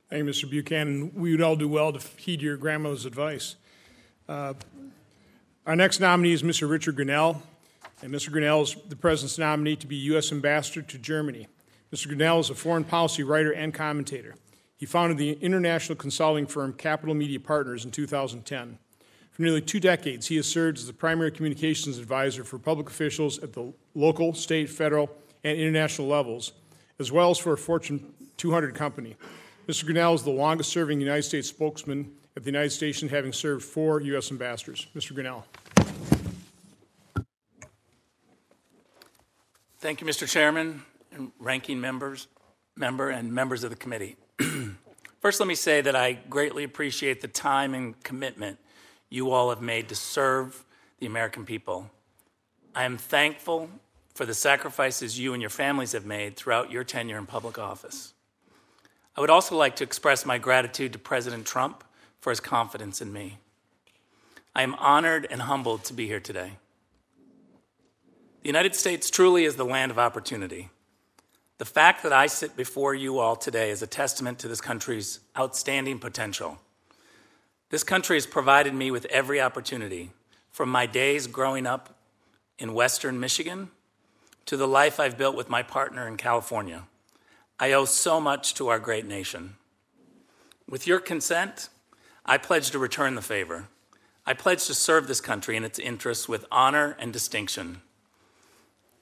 Thank 0.09 0.25
you, 0.25 0.31
Mr. 0.31 0.49
Buchanan. 0.49 1.11
We 1.15 1.31
would 1.31 1.41
all 1.41 1.55
do 1.55 1.67
well 1.67 1.91
to 1.91 2.07
heed 2.17 2.41
your 2.41 2.57
grandmother's 2.57 3.05
advice. 3.05 3.55
Uh, 4.29 4.53
our 5.65 5.75
next 5.75 5.99
nominee 5.99 6.33
is 6.33 6.43
Mr. 6.43 6.69
Richard 6.69 6.95
Grenell, 6.95 7.41
and 8.05 8.13
Mr. 8.13 8.29
Grenell 8.29 8.61
is 8.61 8.75
the 8.87 8.95
President's 8.95 9.39
nominee 9.39 9.75
to 9.77 9.87
be 9.87 9.95
U.S. 9.95 10.31
Ambassador 10.31 10.83
to 10.83 10.99
Germany. 10.99 11.47
Mr. 11.91 12.07
Grenell 12.07 12.39
is 12.39 12.51
a 12.51 12.55
foreign 12.55 12.83
policy 12.83 13.23
writer 13.23 13.51
and 13.51 13.73
commentator. 13.73 14.35
He 14.77 14.85
founded 14.85 15.17
the 15.17 15.31
international 15.41 15.95
consulting 15.95 16.45
firm 16.45 16.73
Capital 16.73 17.15
Media 17.15 17.39
Partners 17.39 17.83
in 17.83 17.89
2010. 17.89 18.77
For 19.31 19.41
nearly 19.41 19.59
two 19.59 19.79
decades, 19.79 20.27
he 20.27 20.35
has 20.35 20.45
served 20.45 20.77
as 20.77 20.85
the 20.85 20.93
primary 20.93 21.31
communications 21.31 21.97
advisor 21.97 22.43
for 22.43 22.59
public 22.59 22.91
officials 22.91 23.39
at 23.39 23.53
the 23.53 23.73
local, 23.95 24.35
state, 24.35 24.69
federal, 24.69 25.09
and 25.43 25.57
international 25.57 26.07
levels, 26.07 26.51
as 26.99 27.11
well 27.11 27.31
as 27.31 27.39
for 27.39 27.53
a 27.53 27.57
Fortune 27.57 28.13
200 28.37 28.75
company. 28.75 29.15
Mr. 29.67 29.83
Grenell 29.83 30.13
is 30.13 30.21
the 30.21 30.29
longest 30.29 30.69
serving 30.69 30.99
United 30.99 31.23
States 31.23 31.47
spokesman 31.47 32.11
at 32.37 32.43
the 32.43 32.51
United 32.51 32.69
States, 32.69 33.01
having 33.01 33.33
served 33.33 33.65
four 33.65 33.99
U.S. 34.01 34.29
ambassadors. 34.29 34.85
Mr. 34.95 35.13
Grenell. 35.13 35.43
Thank 39.85 40.01
you, 40.01 40.07
Mr. 40.07 40.27
Chairman 40.27 40.81
and 41.11 41.31
ranking 41.37 41.79
members, 41.79 42.25
member 42.75 43.11
and 43.11 43.31
members 43.31 43.63
of 43.63 43.69
the 43.69 43.75
committee. 43.75 44.15
First, 45.21 45.39
let 45.39 45.45
me 45.45 45.53
say 45.53 45.79
that 45.81 45.95
I 45.95 46.13
greatly 46.13 46.63
appreciate 46.63 47.21
the 47.21 47.27
time 47.27 47.75
and 47.75 48.03
commitment 48.03 48.57
you 49.11 49.29
all 49.29 49.51
have 49.51 49.61
made 49.61 49.87
to 49.89 49.95
serve 49.95 50.65
the 50.97 51.05
American 51.05 51.45
people. 51.45 51.91
I 52.73 52.85
am 52.85 52.97
thankful 52.97 53.69
for 54.15 54.25
the 54.25 54.33
sacrifices 54.33 55.19
you 55.19 55.33
and 55.33 55.41
your 55.41 55.51
families 55.51 55.91
have 55.91 56.03
made 56.03 56.35
throughout 56.35 56.71
your 56.71 56.83
tenure 56.83 57.19
in 57.19 57.27
public 57.27 57.59
office. 57.59 58.15
I 59.15 59.21
would 59.21 59.29
also 59.29 59.55
like 59.55 59.75
to 59.75 59.83
express 59.83 60.25
my 60.25 60.39
gratitude 60.39 60.93
to 60.93 60.97
President 60.99 61.45
Trump 61.45 61.83
for 62.21 62.31
his 62.31 62.39
confidence 62.39 63.03
in 63.03 63.13
me. 63.13 63.37
I 64.55 64.63
am 64.63 64.73
honored 64.73 65.27
and 65.29 65.43
humbled 65.43 65.83
to 65.83 65.93
be 65.93 66.07
here 66.07 66.19
today. 66.19 66.53
The 68.45 68.49
United 68.49 68.75
States 68.75 69.09
truly 69.09 69.43
is 69.45 69.55
the 69.55 69.65
land 69.65 69.89
of 69.89 69.97
opportunity. 69.97 70.69
The 71.57 71.65
fact 71.65 72.03
that 72.03 72.13
I 72.13 72.27
sit 72.27 72.55
before 72.55 72.93
you 72.93 73.17
all 73.17 73.35
today 73.35 73.71
is 73.71 73.81
a 73.81 73.87
testament 73.87 74.37
to 74.37 74.47
this 74.47 74.61
country's 74.61 75.19
outstanding 75.35 75.97
potential. 75.97 76.59
This 77.71 77.83
country 77.83 78.17
has 78.17 78.27
provided 78.27 78.75
me 78.75 78.91
with 78.91 79.05
every 79.05 79.41
opportunity, 79.41 80.11
from 80.51 80.69
my 80.69 80.85
days 80.85 81.25
growing 81.25 81.65
up 81.65 81.97
in 82.59 82.75
Western 82.75 83.19
Michigan 83.19 83.71
to 84.45 84.55
the 84.55 84.67
life 84.67 84.99
I've 84.99 85.17
built 85.17 85.35
with 85.35 85.49
my 85.49 85.63
partner 85.63 86.07
in 86.07 86.15
California. 86.15 86.83
I 87.59 87.71
owe 87.71 87.85
so 87.85 88.21
much 88.21 88.53
to 88.53 88.67
our 88.67 88.77
great 88.77 89.07
nation. 89.07 89.55
With 90.69 90.85
your 90.85 90.99
consent, 90.99 91.69
I 92.27 92.37
pledge 92.37 92.69
to 92.69 92.77
return 92.77 93.15
the 93.15 93.23
favor. 93.23 93.69
I 94.23 94.35
pledge 94.35 94.67
to 94.67 94.75
serve 94.75 95.07
this 95.07 95.19
country 95.19 95.57
and 95.57 95.65
its 95.65 95.79
interests 95.79 96.29
with 96.29 96.45
honor 96.51 96.95
and 96.99 97.11
distinction. 97.11 97.81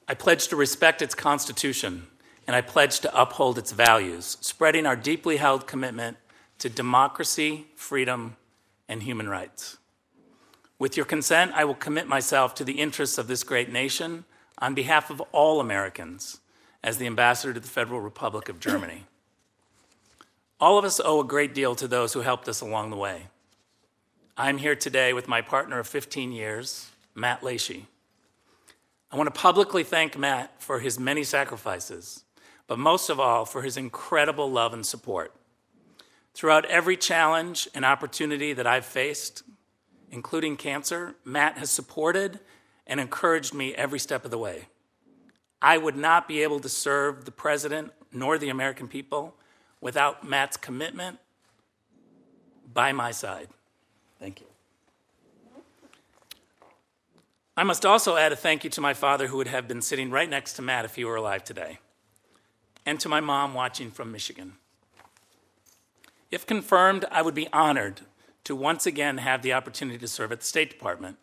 I 0.08 0.14
pledge 0.14 0.48
to 0.48 0.56
respect 0.56 1.00
its 1.00 1.14
Constitution, 1.14 2.06
and 2.46 2.54
I 2.54 2.60
pledge 2.60 3.00
to 3.00 3.20
uphold 3.20 3.58
its 3.58 3.72
values, 3.72 4.36
spreading 4.40 4.86
our 4.86 4.96
deeply 4.96 5.38
held 5.38 5.66
commitment 5.66 6.18
to 6.58 6.68
democracy, 6.68 7.66
freedom, 7.74 8.36
and 8.88 9.02
human 9.02 9.28
rights. 9.28 9.78
With 10.78 10.96
your 10.96 11.06
consent, 11.06 11.52
I 11.54 11.64
will 11.64 11.74
commit 11.74 12.06
myself 12.06 12.54
to 12.56 12.64
the 12.64 12.80
interests 12.80 13.16
of 13.16 13.28
this 13.28 13.44
great 13.44 13.72
nation 13.72 14.24
on 14.58 14.74
behalf 14.74 15.10
of 15.10 15.20
all 15.32 15.60
Americans 15.60 16.40
as 16.82 16.98
the 16.98 17.06
ambassador 17.06 17.54
to 17.54 17.60
the 17.60 17.68
Federal 17.68 18.00
Republic 18.00 18.48
of 18.48 18.60
Germany. 18.60 19.04
All 20.60 20.78
of 20.78 20.84
us 20.84 21.00
owe 21.02 21.20
a 21.20 21.24
great 21.24 21.54
deal 21.54 21.74
to 21.76 21.88
those 21.88 22.12
who 22.12 22.20
helped 22.20 22.48
us 22.48 22.60
along 22.60 22.90
the 22.90 22.96
way. 22.96 23.28
I'm 24.36 24.58
here 24.58 24.76
today 24.76 25.12
with 25.12 25.28
my 25.28 25.40
partner 25.40 25.78
of 25.78 25.86
15 25.86 26.32
years, 26.32 26.90
Matt 27.14 27.40
Lashey. 27.42 27.86
I 29.10 29.16
want 29.16 29.32
to 29.32 29.40
publicly 29.40 29.84
thank 29.84 30.18
Matt 30.18 30.60
for 30.60 30.80
his 30.80 30.98
many 30.98 31.24
sacrifices, 31.24 32.24
but 32.66 32.78
most 32.78 33.10
of 33.10 33.20
all 33.20 33.44
for 33.44 33.62
his 33.62 33.76
incredible 33.76 34.50
love 34.50 34.72
and 34.72 34.84
support. 34.84 35.34
Throughout 36.34 36.64
every 36.64 36.96
challenge 36.96 37.68
and 37.74 37.84
opportunity 37.84 38.52
that 38.52 38.66
I've 38.66 38.84
faced, 38.84 39.44
including 40.10 40.56
cancer, 40.56 41.14
Matt 41.24 41.58
has 41.58 41.70
supported 41.70 42.40
and 42.86 42.98
encouraged 42.98 43.54
me 43.54 43.74
every 43.74 43.98
step 43.98 44.24
of 44.24 44.30
the 44.30 44.38
way. 44.38 44.66
I 45.62 45.78
would 45.78 45.96
not 45.96 46.28
be 46.28 46.42
able 46.42 46.60
to 46.60 46.68
serve 46.68 47.24
the 47.24 47.30
president 47.30 47.92
nor 48.12 48.36
the 48.36 48.48
American 48.48 48.88
people 48.88 49.34
without 49.80 50.26
Matt's 50.26 50.56
commitment 50.56 51.18
by 52.72 52.92
my 52.92 53.12
side. 53.12 53.48
Thank 54.18 54.40
you. 54.40 54.53
I 57.56 57.62
must 57.62 57.86
also 57.86 58.16
add 58.16 58.32
a 58.32 58.36
thank 58.36 58.64
you 58.64 58.70
to 58.70 58.80
my 58.80 58.94
father, 58.94 59.28
who 59.28 59.36
would 59.36 59.46
have 59.46 59.68
been 59.68 59.82
sitting 59.82 60.10
right 60.10 60.28
next 60.28 60.54
to 60.54 60.62
Matt 60.62 60.84
if 60.84 60.96
he 60.96 61.04
were 61.04 61.16
alive 61.16 61.44
today, 61.44 61.78
and 62.84 62.98
to 62.98 63.08
my 63.08 63.20
mom 63.20 63.54
watching 63.54 63.92
from 63.92 64.10
Michigan. 64.10 64.54
If 66.32 66.46
confirmed, 66.46 67.04
I 67.12 67.22
would 67.22 67.34
be 67.34 67.46
honored 67.52 68.00
to 68.42 68.56
once 68.56 68.86
again 68.86 69.18
have 69.18 69.42
the 69.42 69.52
opportunity 69.52 69.98
to 69.98 70.08
serve 70.08 70.32
at 70.32 70.40
the 70.40 70.46
State 70.46 70.68
Department. 70.68 71.16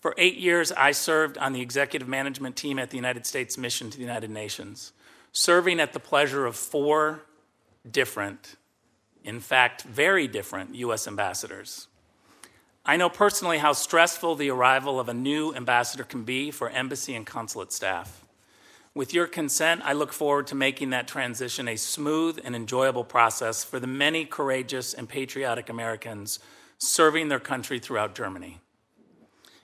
For 0.00 0.12
eight 0.18 0.36
years, 0.36 0.72
I 0.72 0.90
served 0.90 1.38
on 1.38 1.52
the 1.52 1.62
executive 1.62 2.08
management 2.08 2.56
team 2.56 2.78
at 2.80 2.90
the 2.90 2.96
United 2.96 3.24
States 3.24 3.56
Mission 3.56 3.90
to 3.90 3.96
the 3.96 4.02
United 4.02 4.30
Nations, 4.30 4.92
serving 5.32 5.78
at 5.78 5.92
the 5.92 6.00
pleasure 6.00 6.46
of 6.46 6.56
four 6.56 7.22
different, 7.88 8.56
in 9.22 9.38
fact, 9.38 9.82
very 9.82 10.26
different 10.26 10.74
U.S. 10.74 11.06
ambassadors. 11.06 11.86
I 12.86 12.98
know 12.98 13.08
personally 13.08 13.58
how 13.58 13.72
stressful 13.72 14.36
the 14.36 14.50
arrival 14.50 15.00
of 15.00 15.08
a 15.08 15.14
new 15.14 15.54
ambassador 15.54 16.04
can 16.04 16.24
be 16.24 16.50
for 16.50 16.68
embassy 16.68 17.14
and 17.14 17.24
consulate 17.24 17.72
staff. 17.72 18.22
With 18.94 19.14
your 19.14 19.26
consent, 19.26 19.80
I 19.84 19.94
look 19.94 20.12
forward 20.12 20.46
to 20.48 20.54
making 20.54 20.90
that 20.90 21.08
transition 21.08 21.66
a 21.66 21.76
smooth 21.76 22.38
and 22.44 22.54
enjoyable 22.54 23.02
process 23.02 23.64
for 23.64 23.80
the 23.80 23.86
many 23.86 24.26
courageous 24.26 24.92
and 24.92 25.08
patriotic 25.08 25.70
Americans 25.70 26.38
serving 26.76 27.28
their 27.28 27.40
country 27.40 27.78
throughout 27.78 28.14
Germany. 28.14 28.60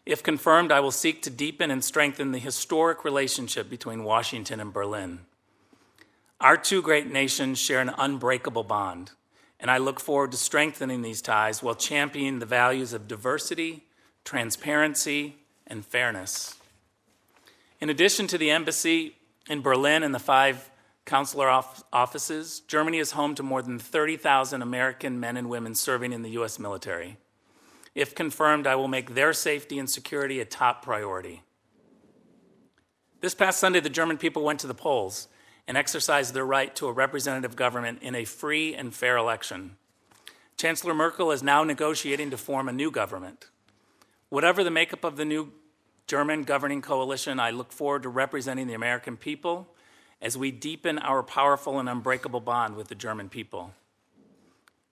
If 0.07 0.23
confirmed, 0.23 0.73
I 0.73 0.81
will 0.81 0.91
seek 0.91 1.21
to 1.23 1.31
deepen 1.31 1.71
and 1.71 1.85
strengthen 1.85 2.33
the 2.33 2.39
historic 2.39 3.05
relationship 3.05 3.69
between 3.69 4.03
Washington 4.03 4.61
and 4.61 4.73
Berlin. 4.73 5.21
Our 6.41 6.57
two 6.57 6.81
great 6.81 7.13
nations 7.13 7.59
share 7.59 7.81
an 7.81 7.93
unbreakable 7.99 8.65
bond 8.65 9.11
and 9.61 9.71
I 9.71 9.79
look 9.79 10.01
forward 10.01 10.33
to 10.33 10.37
strengthening 10.37 11.03
these 11.03 11.21
ties 11.21 11.63
while 11.63 11.75
championing 11.75 12.39
the 12.39 12.47
values 12.47 12.93
of 12.93 13.07
diversity, 13.07 13.85
transparency, 14.25 15.37
and 15.67 15.85
fairness. 15.85 16.57
In 17.81 17.91
addition 17.91 18.27
to 18.29 18.39
the 18.39 18.51
embassy 18.51 19.17
in 19.49 19.61
Berlin 19.61 20.03
and 20.03 20.15
the 20.15 20.19
five 20.19 20.71
consular 21.05 21.49
offices, 21.93 22.61
Germany 22.61 22.99
is 22.99 23.13
home 23.13 23.35
to 23.35 23.43
more 23.43 23.63
than 23.63 23.79
30,000 23.79 24.63
American 24.63 25.21
men 25.21 25.37
and 25.37 25.49
women 25.49 25.75
serving 25.75 26.13
in 26.13 26.23
the 26.23 26.31
U.S. 26.31 26.59
military. 26.59 27.19
If 27.95 28.15
confirmed, 28.15 28.67
I 28.67 28.77
will 28.77 28.89
make 28.89 29.15
their 29.15 29.33
safety 29.33 29.79
and 29.79 29.91
security 29.91 30.41
a 30.41 30.45
top 30.45 30.85
priority. 30.85 31.43
This 33.21 33.35
past 33.35 33.59
Sunday, 33.59 33.81
the 33.81 33.91
German 33.91 34.17
people 34.17 34.43
went 34.43 34.61
to 34.61 34.67
the 34.67 34.75
polls 34.75 35.29
and 35.71 35.79
exercise 35.79 36.33
their 36.33 36.45
right 36.45 36.75
to 36.75 36.89
a 36.89 36.93
representative 36.93 37.55
government 37.55 38.03
in 38.03 38.17
a 38.17 38.25
free 38.25 38.75
and 38.75 38.93
fair 38.93 39.17
election. 39.17 39.77
Chancellor 40.57 40.95
Merkel 40.95 41.31
is 41.31 41.45
now 41.45 41.63
negotiating 41.63 42.29
to 42.31 42.37
form 42.37 42.69
a 42.69 42.73
new 42.73 42.91
government. 42.91 43.47
Whatever 44.31 44.65
the 44.65 44.71
makeup 44.73 45.05
of 45.05 45.17
the 45.17 45.25
new 45.25 45.53
German 46.09 46.43
governing 46.43 46.83
coalition, 46.83 47.39
I 47.39 47.53
look 47.53 47.71
forward 47.71 48.03
to 48.03 48.09
representing 48.09 48.67
the 48.67 48.75
American 48.75 49.17
people 49.17 49.69
as 50.21 50.37
we 50.37 50.51
deepen 50.51 50.99
our 50.99 51.23
powerful 51.23 51.79
and 51.79 51.89
unbreakable 51.89 52.41
bond 52.41 52.75
with 52.75 52.89
the 52.89 52.97
German 52.97 53.29
people. 53.29 53.73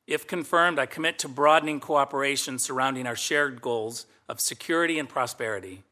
If 0.06 0.28
confirmed, 0.28 0.78
I 0.78 0.86
commit 0.86 1.18
to 1.18 1.28
broadening 1.28 1.80
cooperation 1.80 2.60
surrounding 2.60 3.08
our 3.08 3.16
shared 3.16 3.60
goals 3.60 4.06
of 4.28 4.40
security 4.40 5.00
and 5.00 5.08
prosperity. 5.08 5.82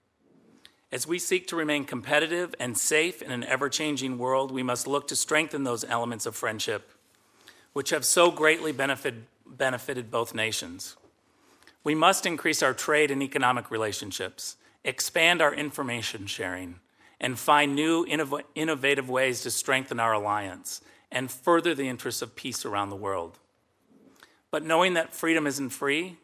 As 0.96 1.06
we 1.06 1.18
seek 1.18 1.46
to 1.48 1.56
remain 1.56 1.84
competitive 1.84 2.54
and 2.58 2.74
safe 2.74 3.20
in 3.20 3.30
an 3.30 3.44
ever 3.44 3.68
changing 3.68 4.16
world, 4.16 4.50
we 4.50 4.62
must 4.62 4.86
look 4.86 5.06
to 5.08 5.14
strengthen 5.14 5.62
those 5.62 5.84
elements 5.84 6.24
of 6.24 6.34
friendship, 6.34 6.90
which 7.74 7.90
have 7.90 8.02
so 8.02 8.30
greatly 8.30 8.72
benefit, 8.72 9.14
benefited 9.46 10.10
both 10.10 10.34
nations. 10.34 10.96
We 11.84 11.94
must 11.94 12.24
increase 12.24 12.62
our 12.62 12.72
trade 12.72 13.10
and 13.10 13.22
economic 13.22 13.70
relationships, 13.70 14.56
expand 14.84 15.42
our 15.42 15.52
information 15.52 16.26
sharing, 16.26 16.80
and 17.20 17.38
find 17.38 17.74
new 17.74 18.06
innov- 18.06 18.44
innovative 18.54 19.10
ways 19.10 19.42
to 19.42 19.50
strengthen 19.50 20.00
our 20.00 20.14
alliance 20.14 20.80
and 21.12 21.30
further 21.30 21.74
the 21.74 21.90
interests 21.90 22.22
of 22.22 22.34
peace 22.34 22.64
around 22.64 22.88
the 22.88 22.96
world. 22.96 23.38
But 24.50 24.64
knowing 24.64 24.94
that 24.94 25.14
freedom 25.14 25.46
isn't 25.46 25.68
free, 25.68 26.16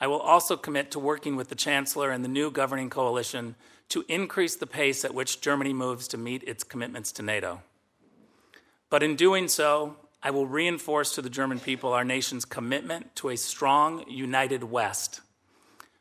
I 0.00 0.06
will 0.06 0.20
also 0.20 0.56
commit 0.56 0.92
to 0.92 1.00
working 1.00 1.34
with 1.34 1.48
the 1.48 1.56
Chancellor 1.56 2.12
and 2.12 2.24
the 2.24 2.28
new 2.28 2.52
governing 2.52 2.90
coalition 2.90 3.56
to 3.90 4.04
increase 4.08 4.56
the 4.56 4.66
pace 4.66 5.04
at 5.04 5.14
which 5.14 5.40
Germany 5.40 5.72
moves 5.72 6.08
to 6.08 6.18
meet 6.18 6.42
its 6.44 6.64
commitments 6.64 7.12
to 7.12 7.22
NATO. 7.22 7.60
But 8.88 9.02
in 9.02 9.14
doing 9.14 9.46
so, 9.46 9.96
I 10.22 10.30
will 10.30 10.46
reinforce 10.46 11.14
to 11.14 11.22
the 11.22 11.30
German 11.30 11.60
people 11.60 11.92
our 11.92 12.04
nation's 12.04 12.44
commitment 12.44 13.14
to 13.16 13.28
a 13.30 13.36
strong, 13.36 14.04
united 14.08 14.64
West. 14.64 15.20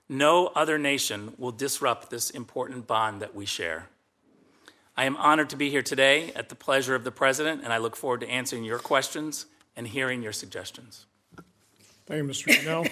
No 0.07 0.47
other 0.47 0.77
nation 0.77 1.33
will 1.37 1.51
disrupt 1.51 2.09
this 2.09 2.29
important 2.29 2.87
bond 2.87 3.21
that 3.21 3.35
we 3.35 3.45
share. 3.45 3.87
I 4.97 5.05
am 5.05 5.15
honored 5.17 5.49
to 5.51 5.55
be 5.55 5.69
here 5.69 5.83
today 5.83 6.31
at 6.35 6.49
the 6.49 6.55
pleasure 6.55 6.95
of 6.95 7.03
the 7.03 7.11
President, 7.11 7.61
and 7.63 7.71
I 7.71 7.77
look 7.77 7.95
forward 7.95 8.21
to 8.21 8.29
answering 8.29 8.65
your 8.65 8.79
questions 8.79 9.45
and 9.75 9.87
hearing 9.87 10.21
your 10.21 10.33
suggestions. 10.33 11.05
Thank 12.05 12.23
you, 12.23 12.29
Mr. 12.29 12.53
Grenell. 12.53 12.89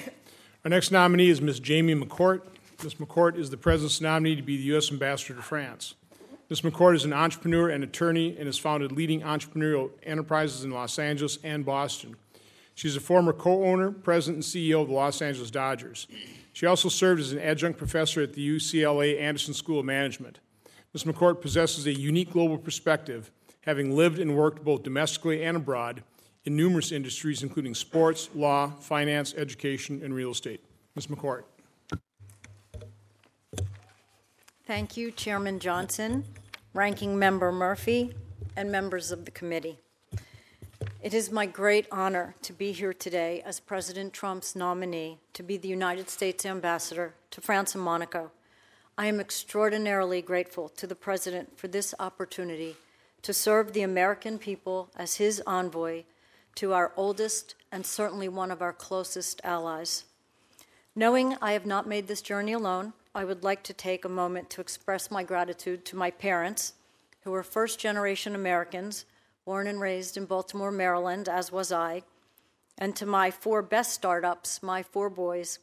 Our 0.63 0.69
next 0.69 0.91
nominee 0.91 1.29
is 1.29 1.41
Ms. 1.41 1.59
Jamie 1.59 1.95
McCourt. 1.95 2.41
Ms. 2.83 2.95
McCourt 2.95 3.37
is 3.37 3.49
the 3.49 3.57
President's 3.57 4.01
nominee 4.01 4.35
to 4.35 4.43
be 4.43 4.55
the 4.55 4.63
U.S. 4.65 4.91
Ambassador 4.91 5.33
to 5.33 5.41
France. 5.41 5.95
Ms. 6.49 6.61
McCourt 6.61 6.95
is 6.95 7.05
an 7.05 7.13
entrepreneur 7.13 7.69
and 7.69 7.83
attorney 7.83 8.35
and 8.37 8.45
has 8.45 8.59
founded 8.59 8.91
leading 8.91 9.21
entrepreneurial 9.21 9.89
enterprises 10.03 10.63
in 10.63 10.69
Los 10.69 10.99
Angeles 10.99 11.39
and 11.43 11.65
Boston. 11.65 12.15
She's 12.75 12.95
a 12.95 12.99
former 12.99 13.33
co 13.33 13.65
owner, 13.65 13.91
president, 13.91 14.35
and 14.35 14.43
CEO 14.43 14.83
of 14.83 14.89
the 14.89 14.93
Los 14.93 15.23
Angeles 15.23 15.49
Dodgers. 15.49 16.07
She 16.53 16.67
also 16.67 16.87
served 16.87 17.19
as 17.19 17.31
an 17.31 17.39
adjunct 17.39 17.79
professor 17.79 18.21
at 18.21 18.33
the 18.33 18.47
UCLA 18.47 19.19
Anderson 19.19 19.55
School 19.55 19.79
of 19.79 19.85
Management. 19.85 20.39
Ms. 20.93 21.03
McCourt 21.03 21.41
possesses 21.41 21.87
a 21.87 21.93
unique 21.93 22.31
global 22.31 22.59
perspective, 22.59 23.31
having 23.61 23.95
lived 23.95 24.19
and 24.19 24.37
worked 24.37 24.63
both 24.63 24.83
domestically 24.83 25.43
and 25.43 25.57
abroad 25.57 26.03
in 26.45 26.55
numerous 26.55 26.91
industries, 26.91 27.41
including 27.41 27.73
sports, 27.73 28.29
law, 28.35 28.69
finance, 28.69 29.33
education, 29.35 30.01
and 30.03 30.13
real 30.13 30.31
estate. 30.31 30.63
Ms. 30.95 31.07
McCourt. 31.07 31.43
Thank 34.67 34.97
you, 34.97 35.11
Chairman 35.11 35.59
Johnson, 35.59 36.25
Ranking 36.73 37.17
Member 37.17 37.53
Murphy, 37.53 38.13
and 38.57 38.69
members 38.69 39.13
of 39.13 39.23
the 39.23 39.31
committee. 39.31 39.79
It 41.01 41.13
is 41.13 41.31
my 41.31 41.45
great 41.45 41.87
honor 41.89 42.35
to 42.41 42.51
be 42.51 42.73
here 42.73 42.91
today 42.91 43.41
as 43.45 43.61
President 43.61 44.11
Trump's 44.11 44.57
nominee 44.57 45.19
to 45.31 45.41
be 45.41 45.55
the 45.55 45.69
United 45.69 46.09
States 46.09 46.45
Ambassador 46.45 47.13
to 47.31 47.39
France 47.39 47.75
and 47.75 47.83
Monaco. 47.85 48.31
I 48.97 49.05
am 49.05 49.21
extraordinarily 49.21 50.21
grateful 50.21 50.67
to 50.67 50.85
the 50.85 50.95
President 50.95 51.57
for 51.57 51.69
this 51.69 51.95
opportunity 51.97 52.75
to 53.21 53.33
serve 53.33 53.71
the 53.71 53.83
American 53.83 54.37
people 54.37 54.89
as 54.97 55.15
his 55.15 55.41
envoy 55.47 56.03
to 56.55 56.73
our 56.73 56.91
oldest 56.97 57.55
and 57.71 57.85
certainly 57.85 58.27
one 58.27 58.51
of 58.51 58.61
our 58.61 58.73
closest 58.73 59.39
allies. 59.45 60.03
Knowing 60.93 61.37
I 61.41 61.53
have 61.53 61.65
not 61.65 61.87
made 61.87 62.09
this 62.09 62.21
journey 62.21 62.51
alone, 62.51 62.91
I 63.17 63.25
would 63.25 63.43
like 63.43 63.63
to 63.63 63.73
take 63.73 64.05
a 64.05 64.09
moment 64.09 64.51
to 64.51 64.61
express 64.61 65.09
my 65.09 65.23
gratitude 65.23 65.85
to 65.85 65.95
my 65.95 66.11
parents, 66.11 66.73
who 67.23 67.31
were 67.31 67.41
first 67.41 67.79
generation 67.79 68.35
Americans, 68.35 69.05
born 69.43 69.65
and 69.65 69.81
raised 69.81 70.17
in 70.17 70.25
Baltimore, 70.25 70.71
Maryland, 70.71 71.27
as 71.27 71.51
was 71.51 71.71
I, 71.71 72.03
and 72.77 72.95
to 72.95 73.07
my 73.07 73.31
four 73.31 73.63
best 73.63 73.93
startups, 73.93 74.61
my 74.61 74.83
four 74.83 75.09
boys, 75.09 75.57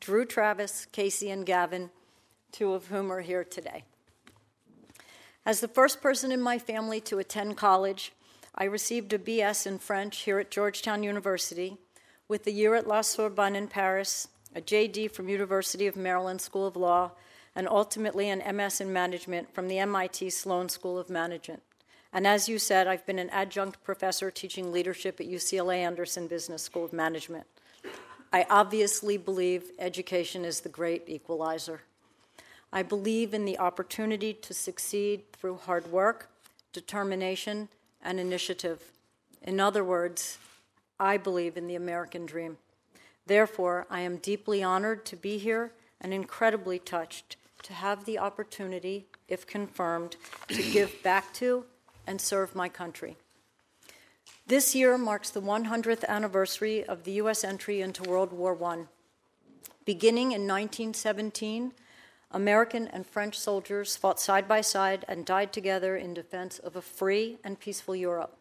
Drew 0.00 0.26
Travis, 0.26 0.86
Casey, 0.92 1.30
and 1.30 1.46
Gavin, 1.46 1.88
two 2.52 2.74
of 2.74 2.88
whom 2.88 3.10
are 3.10 3.22
here 3.22 3.42
today. 3.42 3.84
As 5.46 5.60
the 5.60 5.66
first 5.66 6.02
person 6.02 6.30
in 6.30 6.42
my 6.42 6.58
family 6.58 7.00
to 7.00 7.18
attend 7.18 7.56
college, 7.56 8.12
I 8.54 8.64
received 8.64 9.14
a 9.14 9.18
BS 9.18 9.66
in 9.66 9.78
French 9.78 10.18
here 10.18 10.38
at 10.40 10.50
Georgetown 10.50 11.02
University, 11.02 11.78
with 12.28 12.46
a 12.46 12.52
year 12.52 12.74
at 12.74 12.86
La 12.86 13.00
Sorbonne 13.00 13.56
in 13.56 13.66
Paris, 13.66 14.28
a 14.54 14.60
JD 14.60 15.12
from 15.12 15.28
University 15.28 15.86
of 15.86 15.96
Maryland 15.96 16.40
School 16.40 16.66
of 16.66 16.76
Law, 16.76 17.12
and 17.54 17.68
ultimately 17.68 18.28
an 18.28 18.56
MS 18.56 18.80
in 18.80 18.92
Management 18.92 19.52
from 19.52 19.68
the 19.68 19.78
MIT 19.78 20.30
Sloan 20.30 20.68
School 20.68 20.98
of 20.98 21.10
Management. 21.10 21.62
And 22.12 22.26
as 22.26 22.48
you 22.48 22.58
said, 22.58 22.86
I've 22.86 23.04
been 23.04 23.18
an 23.18 23.30
adjunct 23.30 23.82
professor 23.84 24.30
teaching 24.30 24.72
leadership 24.72 25.20
at 25.20 25.28
UCLA 25.28 25.78
Anderson 25.78 26.26
Business 26.26 26.62
School 26.62 26.84
of 26.84 26.92
Management. 26.92 27.46
I 28.32 28.46
obviously 28.48 29.16
believe 29.16 29.70
education 29.78 30.44
is 30.44 30.60
the 30.60 30.68
great 30.68 31.04
equalizer. 31.06 31.82
I 32.72 32.82
believe 32.82 33.32
in 33.32 33.44
the 33.44 33.58
opportunity 33.58 34.34
to 34.34 34.52
succeed 34.52 35.32
through 35.32 35.56
hard 35.56 35.90
work, 35.90 36.30
determination, 36.72 37.68
and 38.02 38.20
initiative. 38.20 38.92
In 39.42 39.60
other 39.60 39.82
words, 39.82 40.38
I 41.00 41.16
believe 41.16 41.56
in 41.56 41.66
the 41.66 41.74
American 41.74 42.26
dream. 42.26 42.58
Therefore, 43.28 43.86
I 43.90 44.00
am 44.00 44.16
deeply 44.16 44.62
honored 44.62 45.04
to 45.04 45.16
be 45.16 45.36
here 45.36 45.72
and 46.00 46.14
incredibly 46.14 46.78
touched 46.78 47.36
to 47.62 47.74
have 47.74 48.06
the 48.06 48.18
opportunity, 48.18 49.06
if 49.28 49.46
confirmed, 49.46 50.16
to 50.48 50.62
give 50.72 51.02
back 51.02 51.34
to 51.34 51.66
and 52.06 52.22
serve 52.22 52.54
my 52.54 52.70
country. 52.70 53.18
This 54.46 54.74
year 54.74 54.96
marks 54.96 55.28
the 55.28 55.42
100th 55.42 56.06
anniversary 56.06 56.82
of 56.82 57.04
the 57.04 57.12
U.S. 57.12 57.44
entry 57.44 57.82
into 57.82 58.02
World 58.02 58.32
War 58.32 58.56
I. 58.64 58.84
Beginning 59.84 60.32
in 60.32 60.46
1917, 60.46 61.72
American 62.30 62.88
and 62.88 63.06
French 63.06 63.38
soldiers 63.38 63.94
fought 63.94 64.18
side 64.18 64.48
by 64.48 64.62
side 64.62 65.04
and 65.06 65.26
died 65.26 65.52
together 65.52 65.96
in 65.96 66.14
defense 66.14 66.58
of 66.58 66.76
a 66.76 66.82
free 66.82 67.36
and 67.44 67.60
peaceful 67.60 67.94
Europe. 67.94 68.38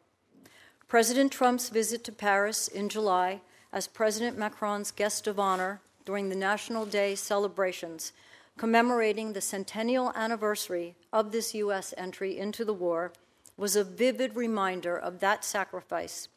President 0.88 1.34
Trump's 1.34 1.68
visit 1.68 2.06
to 2.06 2.14
Paris 2.14 2.70
in 2.70 2.88
July 2.88 3.42
as 3.72 3.88
President 3.88 4.38
Macron's 4.38 4.92
guest 4.92 5.28
of 5.28 5.40
honor 5.40 5.82
during 6.06 6.30
the 6.30 6.36
National 6.36 6.86
Day 6.86 7.16
celebrations 7.16 8.14
commemorating 8.58 9.34
the 9.34 9.42
centennial 9.42 10.12
anniversary 10.16 10.96
of 11.14 11.32
this 11.32 11.54
U.S. 11.54 11.94
entry 11.96 12.38
into 12.38 12.66
the 12.66 12.74
war 12.74 13.14
was 13.56 13.76
a 13.76 13.84
vivid 13.84 14.36
reminder 14.36 14.98
of 14.98 15.20
that 15.20 15.46
sacrifice 15.46 16.28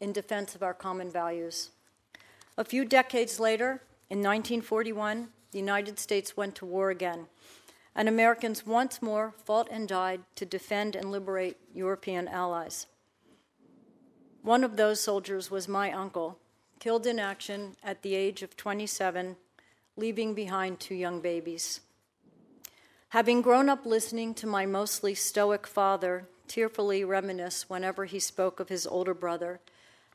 in 0.00 0.12
defense 0.12 0.54
of 0.54 0.62
our 0.62 0.74
common 0.74 1.10
values. 1.10 1.70
A 2.58 2.64
few 2.64 2.84
decades 2.84 3.40
later, 3.40 3.82
in 4.10 4.18
1941, 4.18 5.28
the 5.52 5.58
United 5.58 5.98
States 5.98 6.36
went 6.36 6.54
to 6.56 6.66
war 6.66 6.90
again, 6.90 7.26
and 7.94 8.08
Americans 8.08 8.66
once 8.66 9.00
more 9.00 9.32
fought 9.44 9.68
and 9.70 9.88
died 9.88 10.20
to 10.34 10.44
defend 10.44 10.96
and 10.96 11.10
liberate 11.10 11.56
European 11.74 12.28
allies. 12.28 12.86
One 14.42 14.64
of 14.64 14.76
those 14.76 15.00
soldiers 15.00 15.50
was 15.50 15.66
my 15.66 15.92
uncle, 15.92 16.38
killed 16.78 17.06
in 17.06 17.18
action 17.18 17.76
at 17.82 18.02
the 18.02 18.14
age 18.14 18.42
of 18.42 18.56
27, 18.56 19.36
leaving 19.96 20.34
behind 20.34 20.78
two 20.78 20.94
young 20.94 21.20
babies. 21.20 21.80
Having 23.10 23.42
grown 23.42 23.68
up 23.68 23.86
listening 23.86 24.34
to 24.34 24.46
my 24.46 24.66
mostly 24.66 25.14
stoic 25.14 25.66
father 25.66 26.26
tearfully 26.48 27.04
reminisce 27.04 27.68
whenever 27.68 28.04
he 28.04 28.20
spoke 28.20 28.60
of 28.60 28.68
his 28.68 28.86
older 28.86 29.14
brother, 29.14 29.60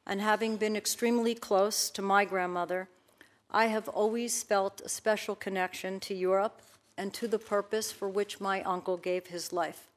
and 0.06 0.22
having 0.22 0.58
been 0.58 0.76
extremely 0.76 1.36
close 1.36 1.90
to 1.90 2.02
my 2.02 2.26
grandmother, 2.26 2.90
I 3.50 3.68
have 3.68 3.88
always 3.90 4.44
felt 4.44 4.82
a 4.82 4.90
special 4.90 5.36
connection 5.36 6.00
to 6.02 6.14
Europe 6.14 6.62
and 6.98 7.14
to 7.14 7.28
the 7.28 7.40
purpose 7.40 7.92
for 7.92 8.08
which 8.08 8.40
my 8.40 8.62
uncle 8.64 8.98
gave 8.98 9.28
his 9.28 9.52
life. 9.52 9.88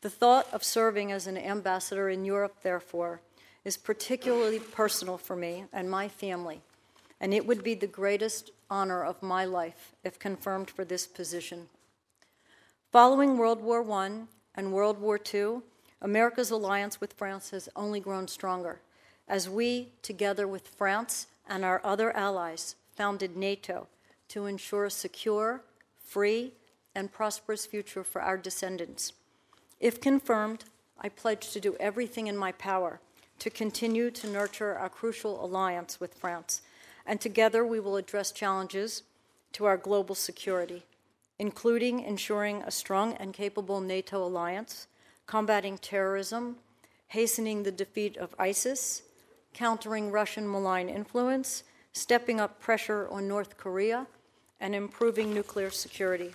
The 0.00 0.10
thought 0.10 0.46
of 0.52 0.62
serving 0.62 1.10
as 1.12 1.26
an 1.26 1.38
ambassador 1.38 2.08
in 2.08 2.24
Europe, 2.24 2.62
therefore, 2.62 3.20
is 3.64 3.76
particularly 3.76 4.58
personal 4.58 5.18
for 5.18 5.36
me 5.36 5.64
and 5.72 5.90
my 5.90 6.08
family, 6.08 6.60
and 7.20 7.34
it 7.34 7.46
would 7.46 7.62
be 7.62 7.74
the 7.74 7.86
greatest 7.86 8.50
honor 8.70 9.02
of 9.04 9.22
my 9.22 9.44
life 9.44 9.92
if 10.04 10.18
confirmed 10.18 10.70
for 10.70 10.84
this 10.84 11.06
position. 11.06 11.68
Following 12.92 13.36
World 13.36 13.60
War 13.62 13.88
I 13.92 14.22
and 14.54 14.72
World 14.72 14.98
War 14.98 15.20
II, 15.32 15.60
America's 16.00 16.50
alliance 16.50 17.00
with 17.00 17.12
France 17.12 17.50
has 17.50 17.68
only 17.74 18.00
grown 18.00 18.28
stronger 18.28 18.80
as 19.28 19.48
we, 19.48 19.88
together 20.02 20.48
with 20.48 20.68
France 20.68 21.26
and 21.46 21.64
our 21.64 21.80
other 21.84 22.16
allies, 22.16 22.76
founded 22.96 23.36
NATO 23.36 23.88
to 24.28 24.46
ensure 24.46 24.86
a 24.86 24.90
secure, 24.90 25.62
free, 26.02 26.52
and 26.94 27.12
prosperous 27.12 27.66
future 27.66 28.04
for 28.04 28.22
our 28.22 28.36
descendants. 28.36 29.12
If 29.80 30.00
confirmed, 30.00 30.64
I 30.98 31.08
pledge 31.08 31.50
to 31.50 31.60
do 31.60 31.76
everything 31.78 32.26
in 32.26 32.36
my 32.36 32.52
power 32.52 33.00
to 33.38 33.50
continue 33.50 34.10
to 34.10 34.28
nurture 34.28 34.76
our 34.76 34.88
crucial 34.88 35.44
alliance 35.44 36.00
with 36.00 36.14
France, 36.14 36.62
and 37.06 37.20
together 37.20 37.64
we 37.64 37.80
will 37.80 37.96
address 37.96 38.32
challenges 38.32 39.02
to 39.52 39.64
our 39.64 39.76
global 39.76 40.14
security, 40.14 40.82
including 41.38 42.00
ensuring 42.00 42.62
a 42.62 42.70
strong 42.70 43.14
and 43.14 43.32
capable 43.32 43.80
NATO 43.80 44.24
alliance, 44.24 44.86
combating 45.26 45.78
terrorism, 45.78 46.56
hastening 47.08 47.62
the 47.62 47.72
defeat 47.72 48.16
of 48.16 48.34
ISIS, 48.38 49.02
countering 49.54 50.10
Russian 50.10 50.50
malign 50.50 50.88
influence, 50.88 51.62
stepping 51.92 52.40
up 52.40 52.60
pressure 52.60 53.08
on 53.08 53.28
North 53.28 53.56
Korea, 53.56 54.06
and 54.60 54.74
improving 54.74 55.32
nuclear 55.32 55.70
security. 55.70 56.34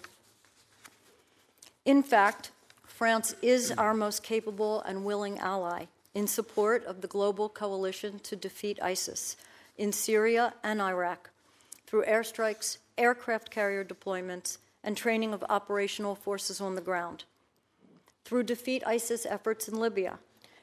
In 1.86 2.02
fact, 2.02 2.52
France 2.86 3.36
is 3.42 3.72
our 3.72 3.94
most 3.94 4.24
capable 4.24 4.82
and 4.82 5.04
willing 5.04 5.38
ally 5.40 5.86
in 6.14 6.28
support 6.28 6.86
of 6.86 7.02
the 7.02 7.08
global 7.08 7.50
coalition 7.50 8.20
to 8.20 8.36
defeat 8.36 8.82
ISIS 8.82 9.36
in 9.78 9.92
Syria 9.92 10.54
and 10.64 10.82
Iraq 10.82 11.30
through 11.86 12.06
airstrikes, 12.06 12.78
aircraft 12.98 13.50
carrier 13.50 13.84
deployments, 13.84 14.58
and 14.84 14.98
training 14.98 15.34
of 15.34 15.44
operational 15.50 16.16
forces 16.16 16.60
on 16.60 16.76
the 16.76 16.82
ground, 16.82 17.24
through 18.26 18.44
defeat 18.44 18.84
ISIS 18.86 19.26
efforts 19.26 19.68
in 19.68 19.80
Libya, 19.80 20.20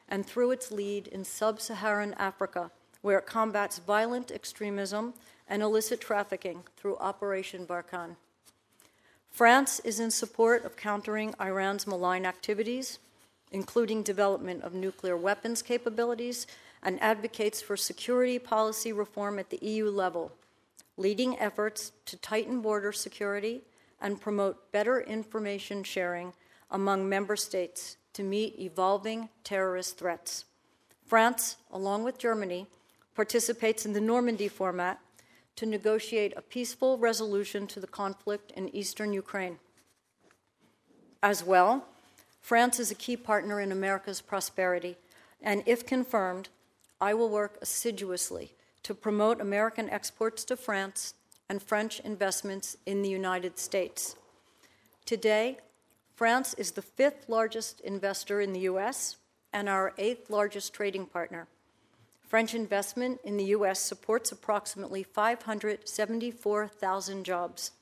and 0.09 0.27
through 0.27 0.51
its 0.51 0.71
lead 0.71 1.07
in 1.07 1.25
sub 1.25 1.61
Saharan 1.61 2.15
Africa, 2.15 2.71
where 3.01 3.19
it 3.19 3.27
combats 3.27 3.79
violent 3.79 4.31
extremism 4.31 5.15
and 5.49 5.63
illicit 5.63 6.01
trafficking 6.01 6.63
through 6.77 6.97
Operation 6.99 7.67
Barkhane. 7.67 8.17
France 9.31 9.81
is 9.81 10.01
in 10.01 10.11
support 10.11 10.65
of 10.65 10.77
countering 10.77 11.35
Iran's 11.41 11.87
malign 11.87 12.27
activities 12.27 12.99
including 13.51 14.03
development 14.03 14.63
of 14.63 14.75
nuclear 14.75 15.17
weapons 15.17 15.63
capabilities, 15.63 16.47
and 16.83 17.01
advocates 17.03 17.61
for 17.61 17.77
security 17.77 18.39
policy 18.39 18.93
reform 18.93 19.39
at 19.39 19.51
the 19.51 19.59
EU 19.63 19.91
level, 19.91 20.33
leading 20.97 21.39
efforts 21.39 21.93
to 22.07 22.17
tighten 22.17 22.61
border 22.61 22.93
security 22.93 23.61
and 24.01 24.21
promote 24.21 24.73
better 24.73 25.01
information 25.01 25.83
sharing 25.83 26.33
among 26.71 27.09
member 27.09 27.37
states 27.37 27.97
to 28.13 28.23
meet 28.23 28.59
evolving 28.59 29.29
terrorist 29.45 29.99
threats. 29.99 30.45
France, 31.05 31.57
along 31.73 32.05
with 32.05 32.19
Germany, 32.19 32.67
participates 33.15 33.85
in 33.85 33.93
the 33.93 34.01
Normandy 34.01 34.49
format 34.49 35.01
to 35.57 35.67
negotiate 35.67 36.33
a 36.37 36.43
peaceful 36.43 36.97
resolution 36.97 37.67
to 37.67 37.81
the 37.81 37.87
conflict 37.87 38.53
in 38.53 38.75
eastern 38.75 39.13
Ukraine. 39.13 39.59
As 41.23 41.45
well, 41.45 41.85
France 42.41 42.81
is 42.81 42.91
a 42.91 42.97
key 42.97 43.17
partner 43.17 43.61
in 43.61 43.71
America's 43.71 44.21
prosperity, 44.21 44.97
and 45.43 45.63
if 45.67 45.85
confirmed, 45.87 46.49
I 47.01 47.15
will 47.15 47.29
work 47.29 47.57
assiduously 47.63 48.55
to 48.83 48.95
promote 48.95 49.41
American 49.41 49.89
exports 49.89 50.45
to 50.45 50.57
France 50.57 51.15
and 51.49 51.63
French 51.63 52.01
investments 52.01 52.77
in 52.87 53.03
the 53.03 53.09
United 53.09 53.57
States. 53.59 54.17
Today, 55.07 55.59
France 56.15 56.55
is 56.55 56.73
the 56.73 56.83
fifth 56.83 57.29
largest 57.29 57.79
investor 57.81 58.41
in 58.41 58.53
the 58.53 58.61
U.S. 58.61 59.17
and 59.53 59.69
our 59.69 59.93
eighth 59.99 60.31
largest 60.31 60.73
trading 60.73 61.07
partner. 61.07 61.49
French 62.21 62.55
investment 62.55 63.19
in 63.25 63.37
the 63.37 63.47
U.S. 63.47 63.81
supports 63.81 64.31
approximately 64.31 65.03
574,000 65.03 67.25
jobs, 67.25 67.73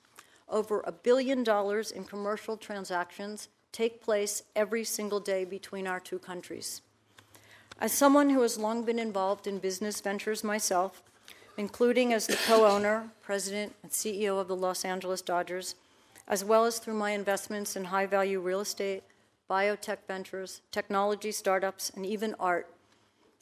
over 0.49 0.83
a 0.87 0.93
billion 0.93 1.45
dollars 1.45 1.91
in 1.91 2.05
commercial 2.05 2.57
transactions 2.57 3.49
take 3.73 4.03
place 4.03 4.43
every 4.57 4.85
single 4.85 5.21
day 5.21 5.45
between 5.45 5.87
our 5.87 6.01
two 6.01 6.19
countries. 6.19 6.83
As 7.81 7.93
someone 7.93 8.31
who 8.31 8.43
has 8.43 8.59
long 8.59 8.85
been 8.85 8.99
involved 8.99 9.47
in 9.47 9.59
business 9.59 10.01
ventures 10.01 10.43
myself, 10.43 11.03
including 11.57 12.13
as 12.13 12.27
the 12.27 12.39
co 12.47 12.67
owner, 12.67 13.11
president, 13.23 13.75
and 13.83 13.93
CEO 13.93 14.41
of 14.41 14.49
the 14.49 14.57
Los 14.57 14.85
Angeles 14.85 15.23
Dodgers, 15.23 15.75
as 16.27 16.45
well 16.45 16.65
as 16.65 16.79
through 16.79 16.95
my 16.95 17.11
investments 17.11 17.77
in 17.77 17.85
high 17.85 18.07
value 18.07 18.41
real 18.41 18.61
estate, 18.61 19.03
biotech 19.49 19.99
ventures, 20.07 20.61
technology 20.71 21.33
startups, 21.33 21.91
and 21.95 22.05
even 22.05 22.35
art, 22.39 22.69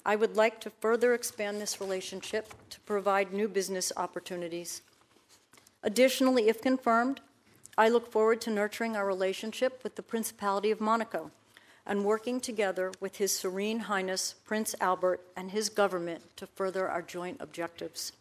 I 0.05 0.15
would 0.15 0.37
like 0.37 0.61
to 0.61 0.71
further 0.71 1.15
expand 1.15 1.61
this 1.61 1.81
relationship 1.81 2.55
to 2.71 2.81
provide 2.81 3.33
new 3.33 3.49
business 3.49 3.93
opportunities. 3.97 4.83
Additionally, 5.83 6.49
if 6.49 6.63
confirmed, 6.63 7.21
I 7.79 7.89
look 7.91 8.11
forward 8.11 8.41
to 8.43 8.51
nurturing 8.51 8.97
our 8.97 9.07
relationship 9.07 9.83
with 9.85 9.97
the 9.97 10.03
Principality 10.03 10.71
of 10.71 10.81
Monaco 10.81 11.31
and 11.85 12.05
working 12.05 12.41
together 12.41 12.91
with 13.01 13.17
His 13.17 13.37
Serene 13.37 13.81
Highness 13.81 14.35
Prince 14.45 14.75
Albert 14.81 15.21
and 15.37 15.51
his 15.51 15.69
government 15.69 16.23
to 16.37 16.47
further 16.47 16.89
our 16.89 17.03
joint 17.03 17.37
objectives. 17.39 18.13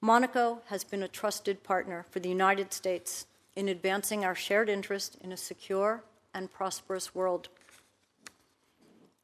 Monaco 0.00 0.60
has 0.66 0.84
been 0.84 1.02
a 1.02 1.08
trusted 1.08 1.64
partner 1.64 2.04
for 2.10 2.20
the 2.20 2.28
United 2.28 2.72
States 2.72 3.26
in 3.56 3.68
advancing 3.68 4.24
our 4.24 4.34
shared 4.34 4.68
interest 4.68 5.16
in 5.22 5.32
a 5.32 5.36
secure 5.36 6.04
and 6.32 6.52
prosperous 6.52 7.14
world. 7.14 7.48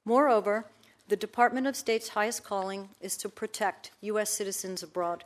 Moreover, 0.05 0.65
the 1.09 1.17
Department 1.17 1.67
of 1.67 1.77
State's 1.77 2.09
highest 2.09 2.43
calling 2.43 2.89
is 3.01 3.17
to 3.19 3.29
protect 3.29 3.91
U.S. 4.01 4.31
citizens 4.31 4.83
abroad. 4.83 5.23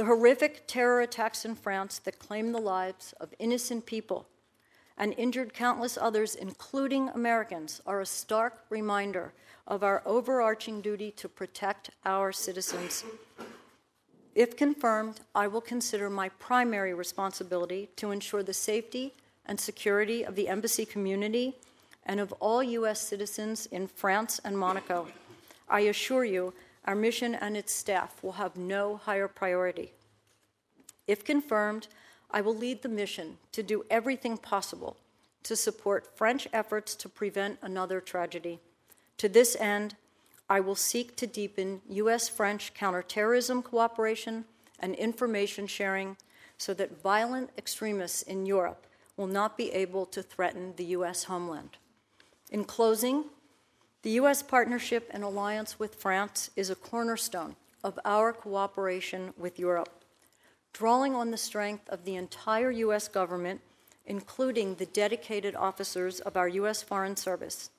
The 0.00 0.06
horrific 0.06 0.66
terror 0.66 1.02
attacks 1.02 1.44
in 1.44 1.54
France 1.54 1.98
that 1.98 2.18
claimed 2.18 2.54
the 2.54 2.58
lives 2.58 3.12
of 3.20 3.34
innocent 3.38 3.84
people 3.84 4.26
and 4.96 5.12
injured 5.18 5.52
countless 5.52 5.98
others, 6.00 6.34
including 6.34 7.10
Americans, 7.10 7.82
are 7.84 8.00
a 8.00 8.06
stark 8.06 8.64
reminder 8.70 9.34
of 9.66 9.84
our 9.84 10.02
overarching 10.06 10.80
duty 10.80 11.10
to 11.18 11.28
protect 11.28 11.90
our 12.06 12.32
citizens. 12.32 13.04
If 14.34 14.56
confirmed, 14.56 15.20
I 15.34 15.48
will 15.48 15.60
consider 15.60 16.08
my 16.08 16.30
primary 16.30 16.94
responsibility 16.94 17.90
to 17.96 18.10
ensure 18.10 18.42
the 18.42 18.54
safety 18.54 19.12
and 19.44 19.60
security 19.60 20.24
of 20.24 20.34
the 20.34 20.48
embassy 20.48 20.86
community 20.86 21.58
and 22.06 22.20
of 22.20 22.32
all 22.40 22.62
U.S. 22.62 23.02
citizens 23.02 23.66
in 23.66 23.86
France 23.86 24.40
and 24.46 24.56
Monaco. 24.56 25.08
I 25.68 25.80
assure 25.80 26.24
you, 26.24 26.54
our 26.84 26.94
mission 26.94 27.34
and 27.34 27.56
its 27.56 27.72
staff 27.72 28.22
will 28.22 28.32
have 28.32 28.56
no 28.56 28.96
higher 28.96 29.28
priority. 29.28 29.92
If 31.06 31.24
confirmed, 31.24 31.88
I 32.30 32.40
will 32.40 32.56
lead 32.56 32.82
the 32.82 32.88
mission 32.88 33.38
to 33.52 33.62
do 33.62 33.84
everything 33.90 34.36
possible 34.36 34.96
to 35.42 35.56
support 35.56 36.16
French 36.16 36.46
efforts 36.52 36.94
to 36.96 37.08
prevent 37.08 37.58
another 37.62 38.00
tragedy. 38.00 38.60
To 39.18 39.28
this 39.28 39.56
end, 39.58 39.96
I 40.48 40.60
will 40.60 40.74
seek 40.74 41.16
to 41.16 41.26
deepen 41.26 41.80
U.S. 41.88 42.28
French 42.28 42.74
counterterrorism 42.74 43.62
cooperation 43.62 44.44
and 44.78 44.94
information 44.94 45.66
sharing 45.66 46.16
so 46.58 46.74
that 46.74 47.02
violent 47.02 47.50
extremists 47.56 48.22
in 48.22 48.46
Europe 48.46 48.86
will 49.16 49.26
not 49.26 49.56
be 49.56 49.70
able 49.72 50.06
to 50.06 50.22
threaten 50.22 50.74
the 50.76 50.84
U.S. 50.96 51.24
homeland. 51.24 51.76
In 52.50 52.64
closing, 52.64 53.24
the 54.02 54.10
U.S. 54.12 54.42
partnership 54.42 55.08
and 55.10 55.22
alliance 55.22 55.78
with 55.78 55.94
France 55.94 56.50
is 56.56 56.70
a 56.70 56.74
cornerstone 56.74 57.56
of 57.84 57.98
our 58.04 58.32
cooperation 58.32 59.32
with 59.36 59.58
Europe 59.58 60.00
drawing 60.72 61.14
on 61.14 61.30
the 61.30 61.36
strength 61.36 61.88
of 61.88 62.04
the 62.04 62.16
entire 62.16 62.70
U.S. 62.70 63.08
government, 63.08 63.60
including 64.06 64.74
the 64.74 64.86
dedicated 64.86 65.54
officers 65.54 66.20
of 66.20 66.36
our 66.36 66.48
U.S. 66.48 66.82
Foreign 66.82 67.16
Service, 67.16 67.70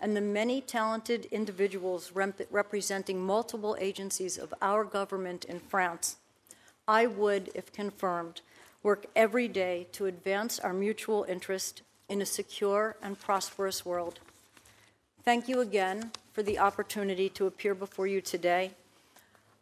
and 0.00 0.16
the 0.16 0.20
many 0.20 0.60
talented 0.60 1.26
individuals 1.26 2.12
rep- 2.12 2.48
representing 2.50 3.20
multiple 3.20 3.76
agencies 3.80 4.36
of 4.36 4.52
our 4.60 4.84
government 4.84 5.44
in 5.44 5.60
France, 5.60 6.16
I 6.88 7.06
would, 7.06 7.50
if 7.54 7.72
confirmed, 7.72 8.40
work 8.82 9.06
every 9.14 9.46
day 9.46 9.86
to 9.92 10.06
advance 10.06 10.58
our 10.58 10.72
mutual 10.72 11.24
interest 11.28 11.82
in 12.08 12.20
a 12.20 12.26
secure 12.26 12.96
and 13.00 13.18
prosperous 13.18 13.86
world. 13.86 14.18
Thank 15.24 15.48
you 15.48 15.60
again 15.60 16.10
for 16.32 16.42
the 16.42 16.58
opportunity 16.58 17.28
to 17.30 17.46
appear 17.46 17.74
before 17.74 18.06
you 18.06 18.20
today 18.20 18.72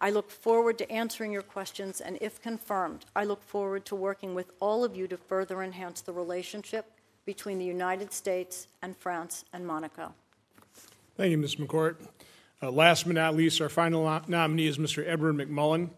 I 0.02 0.08
look 0.08 0.30
forward 0.30 0.78
to 0.78 0.90
answering 0.90 1.30
your 1.30 1.42
questions, 1.42 2.00
and 2.00 2.16
if 2.22 2.40
confirmed, 2.40 3.04
I 3.14 3.24
look 3.24 3.42
forward 3.42 3.84
to 3.86 3.94
working 3.94 4.34
with 4.34 4.50
all 4.58 4.82
of 4.82 4.96
you 4.96 5.06
to 5.08 5.18
further 5.18 5.62
enhance 5.62 6.00
the 6.00 6.12
relationship 6.12 6.90
between 7.26 7.58
the 7.58 7.66
United 7.66 8.10
States 8.10 8.68
and 8.80 8.96
France 8.96 9.44
and 9.52 9.66
Monaco. 9.66 10.14
Thank 11.18 11.32
you, 11.32 11.38
Ms. 11.38 11.56
McCourt. 11.56 11.96
Uh, 12.62 12.70
last 12.70 13.04
but 13.04 13.14
not 13.14 13.36
least, 13.36 13.60
our 13.60 13.68
final 13.68 14.22
nominee 14.26 14.68
is 14.68 14.78
Mr. 14.78 15.06
Edward 15.06 15.36
McMullen, 15.36 15.90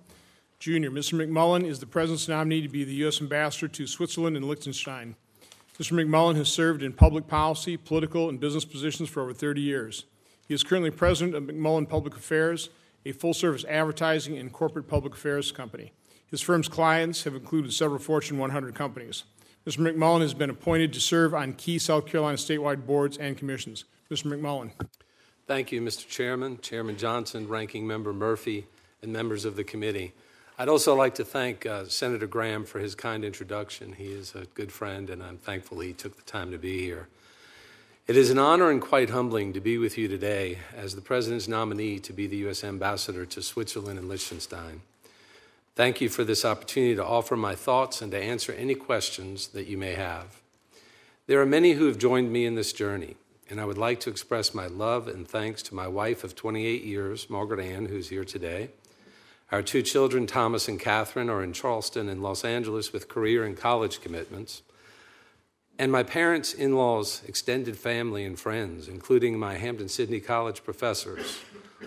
Jr. 0.59 0.91
Mr. 0.91 1.15
McMullen 1.15 1.65
is 1.65 1.79
the 1.79 1.87
President's 1.87 2.27
nominee 2.27 2.63
to 2.63 2.69
be 2.69 2.83
the 2.83 2.95
U.S. 2.95 3.21
Ambassador 3.21 3.69
to 3.69 3.87
Switzerland 3.87 4.37
and 4.37 4.49
Liechtenstein. 4.49 5.15
Mr. 5.79 5.93
McMullen 5.93 6.37
has 6.37 6.49
served 6.49 6.83
in 6.83 6.93
public 6.93 7.27
policy, 7.27 7.77
political, 7.77 8.29
and 8.29 8.39
business 8.39 8.65
positions 8.65 9.09
for 9.09 9.23
over 9.23 9.33
30 9.33 9.61
years. 9.61 10.05
He 10.47 10.55
is 10.55 10.63
currently 10.63 10.91
President 10.91 11.35
of 11.35 11.45
McMullen 11.45 11.89
Public 11.89 12.17
Affairs 12.17 12.69
a 13.05 13.13
full 13.13 13.35
service 13.35 13.65
advertising 13.69 14.39
and 14.39 14.53
corporate 14.53 14.89
public 14.89 15.15
affairs 15.15 15.53
company. 15.53 15.93
His 16.27 16.41
firm's 16.41 16.69
clients 16.69 17.25
have 17.25 17.35
included 17.35 17.73
several 17.73 17.99
Fortune 17.99 18.39
100 18.39 18.75
companies. 18.75 19.25
Mr. 19.67 19.79
McMullen 19.79 20.23
has 20.23 20.35
been 20.35 20.51
appointed 20.51 20.93
to 20.93 21.01
serve 21.01 21.35
on 21.35 21.53
key 21.53 21.79
South 21.79 22.07
Carolina 22.07 22.37
statewide 22.37 22.87
boards 22.87 23.17
and 23.19 23.37
commissions. 23.37 23.85
Mr. 24.11 24.27
McMullen. 24.27 24.73
Thank 25.47 25.73
you, 25.73 25.81
Mr. 25.81 26.09
Chairman, 26.09 26.59
Chairman 26.61 26.97
Johnson, 26.97 27.49
Ranking 27.49 27.87
Member 27.87 28.13
Murphy, 28.13 28.67
and 29.03 29.13
members 29.13 29.45
of 29.45 29.57
the 29.57 29.65
committee. 29.65 30.15
I'd 30.59 30.69
also 30.69 30.95
like 30.95 31.15
to 31.15 31.25
thank 31.25 31.65
uh, 31.65 31.87
Senator 31.87 32.27
Graham 32.27 32.65
for 32.67 32.79
his 32.79 32.95
kind 32.95 33.25
introduction. 33.25 33.95
He 33.95 34.13
is 34.13 34.35
a 34.35 34.45
good 34.55 34.71
friend, 34.71 35.09
and 35.09 35.23
I'm 35.23 35.39
thankful 35.39 35.81
he 35.81 35.95
took 35.95 36.17
the 36.17 36.31
time 36.31 36.51
to 36.51 36.59
be 36.59 36.81
here. 36.81 37.09
It 38.07 38.19
is 38.19 38.31
an 38.31 38.39
honor 38.39 38.71
and 38.71 38.81
quite 38.81 39.09
humbling 39.09 39.55
to 39.55 39.61
be 39.61 39.79
with 39.79 39.97
you 39.97 40.09
today 40.09 40.59
as 40.77 40.95
the 40.95 41.01
President's 41.01 41.49
nominee 41.49 41.99
to 42.01 42.13
be 42.13 42.27
the 42.27 42.37
U.S. 42.39 42.65
Ambassador 42.65 43.25
to 43.25 43.41
Switzerland 43.41 43.99
and 43.99 44.09
Liechtenstein. 44.09 44.83
Thank 45.75 46.03
you 46.03 46.11
for 46.11 46.23
this 46.23 46.45
opportunity 46.45 46.97
to 46.97 47.05
offer 47.05 47.35
my 47.35 47.55
thoughts 47.55 48.03
and 48.03 48.13
to 48.13 48.23
answer 48.23 48.53
any 48.53 48.75
questions 48.75 49.49
that 49.49 49.69
you 49.69 49.79
may 49.79 49.95
have. 49.95 50.43
There 51.29 51.41
are 51.41 51.47
many 51.47 51.73
who 51.73 51.87
have 51.87 51.97
joined 51.97 52.31
me 52.31 52.45
in 52.45 52.57
this 52.57 52.75
journey, 52.75 53.17
and 53.49 53.59
I 53.59 53.65
would 53.65 53.79
like 53.79 54.01
to 54.01 54.11
express 54.11 54.53
my 54.53 54.67
love 54.67 55.09
and 55.09 55.27
thanks 55.27 55.63
to 55.63 55.75
my 55.75 55.89
wife 55.89 56.25
of 56.25 56.37
28 56.37 56.85
years, 56.85 57.31
Margaret 57.31 57.61
Ann, 57.61 57.87
who's 57.87 58.11
here 58.11 58.25
today. 58.25 58.69
Our 59.53 59.63
two 59.63 59.83
children, 59.83 60.27
Thomas 60.27 60.67
and 60.67 60.81
Catherine, 60.81 61.31
are 61.31 61.43
in 61.43 61.53
Charleston 61.53 62.09
and 62.09 62.23
Los 62.23 62.45
Angeles 62.45 62.93
with 62.93 63.09
career 63.09 63.45
and 63.45 63.57
college 63.57 64.01
commitments 64.01 64.63
and 65.79 65.91
my 65.91 66.03
parents' 66.03 66.53
in 66.53 66.77
laws, 66.77 67.23
extended 67.27 67.77
family, 67.77 68.25
and 68.25 68.39
friends, 68.39 68.89
including 68.89 69.39
my 69.39 69.55
Hampden-Sydney 69.55 70.21
College 70.21 70.63
professors, 70.65 71.41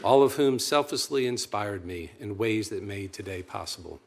all 0.04 0.24
of 0.24 0.34
whom 0.34 0.60
selflessly 0.60 1.26
inspired 1.26 1.86
me 1.86 2.12
in 2.20 2.38
ways 2.38 2.70
that 2.70 2.84
made 2.84 3.14
today 3.14 3.42
possible. 3.42 4.00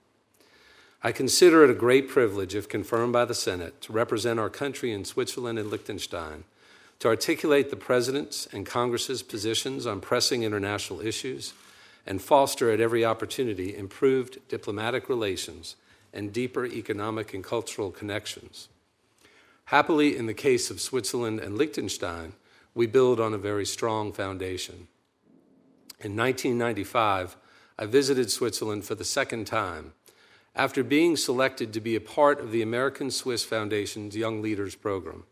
I 1.03 1.13
consider 1.13 1.63
it 1.65 1.71
a 1.71 1.75
great 1.75 2.09
privilege, 2.09 2.55
if 2.55 2.69
confirmed 2.69 3.13
by 3.13 3.25
the 3.25 3.35
Senate, 3.35 3.81
to 3.83 3.93
represent 3.93 4.41
our 4.41 4.51
country 4.51 4.93
in 4.93 5.05
Switzerland 5.05 5.59
and 5.59 5.71
Liechtenstein, 5.71 6.45
to 6.99 7.09
articulate 7.09 7.71
the 7.71 7.77
President's 7.77 8.47
and 8.53 8.67
Congress's 8.67 9.23
positions 9.23 9.87
on 9.87 10.01
pressing 10.01 10.43
international 10.43 11.01
issues, 11.01 11.55
and 12.09 12.23
foster 12.23 12.71
at 12.71 12.81
every 12.81 13.05
opportunity 13.05 13.77
improved 13.77 14.39
diplomatic 14.49 15.11
relations 15.11 15.77
and 16.15 16.33
deeper 16.33 16.65
economic 16.65 17.35
and 17.35 17.45
cultural 17.45 17.91
connections. 17.91 18.69
Happily, 19.67 20.17
in 20.17 20.25
the 20.25 20.33
case 20.33 20.71
of 20.71 20.81
Switzerland 20.81 21.39
and 21.39 21.59
Liechtenstein, 21.59 22.33
we 22.75 22.87
build 22.87 23.21
on 23.21 23.35
a 23.35 23.39
very 23.39 23.67
strong 23.67 24.11
foundation. 24.11 24.89
In 26.01 26.17
1995, 26.17 27.37
I 27.79 27.85
visited 27.85 28.31
Switzerland 28.31 28.87
for 28.87 28.95
the 28.95 29.05
second 29.05 29.47
time 29.47 29.93
after 30.57 30.83
being 30.83 31.15
selected 31.15 31.75
to 31.75 31.81
be 31.81 31.95
a 31.95 32.01
part 32.01 32.41
of 32.41 32.53
the 32.53 32.63
American 32.63 33.11
Swiss 33.11 33.45
Foundation's 33.45 34.17
Young 34.17 34.41
Leaders 34.41 34.75
Program. 34.75 35.25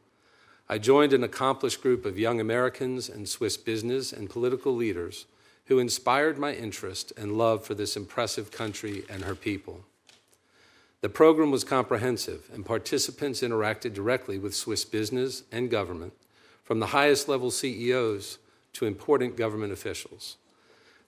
I 0.69 0.77
joined 0.77 1.15
an 1.15 1.25
accomplished 1.25 1.81
group 1.81 2.05
of 2.05 2.19
young 2.19 2.39
Americans 2.39 3.09
and 3.09 3.27
Swiss 3.27 3.57
business 3.57 4.13
and 4.13 4.29
political 4.29 4.75
leaders 4.77 5.25
who 5.67 5.79
inspired 5.79 6.39
my 6.39 6.53
interest 6.55 7.13
and 7.17 7.37
love 7.37 7.65
for 7.65 7.75
this 7.75 7.97
impressive 7.97 8.51
country 8.51 9.05
and 9.11 9.25
her 9.25 9.35
people. 9.35 9.85
The 11.03 11.09
program 11.09 11.51
was 11.51 11.65
comprehensive, 11.65 12.49
and 12.53 12.65
participants 12.65 13.43
interacted 13.43 13.93
directly 13.93 14.39
with 14.39 14.55
Swiss 14.55 14.85
business 14.85 15.43
and 15.53 15.71
government, 15.71 16.15
from 16.65 16.81
the 16.81 16.87
highest 16.87 17.29
level 17.29 17.51
CEOs 17.51 18.39
to 18.73 18.87
important 18.87 19.37
government 19.37 19.73
officials. 19.73 20.37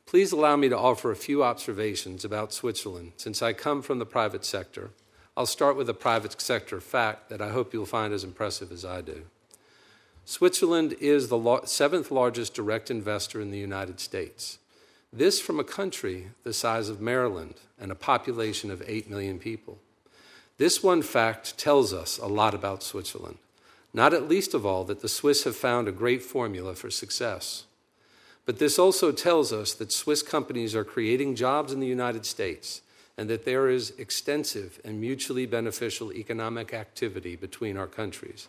Please 0.07 0.33
allow 0.33 0.57
me 0.57 0.69
to 0.69 0.79
offer 0.79 1.11
a 1.11 1.17
few 1.17 1.43
observations 1.43 2.25
about 2.25 2.53
Switzerland 2.53 3.13
since 3.17 3.43
I 3.43 3.53
come 3.53 3.83
from 3.83 3.99
the 3.99 4.07
private 4.07 4.45
sector. 4.45 4.91
I'll 5.37 5.47
start 5.47 5.77
with 5.77 5.89
a 5.89 5.95
private 5.95 6.41
sector 6.41 6.81
fact 6.81 7.29
that 7.29 7.43
I 7.43 7.51
hope 7.51 7.73
you'll 7.73 7.87
find 7.87 8.13
as 8.13 8.25
impressive 8.25 8.73
as 8.73 8.85
I 8.85 9.03
do. 9.03 9.25
Switzerland 10.29 10.95
is 11.01 11.29
the 11.29 11.63
seventh 11.65 12.11
largest 12.11 12.53
direct 12.53 12.91
investor 12.91 13.41
in 13.41 13.51
the 13.51 13.59
United 13.59 13.99
States. 13.99 14.59
This 15.11 15.41
from 15.41 15.59
a 15.59 15.65
country 15.65 16.27
the 16.45 16.53
size 16.53 16.91
of 16.91 17.01
Maryland 17.01 17.55
and 17.81 17.91
a 17.91 17.95
population 17.95 18.71
of 18.71 18.83
8 18.87 19.09
million 19.09 19.39
people. 19.39 19.79
This 20.59 20.83
one 20.83 21.01
fact 21.01 21.57
tells 21.57 21.95
us 21.95 22.19
a 22.19 22.27
lot 22.27 22.53
about 22.53 22.83
Switzerland, 22.83 23.39
not 23.95 24.13
at 24.13 24.29
least 24.29 24.53
of 24.53 24.67
all 24.67 24.85
that 24.85 25.01
the 25.01 25.09
Swiss 25.09 25.45
have 25.45 25.57
found 25.57 25.89
a 25.89 25.93
great 25.93 26.23
formula 26.23 26.75
for 26.75 26.91
success. 26.91 27.65
But 28.45 28.59
this 28.59 28.79
also 28.79 29.13
tells 29.13 29.51
us 29.51 29.73
that 29.73 29.93
Swiss 29.93 30.21
companies 30.21 30.75
are 30.75 30.85
creating 30.85 31.37
jobs 31.37 31.73
in 31.73 31.81
the 31.81 31.87
United 31.87 32.27
States 32.27 32.83
and 33.17 33.31
that 33.31 33.47
there 33.47 33.71
is 33.71 33.95
extensive 33.97 34.79
and 34.85 35.01
mutually 35.01 35.47
beneficial 35.47 36.13
economic 36.13 36.75
activity 36.75 37.35
between 37.35 37.79
our 37.79 37.87
countries. 37.87 38.49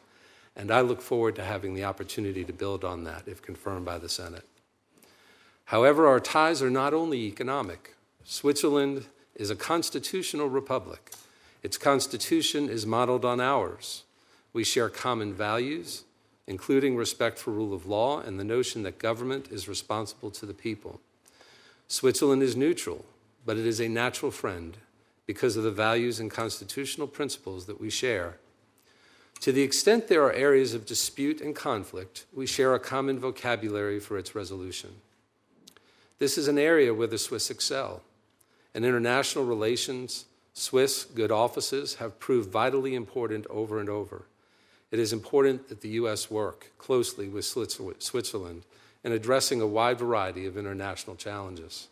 And 0.55 0.71
I 0.71 0.81
look 0.81 1.01
forward 1.01 1.35
to 1.35 1.43
having 1.43 1.73
the 1.73 1.85
opportunity 1.85 2.43
to 2.43 2.53
build 2.53 2.83
on 2.83 3.03
that 3.05 3.23
if 3.27 3.41
confirmed 3.41 3.85
by 3.85 3.97
the 3.97 4.09
Senate. 4.09 4.45
However, 5.65 6.07
our 6.07 6.19
ties 6.19 6.61
are 6.61 6.69
not 6.69 6.93
only 6.93 7.19
economic. 7.19 7.95
Switzerland 8.23 9.05
is 9.35 9.49
a 9.49 9.55
constitutional 9.55 10.49
republic. 10.49 11.11
Its 11.61 11.77
constitution 11.77 12.69
is 12.69 12.85
modeled 12.85 13.23
on 13.23 13.39
ours. 13.39 14.03
We 14.51 14.63
share 14.63 14.89
common 14.89 15.33
values, 15.33 16.05
including 16.47 16.95
respect 16.95 17.37
for 17.37 17.51
rule 17.51 17.73
of 17.73 17.85
law 17.85 18.19
and 18.19 18.39
the 18.39 18.43
notion 18.43 18.83
that 18.83 18.97
government 18.97 19.49
is 19.51 19.67
responsible 19.67 20.31
to 20.31 20.45
the 20.45 20.53
people. 20.53 20.99
Switzerland 21.87 22.41
is 22.41 22.55
neutral, 22.55 23.05
but 23.45 23.57
it 23.57 23.65
is 23.65 23.79
a 23.79 23.87
natural 23.87 24.31
friend 24.31 24.77
because 25.25 25.55
of 25.55 25.63
the 25.63 25.71
values 25.71 26.19
and 26.19 26.31
constitutional 26.31 27.07
principles 27.07 27.67
that 27.67 27.79
we 27.79 27.89
share. 27.89 28.37
To 29.41 29.51
the 29.53 29.61
extent 29.61 30.07
there 30.07 30.23
are 30.23 30.33
areas 30.33 30.73
of 30.73 30.85
dispute 30.85 31.39
and 31.39 31.55
conflict, 31.55 32.25
we 32.33 32.45
share 32.45 32.73
a 32.75 32.79
common 32.79 33.19
vocabulary 33.19 33.99
for 33.99 34.17
its 34.17 34.35
resolution. 34.35 34.95
This 36.17 36.37
is 36.37 36.49
an 36.49 36.59
area 36.59 36.93
where 36.93 37.07
the 37.07 37.17
Swiss 37.17 37.49
excel. 37.49 38.01
In 38.75 38.83
international 38.83 39.45
relations, 39.45 40.25
Swiss 40.53 41.05
good 41.05 41.31
offices 41.31 41.95
have 41.95 42.19
proved 42.19 42.51
vitally 42.51 42.95
important 42.95 43.47
over 43.47 43.79
and 43.79 43.87
over. 43.87 44.23
It 44.91 44.99
is 44.99 45.13
important 45.13 45.69
that 45.69 45.79
the 45.81 45.89
U.S. 45.89 46.29
work 46.29 46.71
closely 46.77 47.29
with 47.29 47.45
Switzerland 47.45 48.63
in 49.05 49.13
addressing 49.13 49.61
a 49.61 49.67
wide 49.67 49.99
variety 49.99 50.45
of 50.45 50.57
international 50.57 51.15
challenges. 51.15 51.87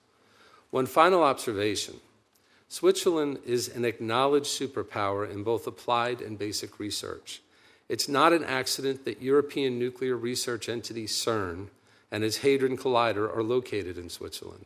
One 0.71 0.85
final 0.85 1.23
observation 1.23 2.01
Switzerland 2.69 3.39
is 3.45 3.69
an 3.69 3.85
acknowledged 3.85 4.47
superpower 4.47 5.29
in 5.29 5.43
both 5.43 5.67
applied 5.67 6.21
and 6.21 6.37
basic 6.37 6.79
research. 6.79 7.41
It's 7.87 8.09
not 8.09 8.33
an 8.33 8.43
accident 8.43 9.05
that 9.05 9.21
European 9.21 9.79
nuclear 9.79 10.17
research 10.17 10.67
entity 10.67 11.07
CERN 11.07 11.67
and 12.11 12.23
its 12.23 12.37
Hadron 12.37 12.77
Collider 12.77 13.33
are 13.33 13.43
located 13.43 13.97
in 13.97 14.09
Switzerland, 14.09 14.65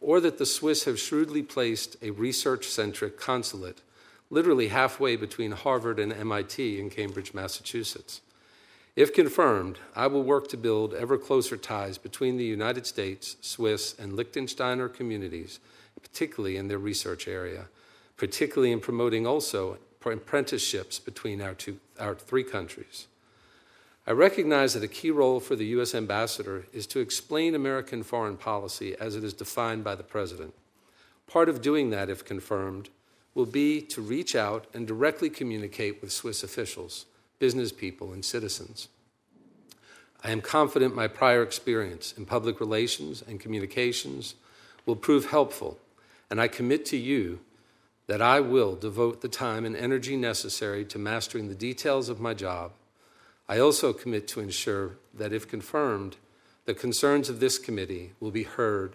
or 0.00 0.20
that 0.20 0.38
the 0.38 0.46
Swiss 0.46 0.84
have 0.84 0.98
shrewdly 0.98 1.42
placed 1.42 1.96
a 2.02 2.10
research 2.10 2.68
centric 2.68 3.18
consulate 3.18 3.82
literally 4.30 4.68
halfway 4.68 5.16
between 5.16 5.50
Harvard 5.50 5.98
and 5.98 6.12
MIT 6.12 6.78
in 6.78 6.88
Cambridge, 6.88 7.34
Massachusetts. 7.34 8.20
If 8.96 9.12
confirmed, 9.12 9.78
I 9.94 10.06
will 10.06 10.22
work 10.22 10.48
to 10.48 10.56
build 10.56 10.94
ever 10.94 11.18
closer 11.18 11.56
ties 11.56 11.98
between 11.98 12.36
the 12.36 12.44
United 12.44 12.86
States, 12.86 13.36
Swiss, 13.40 13.98
and 13.98 14.12
Liechtensteiner 14.12 14.92
communities, 14.92 15.58
particularly 16.02 16.56
in 16.56 16.68
their 16.68 16.78
research 16.78 17.28
area, 17.28 17.66
particularly 18.16 18.72
in 18.72 18.80
promoting 18.80 19.26
also 19.26 19.78
apprenticeships 20.04 20.98
between 20.98 21.40
our, 21.40 21.54
two, 21.54 21.78
our 21.98 22.14
three 22.14 22.44
countries. 22.44 23.06
I 24.06 24.12
recognize 24.12 24.74
that 24.74 24.82
a 24.82 24.88
key 24.88 25.10
role 25.10 25.40
for 25.40 25.54
the 25.54 25.66
U.S. 25.66 25.94
ambassador 25.94 26.64
is 26.72 26.86
to 26.88 27.00
explain 27.00 27.54
American 27.54 28.02
foreign 28.02 28.36
policy 28.36 28.96
as 28.98 29.14
it 29.14 29.22
is 29.22 29.34
defined 29.34 29.84
by 29.84 29.94
the 29.94 30.02
president. 30.02 30.54
Part 31.26 31.48
of 31.48 31.62
doing 31.62 31.90
that, 31.90 32.10
if 32.10 32.24
confirmed, 32.24 32.88
will 33.34 33.46
be 33.46 33.80
to 33.82 34.00
reach 34.00 34.34
out 34.34 34.66
and 34.74 34.86
directly 34.86 35.30
communicate 35.30 36.00
with 36.00 36.12
Swiss 36.12 36.42
officials, 36.42 37.06
business 37.38 37.72
people, 37.72 38.12
and 38.12 38.24
citizens. 38.24 38.88
I 40.24 40.30
am 40.32 40.40
confident 40.40 40.94
my 40.94 41.06
prior 41.06 41.42
experience 41.42 42.12
in 42.16 42.26
public 42.26 42.58
relations 42.58 43.22
and 43.26 43.38
communications 43.38 44.34
will 44.86 44.96
prove 44.96 45.26
helpful, 45.26 45.78
and 46.30 46.40
I 46.40 46.48
commit 46.48 46.84
to 46.86 46.96
you 46.96 47.40
that 48.06 48.22
I 48.22 48.40
will 48.40 48.74
devote 48.76 49.20
the 49.20 49.28
time 49.28 49.64
and 49.64 49.76
energy 49.76 50.16
necessary 50.16 50.84
to 50.86 50.98
mastering 50.98 51.48
the 51.48 51.54
details 51.54 52.08
of 52.08 52.20
my 52.20 52.34
job 52.34 52.72
I 53.50 53.58
also 53.58 53.92
commit 53.92 54.28
to 54.28 54.40
ensure 54.40 54.92
that, 55.12 55.32
if 55.32 55.48
confirmed, 55.48 56.18
the 56.66 56.72
concerns 56.72 57.28
of 57.28 57.40
this 57.40 57.58
committee 57.58 58.12
will 58.20 58.30
be 58.30 58.44
heard 58.44 58.92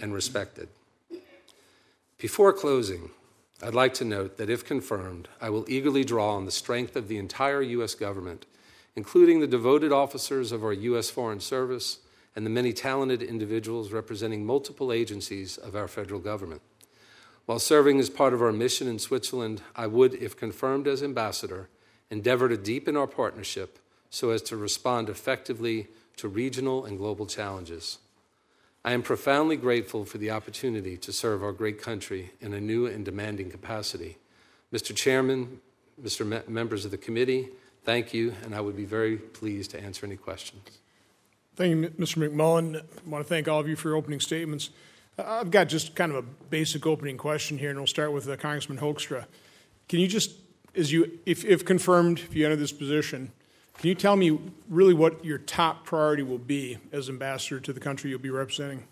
and 0.00 0.14
respected. 0.14 0.70
Before 2.16 2.54
closing, 2.54 3.10
I'd 3.62 3.74
like 3.74 3.92
to 3.94 4.06
note 4.06 4.38
that, 4.38 4.48
if 4.48 4.64
confirmed, 4.64 5.28
I 5.38 5.50
will 5.50 5.66
eagerly 5.68 6.02
draw 6.02 6.34
on 6.34 6.46
the 6.46 6.50
strength 6.50 6.96
of 6.96 7.08
the 7.08 7.18
entire 7.18 7.60
U.S. 7.60 7.94
government, 7.94 8.46
including 8.96 9.40
the 9.40 9.46
devoted 9.46 9.92
officers 9.92 10.50
of 10.50 10.64
our 10.64 10.72
U.S. 10.72 11.10
Foreign 11.10 11.40
Service 11.40 11.98
and 12.34 12.46
the 12.46 12.50
many 12.50 12.72
talented 12.72 13.22
individuals 13.22 13.92
representing 13.92 14.46
multiple 14.46 14.94
agencies 14.94 15.58
of 15.58 15.76
our 15.76 15.88
federal 15.88 16.20
government. 16.20 16.62
While 17.50 17.58
serving 17.58 17.98
as 17.98 18.08
part 18.08 18.32
of 18.32 18.40
our 18.42 18.52
mission 18.52 18.86
in 18.86 19.00
Switzerland, 19.00 19.60
I 19.74 19.88
would, 19.88 20.14
if 20.14 20.36
confirmed 20.36 20.86
as 20.86 21.02
ambassador, 21.02 21.68
endeavor 22.08 22.48
to 22.48 22.56
deepen 22.56 22.96
our 22.96 23.08
partnership 23.08 23.80
so 24.08 24.30
as 24.30 24.40
to 24.42 24.56
respond 24.56 25.08
effectively 25.08 25.88
to 26.18 26.28
regional 26.28 26.84
and 26.84 26.96
global 26.96 27.26
challenges. 27.26 27.98
I 28.84 28.92
am 28.92 29.02
profoundly 29.02 29.56
grateful 29.56 30.04
for 30.04 30.18
the 30.18 30.30
opportunity 30.30 30.96
to 30.98 31.12
serve 31.12 31.42
our 31.42 31.50
great 31.50 31.82
country 31.82 32.30
in 32.40 32.52
a 32.52 32.60
new 32.60 32.86
and 32.86 33.04
demanding 33.04 33.50
capacity. 33.50 34.18
Mr. 34.72 34.94
Chairman, 34.94 35.60
Mr. 36.00 36.24
Me- 36.24 36.42
members 36.46 36.84
of 36.84 36.92
the 36.92 36.98
committee, 36.98 37.48
thank 37.82 38.14
you, 38.14 38.32
and 38.44 38.54
I 38.54 38.60
would 38.60 38.76
be 38.76 38.84
very 38.84 39.16
pleased 39.16 39.72
to 39.72 39.80
answer 39.82 40.06
any 40.06 40.16
questions. 40.16 40.78
Thank 41.56 41.70
you, 41.70 41.90
Mr. 41.98 42.16
McMullen. 42.16 42.76
I 42.76 43.10
want 43.10 43.24
to 43.24 43.28
thank 43.28 43.48
all 43.48 43.58
of 43.58 43.66
you 43.66 43.74
for 43.74 43.88
your 43.88 43.96
opening 43.96 44.20
statements. 44.20 44.70
I've 45.26 45.50
got 45.50 45.68
just 45.68 45.94
kind 45.94 46.12
of 46.12 46.18
a 46.18 46.22
basic 46.22 46.86
opening 46.86 47.16
question 47.16 47.58
here, 47.58 47.70
and 47.70 47.78
we'll 47.78 47.86
start 47.86 48.12
with 48.12 48.28
uh, 48.28 48.36
Congressman 48.36 48.78
Hoekstra. 48.78 49.26
Can 49.88 50.00
you 50.00 50.06
just, 50.06 50.32
as 50.74 50.92
you, 50.92 51.18
if, 51.26 51.44
if 51.44 51.64
confirmed, 51.64 52.20
if 52.20 52.34
you 52.34 52.44
enter 52.44 52.56
this 52.56 52.72
position, 52.72 53.32
can 53.78 53.88
you 53.88 53.94
tell 53.94 54.16
me 54.16 54.38
really 54.68 54.94
what 54.94 55.24
your 55.24 55.38
top 55.38 55.84
priority 55.84 56.22
will 56.22 56.38
be 56.38 56.78
as 56.92 57.08
ambassador 57.08 57.60
to 57.60 57.72
the 57.72 57.80
country 57.80 58.10
you'll 58.10 58.18
be 58.18 58.30
representing? 58.30 58.84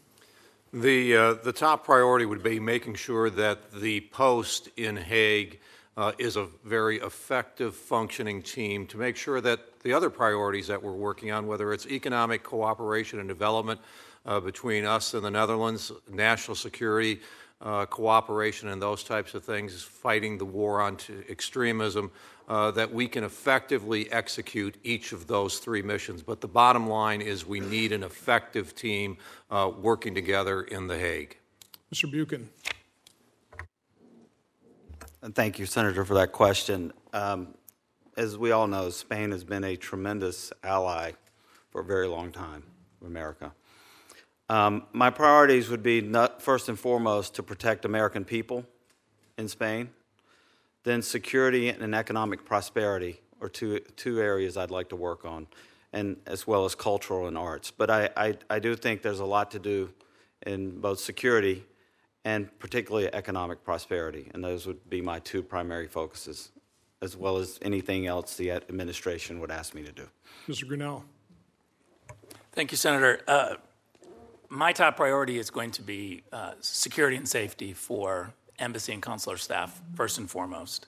The, 0.72 1.16
uh, 1.16 1.34
the 1.34 1.52
top 1.52 1.84
priority 1.84 2.26
would 2.26 2.42
be 2.42 2.60
making 2.60 2.94
sure 2.96 3.30
that 3.30 3.72
the 3.72 4.00
post 4.12 4.68
in 4.76 4.96
Hague 4.96 5.60
uh, 5.96 6.12
is 6.18 6.36
a 6.36 6.46
very 6.64 6.98
effective, 6.98 7.74
functioning 7.74 8.42
team 8.42 8.86
to 8.86 8.98
make 8.98 9.16
sure 9.16 9.40
that 9.40 9.80
the 9.80 9.92
other 9.92 10.10
priorities 10.10 10.66
that 10.66 10.82
we're 10.82 10.92
working 10.92 11.30
on, 11.30 11.46
whether 11.46 11.72
it's 11.72 11.86
economic 11.86 12.42
cooperation 12.42 13.18
and 13.18 13.28
development 13.28 13.80
uh, 14.26 14.40
between 14.40 14.84
us 14.84 15.14
and 15.14 15.24
the 15.24 15.30
Netherlands, 15.30 15.92
national 16.10 16.54
security, 16.54 17.20
uh, 17.60 17.86
cooperation, 17.86 18.68
and 18.68 18.80
those 18.80 19.02
types 19.02 19.34
of 19.34 19.44
things, 19.44 19.82
fighting 19.82 20.38
the 20.38 20.44
war 20.44 20.80
on 20.80 20.96
extremism, 21.28 22.10
uh, 22.48 22.70
that 22.70 22.92
we 22.92 23.06
can 23.06 23.24
effectively 23.24 24.10
execute 24.10 24.76
each 24.82 25.12
of 25.12 25.26
those 25.26 25.58
three 25.58 25.82
missions. 25.82 26.22
But 26.22 26.40
the 26.40 26.48
bottom 26.48 26.88
line 26.88 27.20
is 27.20 27.46
we 27.46 27.60
need 27.60 27.92
an 27.92 28.02
effective 28.02 28.74
team 28.74 29.18
uh, 29.50 29.70
working 29.76 30.14
together 30.14 30.62
in 30.62 30.86
The 30.86 30.98
Hague. 30.98 31.36
Mr. 31.92 32.10
Buchan. 32.10 32.48
And 35.20 35.34
thank 35.34 35.58
you, 35.58 35.66
Senator, 35.66 36.04
for 36.04 36.14
that 36.14 36.32
question. 36.32 36.92
Um, 37.12 37.54
as 38.16 38.38
we 38.38 38.50
all 38.52 38.66
know, 38.66 38.90
Spain 38.90 39.30
has 39.32 39.44
been 39.44 39.64
a 39.64 39.76
tremendous 39.76 40.52
ally 40.62 41.12
for 41.70 41.80
a 41.80 41.84
very 41.84 42.06
long 42.06 42.30
time 42.32 42.62
of 43.00 43.06
America. 43.08 43.52
Um, 44.48 44.84
my 44.92 45.10
priorities 45.10 45.68
would 45.68 45.82
be 45.82 46.00
not, 46.00 46.40
first 46.40 46.68
and 46.68 46.78
foremost 46.78 47.34
to 47.34 47.42
protect 47.42 47.84
American 47.84 48.24
people 48.24 48.64
in 49.36 49.48
Spain 49.48 49.90
then 50.88 51.02
security 51.02 51.68
and 51.68 51.94
economic 51.94 52.44
prosperity 52.44 53.20
are 53.40 53.48
two, 53.48 53.78
two 53.96 54.20
areas 54.20 54.56
I'd 54.56 54.70
like 54.70 54.88
to 54.88 54.96
work 54.96 55.24
on, 55.24 55.46
and 55.92 56.16
as 56.26 56.46
well 56.46 56.64
as 56.64 56.74
cultural 56.74 57.26
and 57.26 57.36
arts. 57.36 57.70
But 57.70 57.90
I, 57.90 58.08
I, 58.16 58.38
I 58.48 58.58
do 58.58 58.74
think 58.74 59.02
there's 59.02 59.20
a 59.20 59.26
lot 59.26 59.50
to 59.52 59.58
do 59.58 59.90
in 60.46 60.80
both 60.80 60.98
security 60.98 61.64
and 62.24 62.56
particularly 62.58 63.12
economic 63.14 63.64
prosperity, 63.64 64.30
and 64.32 64.42
those 64.42 64.66
would 64.66 64.88
be 64.88 65.00
my 65.00 65.18
two 65.20 65.42
primary 65.42 65.86
focuses, 65.86 66.52
as 67.00 67.16
well 67.16 67.36
as 67.36 67.58
anything 67.62 68.06
else 68.06 68.36
the 68.36 68.50
administration 68.50 69.40
would 69.40 69.50
ask 69.50 69.74
me 69.74 69.82
to 69.82 69.92
do. 69.92 70.08
Mr. 70.48 70.64
Grenell. 70.64 71.02
Thank 72.52 72.72
you, 72.72 72.76
Senator. 72.76 73.20
Uh, 73.28 73.54
my 74.48 74.72
top 74.72 74.96
priority 74.96 75.38
is 75.38 75.50
going 75.50 75.70
to 75.72 75.82
be 75.82 76.22
uh, 76.32 76.52
security 76.60 77.16
and 77.16 77.28
safety 77.28 77.72
for 77.72 78.32
embassy 78.58 78.92
and 78.92 79.02
consular 79.02 79.36
staff, 79.36 79.80
first 79.94 80.18
and 80.18 80.30
foremost. 80.30 80.86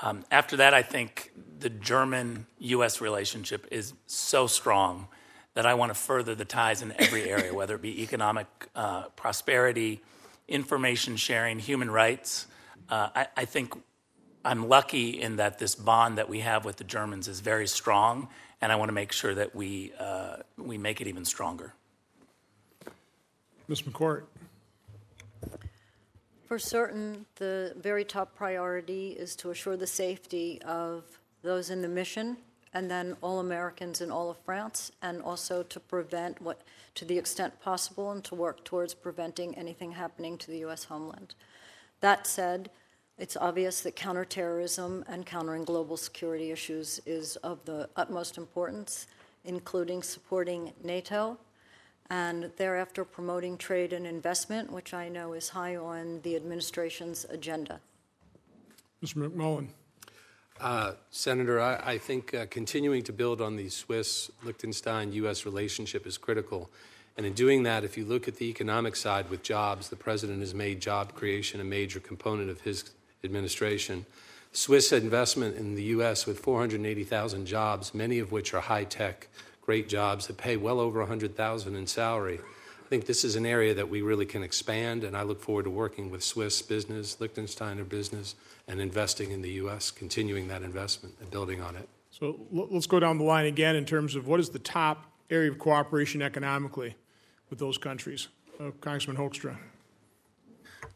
Um, 0.00 0.24
after 0.30 0.56
that, 0.56 0.74
I 0.74 0.82
think 0.82 1.30
the 1.58 1.70
German 1.70 2.46
U.S. 2.58 3.00
relationship 3.00 3.66
is 3.70 3.94
so 4.06 4.46
strong 4.46 5.06
that 5.54 5.66
I 5.66 5.74
want 5.74 5.90
to 5.90 5.94
further 5.94 6.34
the 6.34 6.44
ties 6.44 6.82
in 6.82 6.92
every 6.98 7.28
area, 7.30 7.54
whether 7.54 7.76
it 7.76 7.82
be 7.82 8.02
economic 8.02 8.46
uh, 8.74 9.04
prosperity, 9.10 10.00
information 10.48 11.16
sharing, 11.16 11.58
human 11.58 11.90
rights. 11.90 12.46
Uh, 12.88 13.08
I, 13.14 13.26
I 13.36 13.44
think 13.44 13.74
I'm 14.44 14.68
lucky 14.68 15.20
in 15.20 15.36
that 15.36 15.58
this 15.58 15.74
bond 15.74 16.18
that 16.18 16.28
we 16.28 16.40
have 16.40 16.64
with 16.64 16.76
the 16.76 16.84
Germans 16.84 17.28
is 17.28 17.40
very 17.40 17.68
strong, 17.68 18.28
and 18.60 18.72
I 18.72 18.76
want 18.76 18.88
to 18.88 18.94
make 18.94 19.12
sure 19.12 19.34
that 19.34 19.54
we, 19.54 19.92
uh, 20.00 20.38
we 20.56 20.78
make 20.78 21.00
it 21.00 21.06
even 21.06 21.24
stronger. 21.24 21.74
Ms. 23.68 23.82
McCourt. 23.82 24.24
For 26.46 26.58
certain, 26.58 27.24
the 27.36 27.74
very 27.76 28.04
top 28.04 28.34
priority 28.34 29.10
is 29.10 29.34
to 29.36 29.50
assure 29.50 29.76
the 29.76 29.86
safety 29.86 30.60
of 30.62 31.04
those 31.42 31.70
in 31.70 31.82
the 31.82 31.88
mission 31.88 32.36
and 32.74 32.90
then 32.90 33.16
all 33.20 33.38
Americans 33.40 34.00
in 34.00 34.10
all 34.10 34.30
of 34.30 34.38
France, 34.44 34.90
and 35.02 35.20
also 35.20 35.62
to 35.62 35.78
prevent 35.78 36.40
what, 36.40 36.62
to 36.94 37.04
the 37.04 37.18
extent 37.18 37.60
possible, 37.60 38.10
and 38.10 38.24
to 38.24 38.34
work 38.34 38.64
towards 38.64 38.94
preventing 38.94 39.56
anything 39.56 39.92
happening 39.92 40.38
to 40.38 40.50
the 40.50 40.58
U.S. 40.58 40.84
homeland. 40.84 41.34
That 42.00 42.26
said, 42.26 42.70
it's 43.18 43.36
obvious 43.36 43.82
that 43.82 43.94
counterterrorism 43.94 45.04
and 45.06 45.26
countering 45.26 45.64
global 45.64 45.98
security 45.98 46.50
issues 46.50 47.00
is 47.04 47.36
of 47.36 47.62
the 47.66 47.90
utmost 47.94 48.38
importance, 48.38 49.06
including 49.44 50.02
supporting 50.02 50.72
NATO 50.82 51.38
and 52.12 52.50
thereafter 52.58 53.06
promoting 53.06 53.56
trade 53.56 53.94
and 53.94 54.06
investment, 54.06 54.70
which 54.70 54.92
I 54.92 55.08
know 55.08 55.32
is 55.32 55.48
high 55.48 55.76
on 55.76 56.20
the 56.22 56.36
administration's 56.36 57.24
agenda. 57.30 57.80
Mr. 59.02 59.26
McMullen. 59.26 59.68
Uh, 60.60 60.92
Senator, 61.10 61.58
I, 61.58 61.76
I 61.82 61.98
think 61.98 62.34
uh, 62.34 62.44
continuing 62.50 63.02
to 63.04 63.14
build 63.14 63.40
on 63.40 63.56
the 63.56 63.70
Swiss 63.70 64.30
Liechtenstein 64.44 65.14
U.S. 65.14 65.46
relationship 65.46 66.06
is 66.06 66.18
critical. 66.18 66.70
And 67.16 67.24
in 67.24 67.32
doing 67.32 67.62
that, 67.62 67.82
if 67.82 67.96
you 67.96 68.04
look 68.04 68.28
at 68.28 68.36
the 68.36 68.44
economic 68.44 68.94
side 68.94 69.30
with 69.30 69.42
jobs, 69.42 69.88
the 69.88 69.96
president 69.96 70.40
has 70.40 70.54
made 70.54 70.80
job 70.80 71.14
creation 71.14 71.62
a 71.62 71.64
major 71.64 71.98
component 71.98 72.50
of 72.50 72.60
his 72.60 72.90
administration. 73.24 74.04
Swiss 74.52 74.92
investment 74.92 75.56
in 75.56 75.76
the 75.76 75.84
U.S. 75.84 76.26
with 76.26 76.40
480,000 76.40 77.46
jobs, 77.46 77.94
many 77.94 78.18
of 78.18 78.32
which 78.32 78.52
are 78.52 78.60
high 78.60 78.84
tech, 78.84 79.28
great 79.62 79.88
jobs 79.88 80.26
that 80.26 80.36
pay 80.36 80.56
well 80.56 80.78
over 80.78 80.98
100,000 80.98 81.74
in 81.74 81.86
salary. 81.86 82.40
I 82.84 82.88
think 82.88 83.06
this 83.06 83.24
is 83.24 83.36
an 83.36 83.46
area 83.46 83.72
that 83.72 83.88
we 83.88 84.02
really 84.02 84.26
can 84.26 84.42
expand, 84.42 85.02
and 85.04 85.16
I 85.16 85.22
look 85.22 85.40
forward 85.40 85.64
to 85.64 85.70
working 85.70 86.10
with 86.10 86.22
Swiss 86.22 86.60
business, 86.60 87.16
Liechtensteiner 87.16 87.88
business, 87.88 88.34
and 88.68 88.80
investing 88.80 89.30
in 89.30 89.40
the 89.40 89.50
U.S., 89.52 89.90
continuing 89.90 90.48
that 90.48 90.62
investment 90.62 91.14
and 91.20 91.30
building 91.30 91.62
on 91.62 91.76
it. 91.76 91.88
So 92.10 92.38
let's 92.52 92.86
go 92.86 93.00
down 93.00 93.16
the 93.16 93.24
line 93.24 93.46
again 93.46 93.76
in 93.76 93.86
terms 93.86 94.14
of 94.14 94.26
what 94.26 94.38
is 94.38 94.50
the 94.50 94.58
top 94.58 95.06
area 95.30 95.50
of 95.50 95.58
cooperation 95.58 96.20
economically 96.20 96.94
with 97.48 97.58
those 97.58 97.78
countries? 97.78 98.28
Uh, 98.60 98.70
Congressman 98.80 99.16
Hoekstra. 99.16 99.56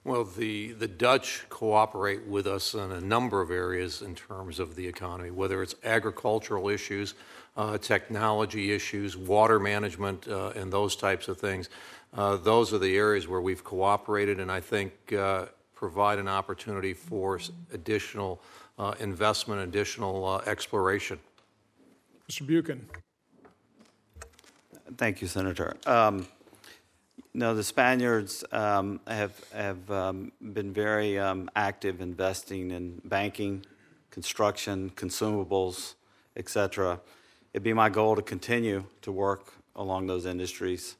Well, 0.04 0.24
the, 0.24 0.72
the 0.72 0.86
Dutch 0.86 1.44
cooperate 1.48 2.26
with 2.26 2.46
us 2.46 2.74
in 2.74 2.92
a 2.92 3.00
number 3.00 3.40
of 3.40 3.50
areas 3.50 4.02
in 4.02 4.14
terms 4.14 4.60
of 4.60 4.76
the 4.76 4.86
economy, 4.86 5.30
whether 5.30 5.62
it's 5.62 5.74
agricultural 5.82 6.68
issues, 6.68 7.14
uh, 7.56 7.78
technology 7.78 8.72
issues, 8.72 9.16
water 9.16 9.58
management, 9.58 10.28
uh, 10.28 10.50
and 10.50 10.72
those 10.72 10.96
types 10.96 11.28
of 11.28 11.38
things. 11.38 11.68
Uh, 12.14 12.36
those 12.36 12.72
are 12.72 12.78
the 12.78 12.96
areas 12.96 13.26
where 13.28 13.40
we've 13.40 13.64
cooperated, 13.64 14.40
and 14.40 14.50
I 14.50 14.60
think 14.60 15.12
uh, 15.12 15.46
provide 15.74 16.18
an 16.18 16.28
opportunity 16.28 16.94
for 16.94 17.40
additional 17.72 18.40
uh, 18.78 18.94
investment, 19.00 19.62
additional 19.62 20.24
uh, 20.24 20.42
exploration. 20.46 21.18
Mr. 22.30 22.46
Buchan. 22.46 22.86
Thank 24.96 25.20
you, 25.20 25.28
Senator. 25.28 25.76
Um, 25.86 26.26
no, 27.34 27.54
the 27.54 27.62
Spaniards 27.62 28.44
um, 28.50 29.00
have 29.06 29.38
have 29.52 29.90
um, 29.90 30.32
been 30.40 30.72
very 30.72 31.18
um, 31.18 31.50
active 31.54 32.00
investing 32.00 32.70
in 32.70 33.00
banking, 33.04 33.66
construction, 34.10 34.90
consumables, 34.96 35.94
etc. 36.36 37.00
It'd 37.56 37.62
be 37.62 37.72
my 37.72 37.88
goal 37.88 38.16
to 38.16 38.20
continue 38.20 38.84
to 39.00 39.10
work 39.10 39.50
along 39.74 40.08
those 40.08 40.26
industries, 40.26 40.94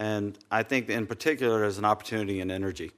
and 0.00 0.36
I 0.50 0.64
think 0.64 0.90
in 0.90 1.06
particular 1.06 1.60
there's 1.60 1.78
an 1.78 1.84
opportunity 1.84 2.40
in 2.40 2.50
energy, 2.50 2.90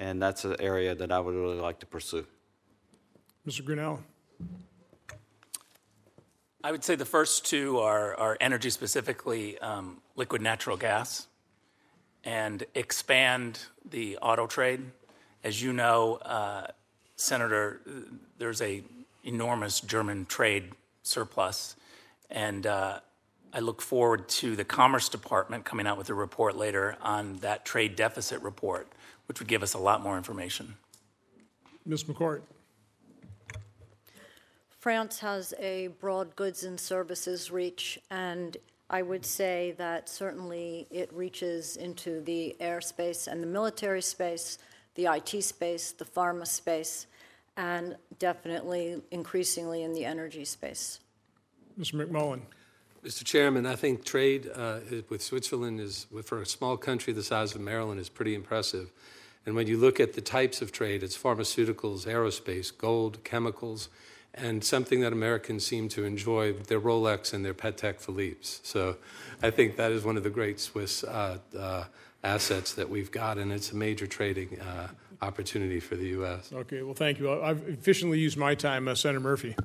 and 0.00 0.20
that's 0.20 0.44
an 0.44 0.56
area 0.58 0.96
that 0.96 1.12
I 1.12 1.20
would 1.20 1.36
really 1.36 1.60
like 1.60 1.78
to 1.78 1.86
pursue. 1.86 2.26
Mr. 3.46 3.62
Grenell. 3.62 4.00
I 6.64 6.72
would 6.72 6.82
say 6.82 6.96
the 6.96 7.04
first 7.04 7.46
two 7.46 7.78
are, 7.78 8.16
are 8.16 8.36
energy, 8.40 8.70
specifically 8.70 9.56
um, 9.60 10.02
liquid 10.16 10.42
natural 10.42 10.76
gas, 10.76 11.28
and 12.24 12.64
expand 12.74 13.60
the 13.88 14.16
auto 14.16 14.48
trade. 14.48 14.80
As 15.44 15.62
you 15.62 15.72
know, 15.72 16.16
uh, 16.16 16.66
Senator, 17.14 17.80
there's 18.38 18.60
a 18.60 18.82
enormous 19.22 19.78
German 19.80 20.26
trade 20.26 20.72
surplus, 21.04 21.76
and 22.30 22.66
uh, 22.66 23.00
I 23.52 23.60
look 23.60 23.80
forward 23.80 24.28
to 24.28 24.56
the 24.56 24.64
Commerce 24.64 25.08
Department 25.08 25.64
coming 25.64 25.86
out 25.86 25.96
with 25.96 26.10
a 26.10 26.14
report 26.14 26.56
later 26.56 26.96
on 27.00 27.36
that 27.36 27.64
trade 27.64 27.96
deficit 27.96 28.42
report, 28.42 28.92
which 29.26 29.40
would 29.40 29.48
give 29.48 29.62
us 29.62 29.74
a 29.74 29.78
lot 29.78 30.02
more 30.02 30.16
information. 30.16 30.74
Ms. 31.86 32.04
McCourt. 32.04 32.42
France 34.78 35.18
has 35.20 35.54
a 35.58 35.88
broad 36.00 36.36
goods 36.36 36.64
and 36.64 36.78
services 36.78 37.50
reach, 37.50 37.98
and 38.10 38.56
I 38.90 39.02
would 39.02 39.24
say 39.24 39.74
that 39.78 40.08
certainly 40.08 40.86
it 40.90 41.12
reaches 41.12 41.76
into 41.76 42.20
the 42.20 42.56
airspace 42.60 43.26
and 43.26 43.42
the 43.42 43.46
military 43.46 44.02
space, 44.02 44.58
the 44.94 45.06
IT 45.06 45.42
space, 45.42 45.92
the 45.92 46.04
pharma 46.04 46.46
space, 46.46 47.06
and 47.56 47.96
definitely 48.18 49.02
increasingly 49.10 49.82
in 49.82 49.92
the 49.92 50.04
energy 50.04 50.44
space. 50.44 51.00
Mr. 51.78 51.94
McMullen. 51.94 52.40
Mr. 53.04 53.24
Chairman, 53.24 53.64
I 53.64 53.76
think 53.76 54.04
trade 54.04 54.50
uh, 54.54 54.80
with 55.08 55.22
Switzerland 55.22 55.80
is, 55.80 56.06
for 56.24 56.42
a 56.42 56.46
small 56.46 56.76
country 56.76 57.12
the 57.12 57.22
size 57.22 57.54
of 57.54 57.60
Maryland, 57.60 58.00
is 58.00 58.08
pretty 58.08 58.34
impressive. 58.34 58.90
And 59.46 59.54
when 59.54 59.66
you 59.66 59.78
look 59.78 60.00
at 60.00 60.14
the 60.14 60.20
types 60.20 60.60
of 60.60 60.72
trade, 60.72 61.02
it's 61.02 61.16
pharmaceuticals, 61.16 62.06
aerospace, 62.06 62.76
gold, 62.76 63.22
chemicals, 63.24 63.88
and 64.34 64.62
something 64.62 65.00
that 65.00 65.12
Americans 65.12 65.64
seem 65.64 65.88
to 65.90 66.04
enjoy 66.04 66.52
their 66.52 66.80
Rolex 66.80 67.32
and 67.32 67.44
their 67.44 67.54
Patek 67.54 68.00
Philippe's. 68.00 68.60
So 68.62 68.96
I 69.42 69.50
think 69.50 69.76
that 69.76 69.92
is 69.92 70.04
one 70.04 70.16
of 70.16 70.22
the 70.22 70.30
great 70.30 70.60
Swiss 70.60 71.04
uh, 71.04 71.38
uh, 71.58 71.84
assets 72.24 72.74
that 72.74 72.90
we've 72.90 73.10
got, 73.10 73.38
and 73.38 73.52
it's 73.52 73.72
a 73.72 73.76
major 73.76 74.06
trading 74.06 74.60
uh, 74.60 74.88
opportunity 75.22 75.80
for 75.80 75.96
the 75.96 76.08
U.S. 76.08 76.52
Okay, 76.52 76.82
well, 76.82 76.94
thank 76.94 77.18
you. 77.18 77.30
I've 77.30 77.66
efficiently 77.68 78.18
used 78.18 78.36
my 78.36 78.54
time, 78.54 78.88
uh, 78.88 78.94
Senator 78.94 79.20
Murphy. 79.20 79.56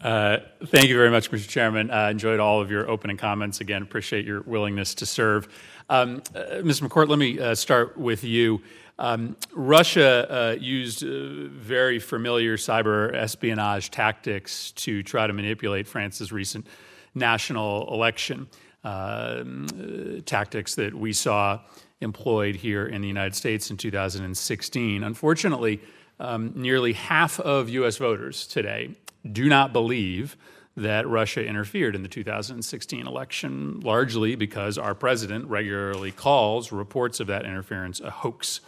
Uh, 0.00 0.38
thank 0.66 0.88
you 0.88 0.96
very 0.96 1.10
much, 1.10 1.30
Mr. 1.30 1.46
Chairman. 1.46 1.90
I 1.90 2.10
enjoyed 2.10 2.40
all 2.40 2.62
of 2.62 2.70
your 2.70 2.88
opening 2.88 3.18
comments. 3.18 3.60
Again, 3.60 3.82
appreciate 3.82 4.24
your 4.24 4.40
willingness 4.42 4.94
to 4.96 5.06
serve. 5.06 5.46
Um, 5.90 6.22
uh, 6.34 6.62
Ms. 6.64 6.80
McCourt, 6.80 7.08
let 7.08 7.18
me 7.18 7.38
uh, 7.38 7.54
start 7.54 7.98
with 7.98 8.24
you. 8.24 8.62
Um, 8.98 9.36
Russia 9.52 10.26
uh, 10.30 10.56
used 10.58 11.04
uh, 11.04 11.48
very 11.48 11.98
familiar 11.98 12.56
cyber 12.56 13.14
espionage 13.14 13.90
tactics 13.90 14.72
to 14.72 15.02
try 15.02 15.26
to 15.26 15.32
manipulate 15.32 15.86
France's 15.86 16.32
recent 16.32 16.66
national 17.14 17.92
election. 17.92 18.48
Um, 18.82 19.66
uh, 19.78 20.22
tactics 20.24 20.74
that 20.76 20.94
we 20.94 21.12
saw 21.12 21.60
employed 22.00 22.56
here 22.56 22.86
in 22.86 23.02
the 23.02 23.08
United 23.08 23.34
States 23.34 23.70
in 23.70 23.76
2016. 23.76 25.04
Unfortunately, 25.04 25.82
um, 26.18 26.52
nearly 26.54 26.94
half 26.94 27.38
of 27.40 27.68
U.S. 27.68 27.98
voters 27.98 28.46
today 28.46 28.94
do 29.30 29.48
not 29.48 29.72
believe 29.72 30.36
that 30.76 31.06
Russia 31.08 31.44
interfered 31.44 31.94
in 31.94 32.02
the 32.02 32.08
2016 32.08 33.06
election, 33.06 33.80
largely 33.80 34.34
because 34.34 34.78
our 34.78 34.94
president 34.94 35.46
regularly 35.46 36.12
calls 36.12 36.72
reports 36.72 37.20
of 37.20 37.26
that 37.26 37.44
interference 37.44 38.00
a 38.00 38.10
hoax. 38.10 38.60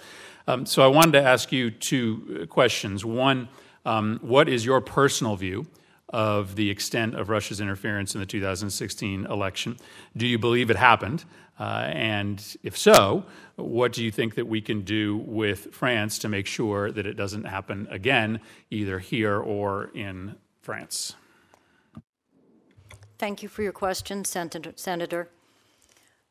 Um, 0.47 0.67
so 0.67 0.83
I 0.83 0.89
wanted 0.89 1.13
to 1.13 1.23
ask 1.23 1.53
you 1.53 1.71
two 1.71 2.47
questions. 2.51 3.05
One, 3.05 3.49
um, 3.87 4.19
what 4.23 4.49
is 4.49 4.65
your 4.65 4.81
personal 4.81 5.37
view 5.37 5.67
of 6.09 6.57
the 6.57 6.69
extent 6.69 7.15
of 7.15 7.31
Russia's 7.31 7.61
interference 7.61 8.15
in 8.15 8.21
the 8.21 8.27
2016 8.27 9.27
election? 9.27 9.79
Do 10.17 10.27
you 10.27 10.39
believe 10.39 10.71
it 10.71 10.77
happened? 10.77 11.25
Uh, 11.59 11.91
and 11.93 12.57
if 12.63 12.77
so, 12.77 13.25
what 13.57 13.93
do 13.93 14.05
you 14.05 14.11
think 14.11 14.35
that 14.35 14.47
we 14.47 14.61
can 14.61 14.83
do 14.83 15.19
with 15.19 15.73
France 15.73 16.19
to 16.19 16.29
make 16.29 16.47
sure 16.47 16.91
that 16.91 17.07
it 17.07 17.15
doesn't 17.15 17.45
happen 17.45 17.87
again, 17.91 18.41
either 18.71 18.99
here 18.99 19.39
or 19.39 19.91
in 19.95 20.35
France? 20.63 21.17
Thank 23.19 23.43
you 23.43 23.49
for 23.49 23.63
your 23.63 23.73
question, 23.73 24.25
Senator. 24.25 25.29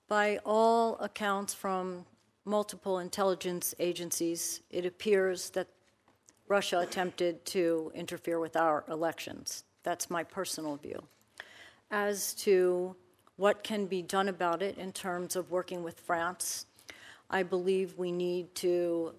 By 0.08 0.40
all 0.46 0.98
accounts 1.00 1.54
from 1.54 2.06
multiple 2.44 3.00
intelligence 3.00 3.76
agencies, 3.80 4.62
it 4.70 4.86
appears 4.86 5.52
that 5.52 5.68
Russia 6.48 6.80
attempted 6.80 7.46
to 7.46 7.92
interfere 7.96 8.40
with 8.40 8.56
our 8.56 8.84
elections. 8.90 9.64
That's 9.84 10.10
my 10.10 10.24
personal 10.24 10.76
view. 10.76 11.02
As 11.92 12.34
to 12.36 12.96
what 13.38 13.64
can 13.64 13.86
be 13.86 14.02
done 14.02 14.28
about 14.28 14.62
it 14.62 14.78
in 14.78 14.92
terms 14.92 15.36
of 15.36 15.50
working 15.50 15.84
with 15.84 16.00
France, 16.00 16.66
I 17.30 17.44
believe 17.44 17.98
we 17.98 18.12
need 18.12 18.54
to 18.56 19.14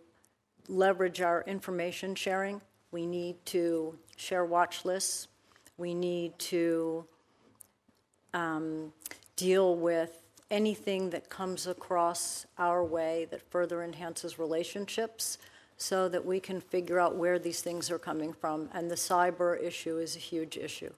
leverage 0.68 1.20
our 1.20 1.42
information 1.46 2.14
sharing. 2.14 2.60
We 2.90 3.06
need 3.06 3.44
to 3.46 3.98
share 4.22 4.44
watch 4.44 4.84
lists. 4.84 5.26
We 5.76 5.94
need 5.94 6.38
to 6.38 7.04
um, 8.32 8.92
deal 9.36 9.74
with 9.74 10.22
anything 10.50 11.10
that 11.10 11.28
comes 11.28 11.66
across 11.66 12.46
our 12.58 12.84
way 12.84 13.26
that 13.30 13.42
further 13.50 13.82
enhances 13.82 14.38
relationships 14.38 15.38
so 15.76 16.08
that 16.08 16.24
we 16.24 16.38
can 16.38 16.60
figure 16.60 17.00
out 17.00 17.16
where 17.16 17.38
these 17.38 17.62
things 17.62 17.90
are 17.90 17.98
coming 17.98 18.32
from. 18.32 18.68
And 18.72 18.90
the 18.90 18.94
cyber 18.94 19.60
issue 19.60 19.98
is 19.98 20.14
a 20.14 20.20
huge 20.20 20.56
issue. 20.56 20.92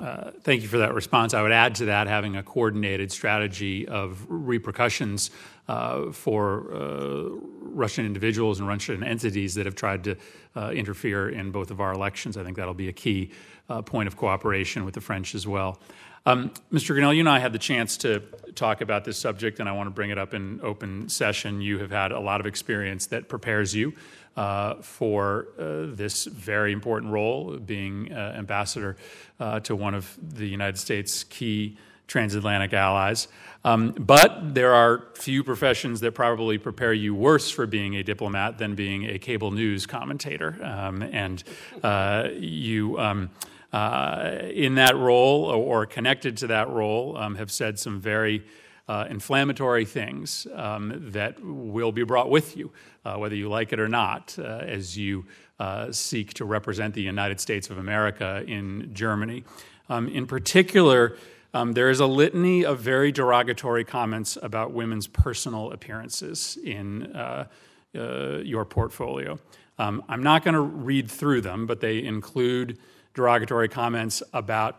Uh, 0.00 0.30
thank 0.40 0.62
you 0.62 0.68
for 0.68 0.78
that 0.78 0.94
response. 0.94 1.34
I 1.34 1.42
would 1.42 1.52
add 1.52 1.74
to 1.76 1.84
that 1.86 2.06
having 2.06 2.36
a 2.36 2.42
coordinated 2.42 3.12
strategy 3.12 3.86
of 3.86 4.24
repercussions 4.28 5.30
uh, 5.68 6.10
for 6.10 6.72
uh, 6.72 7.28
Russian 7.60 8.06
individuals 8.06 8.60
and 8.60 8.68
Russian 8.68 9.04
entities 9.04 9.54
that 9.56 9.66
have 9.66 9.74
tried 9.74 10.04
to 10.04 10.16
uh, 10.56 10.70
interfere 10.70 11.28
in 11.28 11.50
both 11.50 11.70
of 11.70 11.80
our 11.80 11.92
elections. 11.92 12.38
I 12.38 12.44
think 12.44 12.56
that'll 12.56 12.72
be 12.72 12.88
a 12.88 12.92
key 12.92 13.30
uh, 13.68 13.82
point 13.82 14.06
of 14.06 14.16
cooperation 14.16 14.86
with 14.86 14.94
the 14.94 15.02
French 15.02 15.34
as 15.34 15.46
well. 15.46 15.78
Um, 16.26 16.50
Mr. 16.70 16.94
Grenell, 16.94 17.14
you 17.14 17.20
and 17.20 17.28
I 17.28 17.38
had 17.38 17.52
the 17.52 17.58
chance 17.58 17.96
to 17.98 18.20
talk 18.54 18.82
about 18.82 19.04
this 19.04 19.16
subject, 19.16 19.58
and 19.58 19.68
I 19.68 19.72
want 19.72 19.86
to 19.86 19.90
bring 19.90 20.10
it 20.10 20.18
up 20.18 20.34
in 20.34 20.60
open 20.62 21.08
session. 21.08 21.62
You 21.62 21.78
have 21.78 21.90
had 21.90 22.12
a 22.12 22.20
lot 22.20 22.40
of 22.40 22.46
experience 22.46 23.06
that 23.06 23.28
prepares 23.28 23.74
you 23.74 23.94
uh, 24.36 24.74
for 24.76 25.48
uh, 25.58 25.94
this 25.94 26.26
very 26.26 26.72
important 26.72 27.12
role, 27.12 27.56
being 27.56 28.12
uh, 28.12 28.34
ambassador 28.36 28.96
uh, 29.38 29.60
to 29.60 29.74
one 29.74 29.94
of 29.94 30.14
the 30.20 30.46
United 30.46 30.78
States' 30.78 31.24
key 31.24 31.78
transatlantic 32.06 32.74
allies. 32.74 33.28
Um, 33.64 33.92
but 33.92 34.54
there 34.54 34.74
are 34.74 35.06
few 35.14 35.42
professions 35.42 36.00
that 36.00 36.12
probably 36.12 36.58
prepare 36.58 36.92
you 36.92 37.14
worse 37.14 37.50
for 37.50 37.66
being 37.66 37.96
a 37.96 38.02
diplomat 38.02 38.58
than 38.58 38.74
being 38.74 39.04
a 39.06 39.18
cable 39.18 39.52
news 39.52 39.86
commentator. 39.86 40.58
Um, 40.62 41.02
and 41.02 41.42
uh, 41.82 42.28
you. 42.34 42.98
Um, 42.98 43.30
uh, 43.72 44.38
in 44.52 44.74
that 44.74 44.96
role 44.96 45.44
or, 45.44 45.86
connected 45.86 46.36
to 46.38 46.48
that 46.48 46.68
role 46.68 47.16
um, 47.16 47.36
have 47.36 47.50
said 47.50 47.78
some 47.78 48.00
very 48.00 48.44
uh, 48.88 49.06
inflammatory 49.08 49.84
things 49.84 50.46
um, 50.54 50.92
that 51.12 51.38
will 51.40 51.92
be 51.92 52.02
brought 52.02 52.28
with 52.28 52.56
you, 52.56 52.72
uh, 53.04 53.14
whether 53.14 53.36
you 53.36 53.48
like 53.48 53.72
it 53.72 53.78
or 53.78 53.88
not, 53.88 54.36
uh, 54.38 54.42
as 54.42 54.98
you 54.98 55.24
uh, 55.60 55.92
seek 55.92 56.34
to 56.34 56.44
represent 56.44 56.94
the 56.94 57.02
United 57.02 57.38
States 57.40 57.70
of 57.70 57.78
America 57.78 58.42
in 58.48 58.90
Germany. 58.92 59.44
Um, 59.88 60.08
in 60.08 60.26
particular, 60.26 61.16
um, 61.54 61.72
there 61.72 61.90
is 61.90 62.00
a 62.00 62.06
litany 62.06 62.64
of 62.64 62.80
very 62.80 63.12
derogatory 63.12 63.84
comments 63.84 64.36
about 64.42 64.72
women's 64.72 65.06
personal 65.06 65.70
appearances 65.72 66.58
in 66.64 67.14
uh, 67.14 67.46
your 67.94 68.64
portfolio. 68.64 69.38
Um, 69.78 70.02
I'm 70.08 70.22
not 70.22 70.44
going 70.44 70.54
to 70.54 70.60
read 70.60 71.10
through 71.10 71.40
them, 71.40 71.66
but 71.66 71.80
they 71.80 72.02
include 72.02 72.78
derogatory 73.14 73.68
comments 73.68 74.22
about 74.32 74.78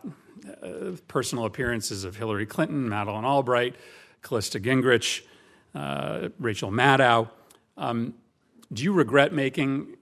uh, 0.64 0.92
personal 1.08 1.46
appearances 1.46 2.04
of 2.04 2.16
Hillary 2.16 2.46
Clinton, 2.46 2.88
Madeleine 2.90 3.26
Albright, 3.26 3.76
Callista 4.22 4.60
Gingrich, 4.60 5.24
uh, 5.76 6.30
Rachel 6.40 6.72
Maddow. 6.72 7.30
Um, 7.78 8.14
do 8.74 8.84
you 8.84 8.94
regret 8.94 9.34
making 9.34 9.98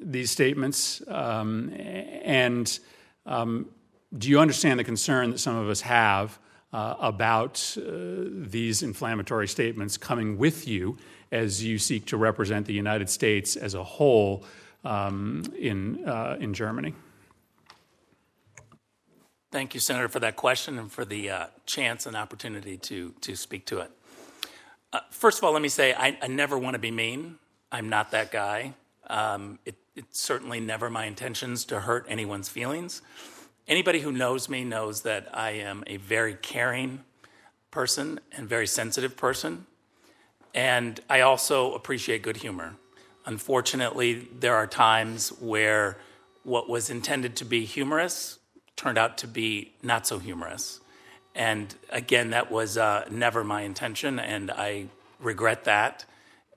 these 0.00 0.30
statements? 0.30 1.02
Um, 1.08 1.72
and 1.76 2.78
um, 3.26 3.68
do 4.16 4.28
you 4.28 4.40
understand 4.40 4.80
the 4.80 4.84
concern 4.84 5.30
that 5.30 5.38
some 5.38 5.56
of 5.56 5.68
us 5.68 5.80
have 5.82 6.38
uh, 6.72 6.96
about 7.00 7.76
uh, 7.78 7.82
these 8.30 8.82
inflammatory 8.82 9.46
statements 9.46 9.96
coming 9.96 10.38
with 10.38 10.66
you 10.66 10.96
as 11.30 11.64
you 11.64 11.78
seek 11.78 12.06
to 12.06 12.16
represent 12.16 12.66
the 12.66 12.74
United 12.74 13.08
States 13.08 13.56
as 13.56 13.74
a 13.74 13.82
whole 13.82 14.44
um, 14.84 15.44
in, 15.58 16.06
uh, 16.06 16.36
in 16.40 16.52
Germany? 16.52 16.94
Thank 19.52 19.74
you, 19.74 19.80
Senator, 19.80 20.08
for 20.08 20.20
that 20.20 20.36
question 20.36 20.78
and 20.78 20.90
for 20.90 21.04
the 21.04 21.28
uh, 21.28 21.46
chance 21.66 22.06
and 22.06 22.16
opportunity 22.16 22.78
to, 22.78 23.12
to 23.20 23.36
speak 23.36 23.66
to 23.66 23.80
it. 23.80 23.90
Uh, 24.94 25.00
first 25.10 25.36
of 25.36 25.44
all, 25.44 25.52
let 25.52 25.60
me 25.60 25.68
say 25.68 25.92
I, 25.92 26.16
I 26.22 26.28
never 26.28 26.56
want 26.56 26.72
to 26.72 26.78
be 26.78 26.90
mean. 26.90 27.36
I'm 27.70 27.90
not 27.90 28.12
that 28.12 28.32
guy. 28.32 28.72
Um, 29.08 29.58
it, 29.66 29.74
it's 29.94 30.18
certainly 30.18 30.58
never 30.58 30.88
my 30.88 31.04
intentions 31.04 31.66
to 31.66 31.80
hurt 31.80 32.06
anyone's 32.08 32.48
feelings. 32.48 33.02
Anybody 33.68 34.00
who 34.00 34.10
knows 34.10 34.48
me 34.48 34.64
knows 34.64 35.02
that 35.02 35.28
I 35.34 35.50
am 35.50 35.84
a 35.86 35.98
very 35.98 36.32
caring 36.32 37.04
person 37.70 38.20
and 38.32 38.48
very 38.48 38.66
sensitive 38.66 39.18
person. 39.18 39.66
And 40.54 40.98
I 41.10 41.20
also 41.20 41.74
appreciate 41.74 42.22
good 42.22 42.38
humor. 42.38 42.76
Unfortunately, 43.26 44.28
there 44.40 44.54
are 44.54 44.66
times 44.66 45.28
where 45.40 45.98
what 46.42 46.70
was 46.70 46.88
intended 46.88 47.36
to 47.36 47.44
be 47.44 47.66
humorous 47.66 48.38
turned 48.82 48.98
out 48.98 49.16
to 49.16 49.28
be 49.28 49.72
not 49.80 50.08
so 50.08 50.18
humorous. 50.18 50.80
And 51.36 51.72
again, 51.90 52.30
that 52.30 52.50
was 52.50 52.76
uh, 52.76 53.06
never 53.10 53.44
my 53.44 53.62
intention, 53.62 54.18
and 54.18 54.50
I 54.50 54.86
regret 55.20 55.64
that 55.64 56.04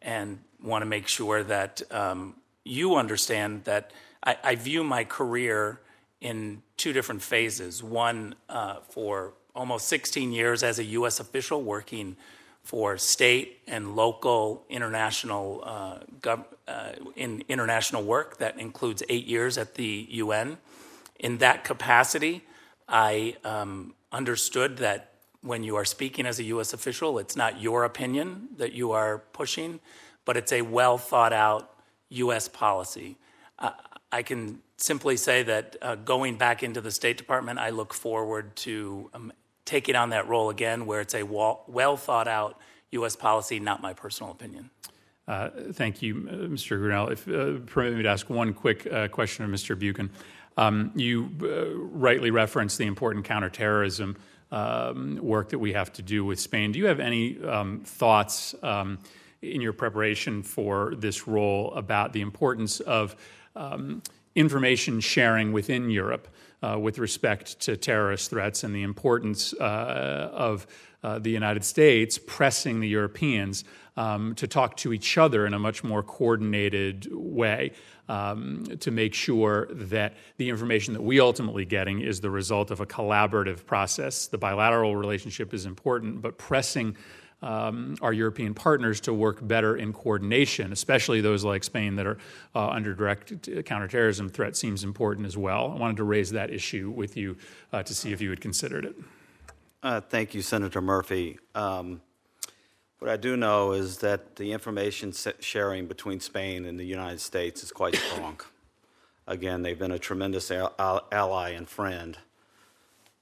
and 0.01 0.39
want 0.61 0.81
to 0.81 0.87
make 0.87 1.07
sure 1.07 1.43
that 1.43 1.83
um, 1.91 2.35
you 2.63 2.95
understand 2.95 3.65
that 3.65 3.91
I, 4.23 4.37
I, 4.43 4.55
view 4.55 4.83
my 4.83 5.03
career 5.03 5.79
in 6.19 6.63
two 6.77 6.93
different 6.93 7.21
phases. 7.21 7.83
One 7.83 8.33
uh, 8.49 8.77
for 8.89 9.33
almost 9.53 9.87
16 9.87 10.31
years 10.31 10.63
as 10.63 10.79
a 10.79 10.83
U.S. 10.83 11.19
official 11.19 11.61
working 11.61 12.17
for 12.63 12.97
state 12.97 13.59
and 13.67 13.95
local 13.95 14.63
international 14.69 15.61
uh, 15.63 15.99
gov- 16.21 16.45
uh, 16.67 16.93
in 17.15 17.43
international 17.47 18.03
work 18.03 18.37
that 18.37 18.59
includes 18.59 19.03
eight 19.09 19.27
years 19.27 19.59
at 19.59 19.75
the 19.75 20.07
UN 20.09 20.57
in 21.19 21.37
that 21.39 21.63
capacity, 21.63 22.43
I 22.87 23.35
um, 23.43 23.95
understood 24.11 24.77
that 24.77 25.11
when 25.41 25.63
you 25.63 25.75
are 25.75 25.85
speaking 25.85 26.25
as 26.25 26.39
a 26.39 26.43
U.S. 26.43 26.73
official, 26.73 27.19
it's 27.19 27.35
not 27.35 27.61
your 27.61 27.83
opinion 27.83 28.49
that 28.57 28.73
you 28.73 28.91
are 28.91 29.19
pushing, 29.33 29.79
but 30.25 30.35
it's 30.35 30.51
a 30.51 30.61
well 30.61 30.97
thought 30.97 31.33
out 31.33 31.71
U.S. 32.09 32.47
policy. 32.47 33.17
Uh, 33.59 33.71
I 34.11 34.23
can 34.23 34.61
simply 34.77 35.17
say 35.17 35.43
that 35.43 35.75
uh, 35.81 35.95
going 35.95 36.37
back 36.37 36.63
into 36.63 36.81
the 36.81 36.91
State 36.91 37.17
Department, 37.17 37.59
I 37.59 37.69
look 37.69 37.93
forward 37.93 38.55
to 38.57 39.09
um, 39.13 39.31
taking 39.65 39.95
on 39.95 40.09
that 40.09 40.27
role 40.27 40.49
again, 40.49 40.85
where 40.85 41.01
it's 41.01 41.15
a 41.15 41.23
well 41.23 41.97
thought 41.97 42.27
out 42.27 42.59
U.S. 42.91 43.15
policy, 43.15 43.59
not 43.59 43.81
my 43.81 43.93
personal 43.93 44.31
opinion. 44.31 44.69
Uh, 45.27 45.49
thank 45.73 46.01
you, 46.01 46.15
Mr. 46.15 46.79
Grenell. 46.79 47.11
If 47.11 47.27
uh, 47.27 47.65
permit 47.65 47.97
me 47.97 48.03
to 48.03 48.09
ask 48.09 48.29
one 48.29 48.53
quick 48.53 48.87
uh, 48.91 49.07
question 49.07 49.43
of 49.43 49.51
Mr. 49.51 49.77
Buchan. 49.77 50.09
Um, 50.57 50.91
you 50.95 51.29
uh, 51.41 51.75
rightly 51.75 52.31
referenced 52.31 52.77
the 52.77 52.85
important 52.85 53.25
counterterrorism 53.25 54.17
um, 54.51 55.19
work 55.21 55.49
that 55.49 55.59
we 55.59 55.73
have 55.73 55.91
to 55.93 56.01
do 56.01 56.23
with 56.23 56.39
Spain. 56.39 56.71
Do 56.71 56.79
you 56.79 56.85
have 56.85 56.99
any 56.99 57.43
um, 57.43 57.81
thoughts 57.83 58.55
um, 58.63 58.99
in 59.41 59.61
your 59.61 59.73
preparation 59.73 60.43
for 60.43 60.93
this 60.95 61.27
role 61.27 61.73
about 61.73 62.13
the 62.13 62.21
importance 62.21 62.79
of 62.79 63.15
um, 63.55 64.01
information 64.35 64.99
sharing 64.99 65.51
within 65.51 65.89
Europe 65.89 66.27
uh, 66.61 66.77
with 66.79 66.99
respect 66.99 67.59
to 67.61 67.77
terrorist 67.77 68.29
threats 68.29 68.63
and 68.63 68.73
the 68.73 68.83
importance 68.83 69.53
uh, 69.53 70.31
of 70.33 70.67
uh, 71.03 71.19
the 71.19 71.29
United 71.29 71.63
States 71.63 72.17
pressing 72.25 72.79
the 72.79 72.87
Europeans 72.87 73.63
um, 73.97 74.35
to 74.35 74.47
talk 74.47 74.75
to 74.77 74.91
each 74.91 75.17
other 75.17 75.45
in 75.45 75.53
a 75.53 75.59
much 75.59 75.83
more 75.83 76.01
coordinated 76.01 77.07
way 77.11 77.71
um, 78.09 78.65
to 78.79 78.91
make 78.91 79.13
sure 79.13 79.67
that 79.71 80.13
the 80.37 80.49
information 80.49 80.93
that 80.93 81.01
we 81.01 81.19
ultimately 81.19 81.65
getting 81.65 82.01
is 82.01 82.21
the 82.21 82.29
result 82.29 82.71
of 82.71 82.79
a 82.79 82.85
collaborative 82.85 83.65
process. 83.65 84.27
The 84.27 84.37
bilateral 84.37 84.95
relationship 84.95 85.53
is 85.53 85.65
important, 85.65 86.21
but 86.21 86.37
pressing 86.37 86.95
um, 87.41 87.95
our 88.01 88.13
European 88.13 88.53
partners 88.53 88.99
to 89.01 89.13
work 89.13 89.45
better 89.45 89.75
in 89.77 89.93
coordination, 89.93 90.71
especially 90.71 91.21
those 91.21 91.43
like 91.43 91.63
Spain 91.63 91.95
that 91.95 92.07
are 92.07 92.17
uh, 92.55 92.69
under 92.69 92.93
direct 92.93 93.65
counterterrorism 93.65 94.29
threat, 94.29 94.55
seems 94.55 94.83
important 94.83 95.27
as 95.27 95.37
well. 95.37 95.71
I 95.71 95.75
wanted 95.75 95.97
to 95.97 96.05
raise 96.05 96.31
that 96.31 96.49
issue 96.49 96.91
with 96.95 97.17
you 97.17 97.37
uh, 97.73 97.83
to 97.83 97.93
see 97.93 98.11
if 98.11 98.21
you 98.21 98.29
had 98.29 98.41
considered 98.41 98.85
it. 98.85 98.95
Uh, 99.83 100.01
thank 100.01 100.33
you, 100.33 100.41
Senator 100.41 100.81
Murphy. 100.81 101.37
Um, 101.53 102.01
what 102.99 103.09
I 103.09 103.17
do 103.17 103.35
know 103.35 103.73
is 103.73 103.97
that 103.97 104.35
the 104.37 104.51
information 104.51 105.13
sharing 105.39 105.87
between 105.87 106.19
Spain 106.19 106.65
and 106.65 106.79
the 106.79 106.85
United 106.85 107.19
States 107.19 107.63
is 107.63 107.71
quite 107.71 107.95
strong. 107.95 108.39
Again, 109.27 109.63
they've 109.63 109.77
been 109.77 109.91
a 109.91 109.99
tremendous 109.99 110.51
ally 110.51 111.49
and 111.49 111.67
friend. 111.67 112.17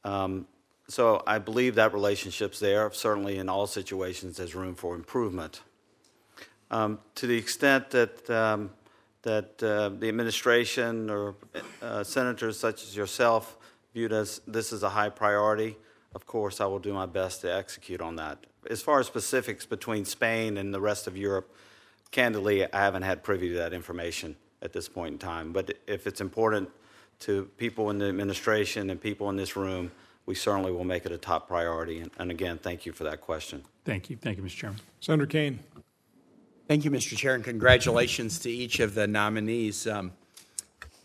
Um, 0.03 0.47
so 0.87 1.23
I 1.25 1.39
believe 1.39 1.75
that 1.75 1.93
relationship's 1.93 2.59
there. 2.59 2.91
Certainly, 2.91 3.37
in 3.37 3.49
all 3.49 3.67
situations, 3.67 4.37
there's 4.37 4.53
room 4.53 4.75
for 4.75 4.95
improvement. 4.95 5.61
Um, 6.69 6.99
to 7.15 7.27
the 7.27 7.37
extent 7.37 7.89
that 7.91 8.29
um, 8.29 8.71
that 9.21 9.63
uh, 9.63 9.89
the 9.89 10.09
administration 10.09 11.09
or 11.09 11.35
uh, 11.81 12.03
senators 12.03 12.59
such 12.59 12.83
as 12.83 12.95
yourself 12.95 13.57
viewed 13.93 14.11
as 14.11 14.41
this 14.45 14.73
is 14.73 14.83
a 14.83 14.89
high 14.89 15.09
priority, 15.09 15.77
of 16.13 16.25
course, 16.27 16.59
I 16.59 16.65
will 16.65 16.79
do 16.79 16.93
my 16.93 17.05
best 17.05 17.41
to 17.41 17.53
execute 17.53 18.01
on 18.01 18.17
that. 18.17 18.45
As 18.69 18.81
far 18.81 18.99
as 18.99 19.07
specifics 19.07 19.65
between 19.65 20.05
Spain 20.05 20.57
and 20.57 20.73
the 20.73 20.81
rest 20.81 21.07
of 21.07 21.17
Europe, 21.17 21.53
candidly, 22.11 22.71
I 22.71 22.79
haven't 22.79 23.03
had 23.03 23.23
privy 23.23 23.49
to 23.49 23.55
that 23.55 23.73
information 23.73 24.35
at 24.61 24.73
this 24.73 24.87
point 24.87 25.13
in 25.13 25.17
time. 25.19 25.51
But 25.51 25.77
if 25.87 26.07
it's 26.07 26.21
important 26.21 26.69
to 27.21 27.45
people 27.57 27.89
in 27.89 27.99
the 27.99 28.05
administration 28.05 28.89
and 28.89 28.99
people 28.99 29.29
in 29.29 29.35
this 29.35 29.55
room, 29.55 29.91
we 30.25 30.35
certainly 30.35 30.71
will 30.71 30.85
make 30.85 31.05
it 31.05 31.11
a 31.11 31.17
top 31.17 31.47
priority. 31.47 31.99
And, 31.99 32.11
and 32.17 32.31
again, 32.31 32.57
thank 32.57 32.85
you 32.85 32.91
for 32.93 33.03
that 33.03 33.21
question. 33.21 33.63
Thank 33.83 34.09
you. 34.09 34.15
Thank 34.15 34.37
you, 34.37 34.43
Mr. 34.43 34.55
Chairman. 34.55 34.79
Senator 35.01 35.25
Kaine. 35.25 35.59
Thank 36.67 36.85
you, 36.85 36.91
Mr. 36.91 37.17
Chair, 37.17 37.35
and 37.35 37.43
congratulations 37.43 38.39
to 38.39 38.49
each 38.49 38.79
of 38.79 38.95
the 38.95 39.05
nominees. 39.05 39.85
Um, 39.85 40.13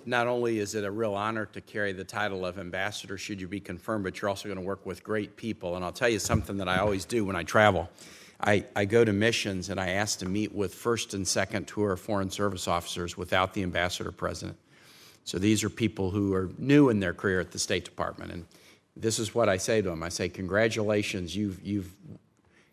not 0.07 0.26
only 0.26 0.59
is 0.59 0.74
it 0.74 0.84
a 0.84 0.90
real 0.90 1.14
honor 1.14 1.46
to 1.46 1.61
carry 1.61 1.92
the 1.92 2.05
title 2.05 2.46
of 2.46 2.59
ambassador 2.59 3.18
should 3.18 3.40
you 3.40 3.49
be 3.49 3.61
confirmed, 3.61 4.05
but 4.05 4.20
you're 4.20 4.28
also 4.28 4.49
going 4.49 4.59
to 4.59 4.64
work 4.64 4.86
with 4.86 5.03
great 5.03 5.36
people. 5.36 5.76
And 5.76 5.84
I'll 5.84 5.92
tell 5.92 6.09
you 6.09 6.18
something 6.18 6.57
that 6.59 6.68
I 6.68 6.78
always 6.78 7.05
do 7.05 7.24
when 7.24 7.36
I 7.36 7.42
travel. 7.42 7.90
I, 8.40 8.64
I 8.76 8.84
go 8.84 9.05
to 9.05 9.12
missions 9.12 9.68
and 9.68 9.80
I 9.80 9.90
ask 9.90 10.20
to 10.20 10.28
meet 10.28 10.55
with 10.55 10.74
first 10.74 11.12
and 11.14 11.26
second 11.26 11.66
tour 11.66 11.96
foreign 11.96 12.30
service 12.30 12.68
officers 12.68 13.16
without 13.16 13.55
the 13.55 13.62
ambassador 13.62 14.12
present. 14.12 14.57
So 15.24 15.38
these 15.38 15.64
are 15.64 15.70
people 15.70 16.11
who 16.11 16.32
are 16.34 16.51
new 16.57 16.88
in 16.88 17.01
their 17.01 17.12
career 17.12 17.40
at 17.40 17.51
the 17.51 17.59
State 17.59 17.84
Department. 17.84 18.32
And 18.32 18.46
this 18.96 19.18
is 19.18 19.34
what 19.34 19.49
I 19.49 19.57
say 19.57 19.82
to 19.82 19.90
them 19.90 20.03
I 20.03 20.09
say, 20.09 20.28
Congratulations, 20.28 21.36
you've, 21.36 21.61
you've 21.62 21.92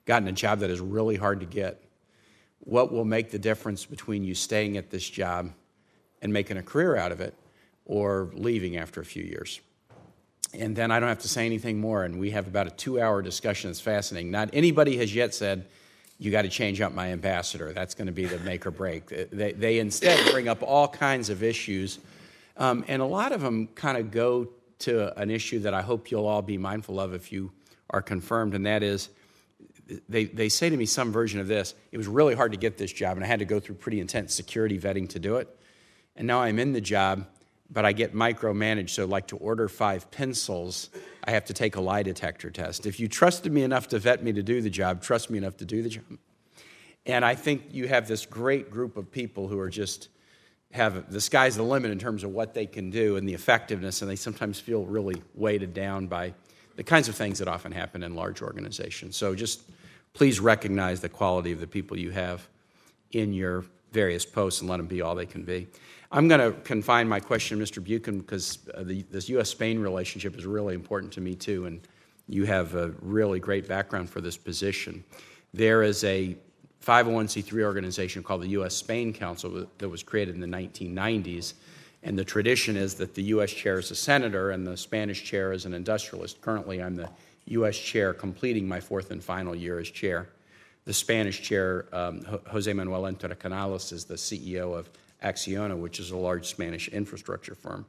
gotten 0.05 0.27
a 0.27 0.31
job 0.31 0.59
that 0.59 0.69
is 0.69 0.79
really 0.79 1.15
hard 1.15 1.39
to 1.39 1.45
get. 1.45 1.83
What 2.59 2.91
will 2.91 3.05
make 3.05 3.31
the 3.31 3.39
difference 3.39 3.85
between 3.85 4.23
you 4.23 4.35
staying 4.35 4.77
at 4.77 4.89
this 4.89 5.07
job 5.07 5.51
and 6.21 6.31
making 6.31 6.57
a 6.57 6.63
career 6.63 6.95
out 6.95 7.11
of 7.11 7.21
it 7.21 7.33
or 7.85 8.29
leaving 8.33 8.77
after 8.77 9.01
a 9.01 9.05
few 9.05 9.23
years? 9.23 9.61
And 10.53 10.75
then 10.75 10.91
I 10.91 10.99
don't 10.99 11.09
have 11.09 11.19
to 11.19 11.27
say 11.27 11.45
anything 11.45 11.79
more. 11.79 12.03
And 12.03 12.19
we 12.19 12.31
have 12.31 12.47
about 12.47 12.67
a 12.67 12.71
two 12.71 13.01
hour 13.01 13.21
discussion 13.21 13.69
that's 13.69 13.81
fascinating. 13.81 14.31
Not 14.31 14.49
anybody 14.53 14.97
has 14.97 15.13
yet 15.13 15.33
said, 15.33 15.67
you 16.17 16.31
got 16.31 16.43
to 16.43 16.49
change 16.49 16.79
up 16.79 16.93
my 16.93 17.11
ambassador. 17.11 17.73
That's 17.73 17.93
going 17.93 18.07
to 18.07 18.13
be 18.13 18.25
the 18.25 18.39
make 18.39 18.65
or 18.65 18.71
break. 18.71 19.07
They, 19.31 19.51
they 19.51 19.79
instead 19.79 20.31
bring 20.31 20.47
up 20.47 20.63
all 20.63 20.87
kinds 20.87 21.29
of 21.29 21.43
issues. 21.43 21.99
Um, 22.57 22.85
and 22.87 23.01
a 23.01 23.05
lot 23.05 23.33
of 23.33 23.41
them 23.41 23.67
kind 23.75 23.97
of 23.97 24.11
go 24.11 24.47
to 24.79 25.17
an 25.19 25.29
issue 25.29 25.59
that 25.59 25.73
I 25.73 25.81
hope 25.81 26.11
you'll 26.11 26.27
all 26.27 26.41
be 26.41 26.57
mindful 26.57 26.99
of 26.99 27.13
if 27.13 27.31
you 27.31 27.51
are 27.89 28.01
confirmed, 28.01 28.55
and 28.55 28.65
that 28.65 28.83
is 28.83 29.09
they, 30.09 30.25
they 30.25 30.49
say 30.49 30.69
to 30.69 30.75
me 30.75 30.85
some 30.85 31.11
version 31.11 31.39
of 31.39 31.47
this 31.47 31.75
it 31.91 31.97
was 31.97 32.07
really 32.07 32.33
hard 32.33 32.51
to 32.51 32.57
get 32.57 32.77
this 32.77 32.91
job, 32.91 33.17
and 33.17 33.23
I 33.23 33.27
had 33.27 33.39
to 33.39 33.45
go 33.45 33.59
through 33.59 33.75
pretty 33.75 33.99
intense 33.99 34.33
security 34.33 34.79
vetting 34.79 35.07
to 35.09 35.19
do 35.19 35.35
it. 35.35 35.55
And 36.15 36.27
now 36.27 36.41
I'm 36.41 36.59
in 36.59 36.73
the 36.73 36.81
job, 36.81 37.27
but 37.69 37.85
I 37.85 37.91
get 37.91 38.13
micromanaged. 38.13 38.91
So, 38.91 39.05
like 39.05 39.27
to 39.27 39.37
order 39.37 39.67
five 39.67 40.09
pencils, 40.11 40.89
I 41.23 41.31
have 41.31 41.45
to 41.45 41.53
take 41.53 41.75
a 41.75 41.81
lie 41.81 42.03
detector 42.03 42.49
test. 42.49 42.85
If 42.85 42.99
you 42.99 43.07
trusted 43.07 43.51
me 43.51 43.63
enough 43.63 43.87
to 43.89 43.99
vet 43.99 44.23
me 44.23 44.31
to 44.33 44.43
do 44.43 44.61
the 44.61 44.69
job, 44.69 45.01
trust 45.01 45.29
me 45.29 45.37
enough 45.37 45.57
to 45.57 45.65
do 45.65 45.81
the 45.81 45.89
job. 45.89 46.03
And 47.05 47.23
I 47.23 47.35
think 47.35 47.63
you 47.71 47.87
have 47.87 48.07
this 48.07 48.25
great 48.25 48.71
group 48.71 48.97
of 48.97 49.11
people 49.11 49.47
who 49.47 49.59
are 49.59 49.69
just 49.69 50.09
have 50.71 51.11
the 51.11 51.21
sky's 51.21 51.55
the 51.55 51.63
limit 51.63 51.91
in 51.91 51.99
terms 51.99 52.23
of 52.23 52.31
what 52.31 52.53
they 52.53 52.65
can 52.65 52.89
do 52.89 53.15
and 53.15 53.27
the 53.27 53.33
effectiveness, 53.33 54.01
and 54.01 54.09
they 54.09 54.15
sometimes 54.15 54.59
feel 54.59 54.85
really 54.85 55.21
weighted 55.33 55.73
down 55.73 56.07
by 56.07 56.33
the 56.75 56.83
kinds 56.83 57.07
of 57.07 57.15
things 57.15 57.39
that 57.39 57.47
often 57.47 57.71
happen 57.71 58.03
in 58.03 58.15
large 58.15 58.41
organizations. 58.41 59.15
So 59.15 59.33
just 59.35 59.61
please 60.13 60.39
recognize 60.39 60.99
the 60.99 61.09
quality 61.09 61.51
of 61.51 61.59
the 61.59 61.67
people 61.67 61.97
you 61.97 62.11
have 62.11 62.47
in 63.11 63.33
your 63.33 63.65
various 63.91 64.25
posts 64.25 64.61
and 64.61 64.69
let 64.69 64.77
them 64.77 64.87
be 64.87 65.01
all 65.01 65.15
they 65.15 65.25
can 65.25 65.43
be. 65.43 65.67
I'm 66.11 66.27
going 66.27 66.39
to 66.39 66.57
confine 66.61 67.07
my 67.07 67.19
question 67.19 67.59
to 67.59 67.63
Mr. 67.63 67.83
Buchan 67.83 68.19
because 68.19 68.59
uh, 68.73 68.83
the, 68.83 69.03
this 69.11 69.27
U.S. 69.29 69.49
Spain 69.49 69.79
relationship 69.79 70.37
is 70.37 70.45
really 70.45 70.75
important 70.75 71.11
to 71.13 71.21
me, 71.21 71.35
too, 71.35 71.65
and 71.65 71.81
you 72.27 72.45
have 72.45 72.75
a 72.75 72.89
really 73.01 73.39
great 73.39 73.67
background 73.67 74.09
for 74.09 74.21
this 74.21 74.37
position. 74.37 75.03
There 75.53 75.83
is 75.83 76.03
a 76.03 76.35
501c3 76.85 77.63
organization 77.63 78.21
called 78.23 78.43
the 78.43 78.49
U.S. 78.49 78.75
Spain 78.75 79.13
Council 79.13 79.67
that 79.77 79.89
was 79.89 80.03
created 80.03 80.35
in 80.35 80.41
the 80.41 80.47
1990s. 80.47 81.53
And 82.03 82.17
the 82.17 82.23
tradition 82.23 82.77
is 82.77 82.93
that 82.95 83.15
the 83.15 83.23
U.S. 83.23 83.51
chair 83.51 83.79
is 83.79 83.89
a 83.89 83.95
senator 83.95 84.51
and 84.51 84.65
the 84.65 84.77
Spanish 84.77 85.23
chair 85.23 85.51
is 85.53 85.65
an 85.65 85.73
industrialist. 85.73 86.39
Currently, 86.41 86.83
I'm 86.83 86.95
the 86.95 87.09
U.S. 87.45 87.77
chair, 87.77 88.13
completing 88.13 88.67
my 88.67 88.79
fourth 88.79 89.09
and 89.09 89.23
final 89.23 89.55
year 89.55 89.79
as 89.79 89.89
chair. 89.89 90.29
The 90.85 90.93
Spanish 90.93 91.41
chair, 91.41 91.87
um, 91.91 92.21
Jose 92.47 92.71
Manuel 92.71 93.03
Entrecanales, 93.03 93.91
is 93.91 94.05
the 94.05 94.15
CEO 94.15 94.77
of 94.77 94.87
Acciona, 95.25 95.75
which 95.77 95.99
is 95.99 96.11
a 96.11 96.17
large 96.17 96.45
Spanish 96.45 96.87
infrastructure 96.89 97.55
firm. 97.55 97.85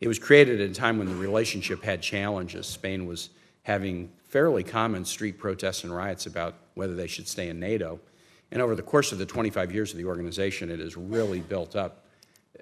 It 0.00 0.08
was 0.08 0.18
created 0.18 0.60
at 0.60 0.70
a 0.70 0.74
time 0.74 0.98
when 0.98 1.08
the 1.08 1.14
relationship 1.14 1.82
had 1.82 2.02
challenges. 2.02 2.66
Spain 2.66 3.06
was 3.06 3.30
having 3.62 4.10
fairly 4.28 4.64
common 4.64 5.04
street 5.04 5.38
protests 5.38 5.84
and 5.84 5.94
riots 5.94 6.26
about 6.26 6.54
whether 6.74 6.94
they 6.94 7.06
should 7.06 7.28
stay 7.28 7.48
in 7.48 7.60
NATO. 7.60 8.00
And 8.50 8.60
over 8.60 8.74
the 8.74 8.82
course 8.82 9.12
of 9.12 9.18
the 9.18 9.26
25 9.26 9.72
years 9.72 9.92
of 9.92 9.98
the 9.98 10.04
organization, 10.04 10.70
it 10.70 10.80
has 10.80 10.96
really 10.96 11.40
built 11.40 11.76
up 11.76 12.04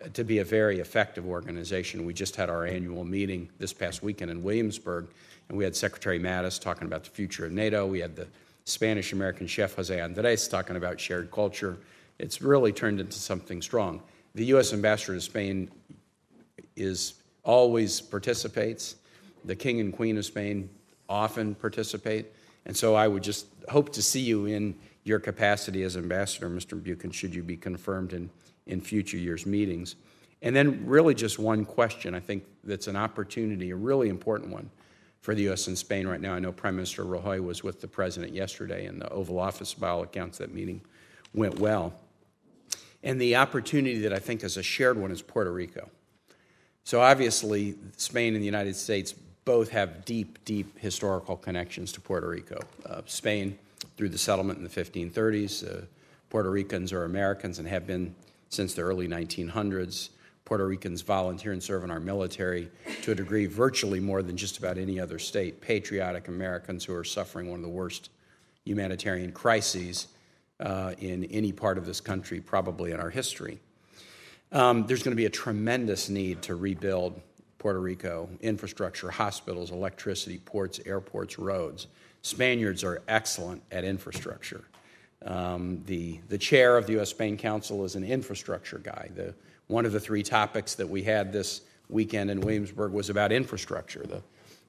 uh, 0.00 0.08
to 0.12 0.24
be 0.24 0.38
a 0.38 0.44
very 0.44 0.80
effective 0.80 1.26
organization. 1.26 2.04
We 2.04 2.14
just 2.14 2.36
had 2.36 2.48
our 2.48 2.66
annual 2.66 3.04
meeting 3.04 3.48
this 3.58 3.72
past 3.72 4.02
weekend 4.02 4.30
in 4.30 4.42
Williamsburg, 4.42 5.08
and 5.48 5.58
we 5.58 5.64
had 5.64 5.74
Secretary 5.74 6.20
Mattis 6.20 6.60
talking 6.60 6.86
about 6.86 7.04
the 7.04 7.10
future 7.10 7.46
of 7.46 7.52
NATO. 7.52 7.86
We 7.86 8.00
had 8.00 8.14
the 8.14 8.28
Spanish 8.64 9.12
American 9.12 9.46
chef 9.46 9.74
Jose 9.74 10.00
Andres 10.00 10.46
talking 10.46 10.76
about 10.76 11.00
shared 11.00 11.30
culture. 11.30 11.78
It's 12.22 12.40
really 12.40 12.72
turned 12.72 13.00
into 13.00 13.18
something 13.18 13.60
strong. 13.60 14.00
The 14.36 14.44
U.S. 14.46 14.72
ambassador 14.72 15.14
to 15.14 15.20
Spain 15.20 15.70
is 16.76 17.14
always 17.42 18.00
participates. 18.00 18.94
The 19.44 19.56
King 19.56 19.80
and 19.80 19.92
Queen 19.92 20.16
of 20.16 20.24
Spain 20.24 20.70
often 21.08 21.56
participate. 21.56 22.26
And 22.64 22.76
so 22.76 22.94
I 22.94 23.08
would 23.08 23.24
just 23.24 23.46
hope 23.68 23.92
to 23.94 24.02
see 24.02 24.20
you 24.20 24.46
in 24.46 24.76
your 25.02 25.18
capacity 25.18 25.82
as 25.82 25.96
ambassador, 25.96 26.48
Mr. 26.48 26.80
Buchan, 26.80 27.10
should 27.10 27.34
you 27.34 27.42
be 27.42 27.56
confirmed 27.56 28.12
in, 28.12 28.30
in 28.68 28.80
future 28.80 29.16
years' 29.16 29.44
meetings. 29.44 29.96
And 30.42 30.54
then, 30.54 30.86
really, 30.86 31.14
just 31.14 31.40
one 31.40 31.64
question 31.64 32.14
I 32.14 32.20
think 32.20 32.44
that's 32.62 32.86
an 32.86 32.94
opportunity, 32.94 33.70
a 33.70 33.76
really 33.76 34.08
important 34.08 34.52
one 34.52 34.70
for 35.22 35.34
the 35.34 35.42
U.S. 35.42 35.66
and 35.66 35.76
Spain 35.76 36.06
right 36.06 36.20
now. 36.20 36.34
I 36.34 36.38
know 36.38 36.52
Prime 36.52 36.76
Minister 36.76 37.04
Rajoy 37.04 37.40
was 37.40 37.64
with 37.64 37.80
the 37.80 37.88
president 37.88 38.32
yesterday 38.32 38.86
in 38.86 39.00
the 39.00 39.08
Oval 39.08 39.40
Office. 39.40 39.74
By 39.74 39.88
all 39.88 40.02
accounts, 40.02 40.38
that 40.38 40.54
meeting 40.54 40.82
went 41.34 41.58
well. 41.58 41.92
And 43.02 43.20
the 43.20 43.36
opportunity 43.36 44.00
that 44.00 44.12
I 44.12 44.18
think 44.18 44.44
is 44.44 44.56
a 44.56 44.62
shared 44.62 44.96
one 44.96 45.10
is 45.10 45.22
Puerto 45.22 45.52
Rico. 45.52 45.88
So, 46.84 47.00
obviously, 47.00 47.76
Spain 47.96 48.34
and 48.34 48.42
the 48.42 48.46
United 48.46 48.76
States 48.76 49.14
both 49.44 49.70
have 49.70 50.04
deep, 50.04 50.44
deep 50.44 50.78
historical 50.78 51.36
connections 51.36 51.92
to 51.92 52.00
Puerto 52.00 52.28
Rico. 52.28 52.60
Uh, 52.86 53.02
Spain, 53.06 53.58
through 53.96 54.08
the 54.08 54.18
settlement 54.18 54.58
in 54.58 54.64
the 54.64 54.70
1530s. 54.70 55.64
Uh, 55.64 55.84
Puerto 56.30 56.50
Ricans 56.50 56.92
are 56.92 57.04
Americans 57.04 57.58
and 57.58 57.68
have 57.68 57.86
been 57.86 58.14
since 58.48 58.74
the 58.74 58.82
early 58.82 59.08
1900s. 59.08 60.10
Puerto 60.44 60.66
Ricans 60.66 61.02
volunteer 61.02 61.52
and 61.52 61.62
serve 61.62 61.84
in 61.84 61.90
our 61.90 62.00
military 62.00 62.68
to 63.02 63.12
a 63.12 63.14
degree 63.14 63.46
virtually 63.46 64.00
more 64.00 64.22
than 64.22 64.36
just 64.36 64.58
about 64.58 64.76
any 64.76 64.98
other 64.98 65.18
state. 65.18 65.60
Patriotic 65.60 66.28
Americans 66.28 66.84
who 66.84 66.94
are 66.94 67.04
suffering 67.04 67.48
one 67.48 67.60
of 67.60 67.62
the 67.62 67.68
worst 67.68 68.10
humanitarian 68.64 69.32
crises 69.32 70.08
uh, 70.62 70.94
in 70.98 71.24
any 71.24 71.52
part 71.52 71.76
of 71.76 71.84
this 71.84 72.00
country, 72.00 72.40
probably 72.40 72.92
in 72.92 73.00
our 73.00 73.10
history. 73.10 73.60
Um, 74.52 74.86
there's 74.86 75.02
going 75.02 75.12
to 75.12 75.16
be 75.16 75.26
a 75.26 75.30
tremendous 75.30 76.08
need 76.08 76.42
to 76.42 76.54
rebuild 76.54 77.20
Puerto 77.58 77.80
Rico 77.80 78.28
infrastructure, 78.40 79.10
hospitals, 79.10 79.70
electricity, 79.70 80.38
ports, 80.38 80.80
airports, 80.86 81.38
roads. 81.38 81.88
Spaniards 82.22 82.84
are 82.84 83.02
excellent 83.08 83.62
at 83.70 83.84
infrastructure. 83.84 84.64
Um, 85.24 85.82
the, 85.86 86.20
the 86.28 86.38
chair 86.38 86.76
of 86.76 86.86
the 86.86 86.94
U.S. 86.94 87.10
Spain 87.10 87.36
Council 87.36 87.84
is 87.84 87.94
an 87.94 88.04
infrastructure 88.04 88.78
guy. 88.78 89.10
The, 89.14 89.34
one 89.68 89.86
of 89.86 89.92
the 89.92 90.00
three 90.00 90.22
topics 90.22 90.74
that 90.74 90.88
we 90.88 91.02
had 91.02 91.32
this 91.32 91.62
weekend 91.88 92.30
in 92.30 92.40
Williamsburg 92.40 92.92
was 92.92 93.10
about 93.10 93.32
infrastructure. 93.32 94.04
The, 94.04 94.22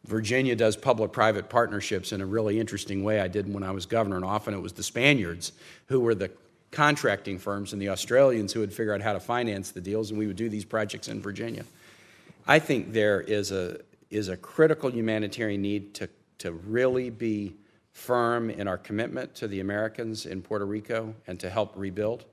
Virginia 0.05 0.55
does 0.55 0.75
public 0.75 1.11
private 1.11 1.49
partnerships 1.49 2.11
in 2.11 2.21
a 2.21 2.25
really 2.25 2.59
interesting 2.59 3.03
way. 3.03 3.19
I 3.21 3.27
did 3.27 3.51
when 3.53 3.63
I 3.63 3.71
was 3.71 3.85
governor, 3.85 4.17
and 4.17 4.25
often 4.25 4.53
it 4.53 4.61
was 4.61 4.73
the 4.73 4.83
Spaniards 4.83 5.53
who 5.87 6.01
were 6.01 6.15
the 6.15 6.31
contracting 6.71 7.37
firms 7.37 7.71
and 7.71 7.81
the 7.81 7.89
Australians 7.89 8.51
who 8.51 8.59
would 8.59 8.73
figure 8.73 8.93
out 8.93 9.01
how 9.01 9.13
to 9.13 9.19
finance 9.19 9.71
the 9.71 9.81
deals, 9.81 10.09
and 10.09 10.19
we 10.19 10.27
would 10.27 10.35
do 10.35 10.49
these 10.49 10.65
projects 10.65 11.07
in 11.07 11.21
Virginia. 11.21 11.63
I 12.45 12.59
think 12.59 12.91
there 12.91 13.21
is 13.21 13.51
a, 13.51 13.79
is 14.09 14.27
a 14.27 14.35
critical 14.35 14.91
humanitarian 14.91 15.61
need 15.61 15.93
to 15.95 16.09
to 16.43 16.51
really 16.51 17.09
be 17.09 17.55
firm 17.93 18.49
in 18.49 18.67
our 18.67 18.77
commitment 18.77 19.33
to 19.33 19.47
the 19.47 19.61
Americans 19.61 20.25
in 20.25 20.41
Puerto 20.41 20.65
Rico 20.65 21.15
and 21.25 21.39
to 21.39 21.49
help 21.49 21.71
rebuild. 21.77 22.25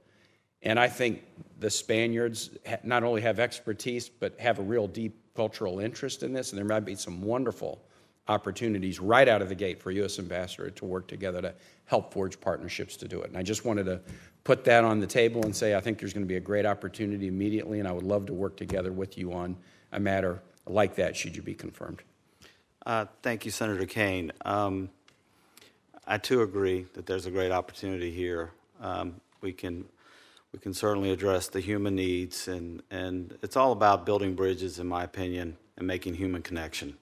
And 0.63 0.81
I 0.81 0.89
think 0.89 1.23
the 1.61 1.71
Spaniards 1.71 2.51
not 2.83 3.05
only 3.05 3.21
have 3.23 3.39
expertise, 3.39 4.09
but 4.09 4.39
have 4.41 4.59
a 4.59 4.63
real 4.63 4.89
deep 4.89 5.17
cultural 5.35 5.81
interest 5.81 6.23
in 6.23 6.33
this, 6.33 6.51
and 6.51 6.59
there 6.59 6.67
might 6.67 6.85
be 6.85 6.95
some 6.95 7.23
wonderful 7.23 7.83
opportunities 8.29 9.01
right 9.01 9.29
out 9.29 9.43
of 9.43 9.49
the 9.49 9.55
gate 9.55 9.81
for 9.83 9.91
U.S. 9.91 10.19
Ambassador 10.19 10.71
to 10.71 10.85
work 10.85 11.09
together 11.09 11.43
to 11.43 11.55
help 11.87 12.13
forge 12.13 12.41
partnerships 12.41 12.97
to 12.97 13.09
do 13.09 13.21
it. 13.23 13.29
And 13.29 13.37
I 13.37 13.43
just 13.43 13.65
wanted 13.65 13.85
to 13.85 14.01
put 14.45 14.65
that 14.65 14.85
on 14.85 15.01
the 15.01 15.07
table 15.07 15.43
and 15.45 15.55
say 15.55 15.75
I 15.75 15.81
think 15.81 15.99
there's 15.99 16.13
going 16.13 16.25
to 16.25 16.29
be 16.29 16.37
a 16.37 16.41
great 16.41 16.67
opportunity 16.67 17.27
immediately, 17.27 17.81
and 17.81 17.89
I 17.89 17.93
would 17.93 18.05
love 18.05 18.27
to 18.27 18.35
work 18.35 18.57
together 18.57 18.93
with 18.93 19.19
you 19.19 19.33
on 19.33 19.57
a 19.93 20.01
matter 20.01 20.43
like 20.67 20.95
that 20.97 21.17
should 21.17 21.35
you 21.35 21.43
be 21.43 21.55
confirmed. 21.55 22.03
Uh, 22.87 23.07
thank 23.23 23.45
you, 23.45 23.51
Senator 23.51 23.87
Kaine. 23.87 24.33
Um, 24.45 24.91
I 26.07 26.19
too 26.19 26.43
agree 26.43 26.87
that 26.95 27.07
there's 27.07 27.27
a 27.27 27.31
great 27.31 27.53
opportunity 27.53 28.11
here. 28.11 28.53
Um, 28.81 29.21
we 29.41 29.53
can 29.53 29.85
we 30.53 30.59
can 30.59 30.75
certainly 30.75 31.11
address 31.11 31.49
the 31.49 31.61
human 31.61 31.95
needs, 31.95 32.49
and, 32.49 32.83
and 32.91 33.39
it's 33.43 33.57
all 33.57 33.73
about 33.73 34.05
building 34.05 34.35
bridges, 34.35 34.79
in 34.79 34.87
my 34.87 35.05
opinion, 35.05 35.57
and 35.77 35.87
making 35.87 36.15
human 36.15 36.43
connection. 36.43 36.97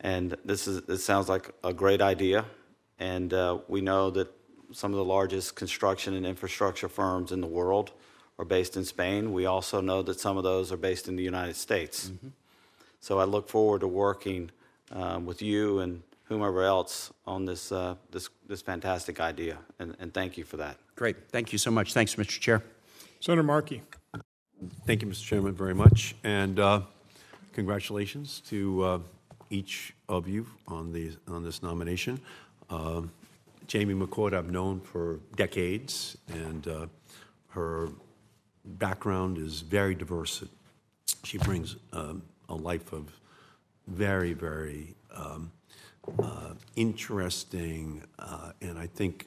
And 0.00 0.36
this 0.44 0.66
is 0.66 0.82
this 0.82 1.04
sounds 1.04 1.28
like 1.28 1.50
a 1.62 1.72
great 1.72 2.00
idea, 2.00 2.44
and 2.98 3.32
uh, 3.32 3.58
we 3.68 3.80
know 3.80 4.10
that 4.10 4.32
some 4.72 4.92
of 4.92 4.96
the 4.96 5.04
largest 5.04 5.54
construction 5.54 6.14
and 6.14 6.26
infrastructure 6.26 6.88
firms 6.88 7.32
in 7.32 7.40
the 7.40 7.46
world 7.46 7.92
are 8.38 8.44
based 8.44 8.76
in 8.76 8.84
Spain. 8.84 9.32
We 9.32 9.46
also 9.46 9.80
know 9.80 10.02
that 10.02 10.18
some 10.18 10.36
of 10.36 10.42
those 10.42 10.72
are 10.72 10.76
based 10.76 11.06
in 11.08 11.16
the 11.16 11.22
United 11.22 11.56
States. 11.56 12.08
Mm-hmm. 12.08 12.28
So 13.00 13.18
I 13.18 13.24
look 13.24 13.48
forward 13.48 13.82
to 13.82 13.88
working 13.88 14.50
um, 14.90 15.26
with 15.26 15.42
you 15.42 15.78
and 15.80 16.02
whomever 16.24 16.62
else 16.62 17.12
on 17.26 17.44
this, 17.44 17.70
uh, 17.70 17.94
this, 18.10 18.30
this 18.48 18.62
fantastic 18.62 19.20
idea. 19.20 19.58
And, 19.78 19.94
and 20.00 20.12
thank 20.12 20.36
you 20.36 20.44
for 20.44 20.56
that. 20.56 20.78
Great. 20.96 21.28
Thank 21.30 21.52
you 21.52 21.58
so 21.58 21.70
much. 21.70 21.92
Thanks, 21.92 22.14
Mr. 22.14 22.38
Chair. 22.38 22.62
Senator 23.20 23.42
Markey. 23.42 23.82
Thank 24.86 25.02
you, 25.02 25.08
Mr. 25.08 25.24
Chairman, 25.24 25.52
very 25.52 25.74
much. 25.74 26.14
And 26.22 26.60
uh, 26.60 26.82
congratulations 27.52 28.40
to 28.48 28.84
uh, 28.84 28.98
each 29.50 29.94
of 30.08 30.28
you 30.28 30.46
on, 30.68 30.92
the, 30.92 31.12
on 31.26 31.42
this 31.42 31.62
nomination. 31.62 32.20
Uh, 32.70 33.02
Jamie 33.66 33.94
McCourt, 33.94 34.34
I've 34.34 34.50
known 34.50 34.80
for 34.80 35.18
decades, 35.36 36.16
and 36.28 36.68
uh, 36.68 36.86
her 37.48 37.88
background 38.64 39.38
is 39.38 39.62
very 39.62 39.94
diverse. 39.94 40.44
She 41.24 41.38
brings 41.38 41.76
um, 41.92 42.22
a 42.48 42.54
life 42.54 42.92
of 42.92 43.10
very, 43.88 44.32
very 44.32 44.94
um, 45.14 45.50
uh, 46.22 46.54
interesting 46.76 48.02
uh, 48.18 48.52
and 48.60 48.78
I 48.78 48.86
think 48.86 49.26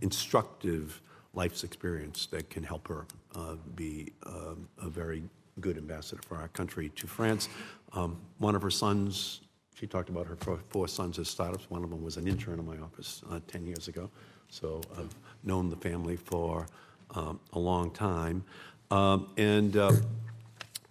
instructive 0.00 1.00
life's 1.34 1.64
experience 1.64 2.26
that 2.26 2.50
can 2.50 2.62
help 2.62 2.88
her 2.88 3.06
uh, 3.34 3.54
be 3.74 4.12
um, 4.26 4.68
a 4.82 4.88
very 4.88 5.22
good 5.60 5.76
ambassador 5.76 6.20
for 6.26 6.36
our 6.36 6.48
country 6.48 6.88
to 6.90 7.06
France. 7.06 7.48
Um, 7.92 8.18
one 8.38 8.54
of 8.54 8.62
her 8.62 8.70
sons, 8.70 9.42
she 9.74 9.86
talked 9.86 10.08
about 10.08 10.26
her 10.26 10.36
four 10.68 10.88
sons 10.88 11.18
as 11.18 11.28
startups. 11.28 11.70
One 11.70 11.84
of 11.84 11.90
them 11.90 12.02
was 12.02 12.16
an 12.16 12.26
intern 12.26 12.58
in 12.58 12.66
my 12.66 12.78
office 12.78 13.22
uh, 13.30 13.40
10 13.46 13.66
years 13.66 13.88
ago. 13.88 14.10
So 14.48 14.80
I've 14.96 15.14
known 15.44 15.68
the 15.68 15.76
family 15.76 16.16
for 16.16 16.66
um, 17.14 17.40
a 17.52 17.58
long 17.58 17.90
time. 17.90 18.44
Um, 18.90 19.28
and 19.36 19.76
uh, 19.76 19.92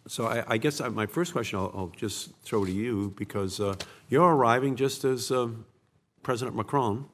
so 0.07 0.27
I, 0.27 0.43
I 0.47 0.57
guess 0.57 0.79
my 0.79 1.05
first 1.05 1.33
question 1.33 1.59
I'll, 1.59 1.71
I'll, 1.75 1.93
just 1.95 2.31
throw 2.41 2.63
to 2.63 2.71
you 2.71 3.13
because 3.17 3.59
uh, 3.59 3.75
you're 4.09 4.35
arriving 4.35 4.75
just 4.75 5.03
as 5.03 5.31
um, 5.31 5.65
President 6.21 6.55
Macron 6.55 7.05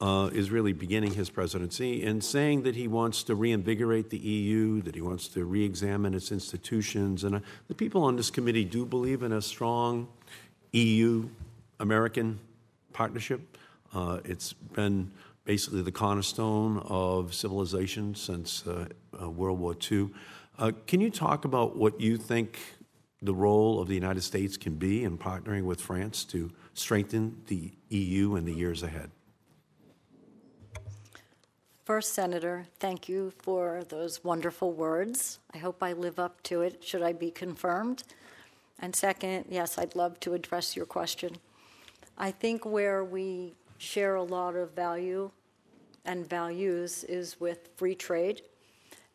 uh, 0.00 0.28
is 0.32 0.50
really 0.50 0.72
beginning 0.72 1.14
his 1.14 1.30
presidency 1.30 2.04
and 2.04 2.22
saying 2.22 2.62
that 2.62 2.76
he 2.76 2.86
wants 2.86 3.22
to 3.24 3.34
reinvigorate 3.34 4.10
the 4.10 4.18
EU, 4.18 4.82
that 4.82 4.94
he 4.94 5.00
wants 5.00 5.28
to 5.28 5.44
re-examine 5.44 6.14
its 6.14 6.30
institutions. 6.30 7.24
And 7.24 7.36
uh, 7.36 7.40
the 7.68 7.74
people 7.74 8.02
on 8.04 8.16
this 8.16 8.30
committee 8.30 8.64
do 8.64 8.84
believe 8.84 9.22
in 9.22 9.32
a 9.32 9.40
strong 9.40 10.08
EU-American 10.72 12.38
partnership. 12.92 13.56
Uh, 13.94 14.20
it's 14.24 14.52
been 14.52 15.10
basically 15.44 15.80
the 15.80 15.92
cornerstone 15.92 16.82
of 16.86 17.32
civilization 17.32 18.14
since 18.14 18.66
uh, 18.66 18.86
uh, 19.20 19.30
World 19.30 19.58
War 19.58 19.74
II. 19.90 20.10
Uh, 20.58 20.72
can 20.86 21.00
you 21.00 21.10
talk 21.10 21.44
about 21.44 21.76
what 21.76 22.00
you 22.00 22.18
think 22.18 22.58
the 23.22 23.34
role 23.34 23.80
of 23.80 23.88
the 23.88 23.94
United 23.94 24.22
States 24.22 24.56
can 24.58 24.74
be 24.74 25.04
in 25.04 25.16
partnering 25.16 25.62
with 25.62 25.80
France 25.80 26.24
to 26.24 26.50
strengthen 26.74 27.40
the 27.46 27.72
EU 27.88 28.36
in 28.36 28.44
the 28.44 28.52
years 28.52 28.82
ahead? 28.82 29.10
First, 31.86 32.14
Senator, 32.14 32.66
thank 32.80 33.08
you 33.08 33.32
for 33.38 33.84
those 33.88 34.24
wonderful 34.24 34.72
words. 34.72 35.38
I 35.54 35.58
hope 35.58 35.84
I 35.84 35.92
live 35.92 36.18
up 36.18 36.42
to 36.42 36.62
it, 36.62 36.82
should 36.82 37.00
I 37.00 37.12
be 37.12 37.30
confirmed. 37.30 38.02
And 38.80 38.94
second, 38.94 39.44
yes, 39.48 39.78
I'd 39.78 39.94
love 39.94 40.18
to 40.20 40.34
address 40.34 40.74
your 40.74 40.84
question. 40.84 41.36
I 42.18 42.32
think 42.32 42.66
where 42.66 43.04
we 43.04 43.54
share 43.78 44.16
a 44.16 44.22
lot 44.24 44.56
of 44.56 44.72
value 44.72 45.30
and 46.04 46.28
values 46.28 47.04
is 47.04 47.38
with 47.38 47.68
free 47.76 47.94
trade 47.94 48.42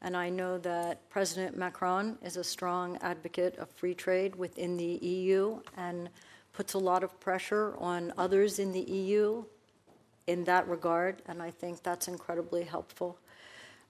and 0.02 0.16
I 0.16 0.30
know 0.30 0.58
that 0.60 1.10
President 1.10 1.58
Macron 1.58 2.18
is 2.24 2.38
a 2.38 2.44
strong 2.44 2.98
advocate 3.02 3.58
of 3.58 3.70
free 3.70 3.94
trade 3.94 4.34
within 4.36 4.78
the 4.78 4.98
EU 5.06 5.60
and 5.76 6.10
puts 6.54 6.74
a 6.74 6.80
lot 6.80 7.04
of 7.04 7.20
pressure 7.20 7.76
on 7.80 8.14
others 8.18 8.60
in 8.60 8.72
the 8.72 8.80
EU 8.80 9.44
in 10.28 10.44
that 10.46 10.68
regard, 10.68 11.22
and 11.28 11.42
I 11.42 11.52
think 11.52 11.84
that's 11.84 12.08
incredibly 12.08 12.64
helpful. 12.64 13.18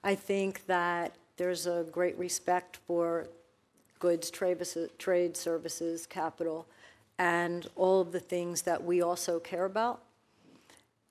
I 0.02 0.14
think 0.14 0.66
that 0.66 1.16
there's 1.36 1.66
a 1.66 1.86
great 1.90 2.18
respect 2.18 2.78
for 2.86 3.28
goods, 3.98 4.30
trade 4.30 5.36
services, 5.36 6.06
capital, 6.06 6.66
and 7.18 7.68
all 7.76 8.00
of 8.00 8.12
the 8.12 8.20
things 8.20 8.62
that 8.62 8.82
we 8.82 9.02
also 9.02 9.38
care 9.38 9.64
about. 9.64 10.02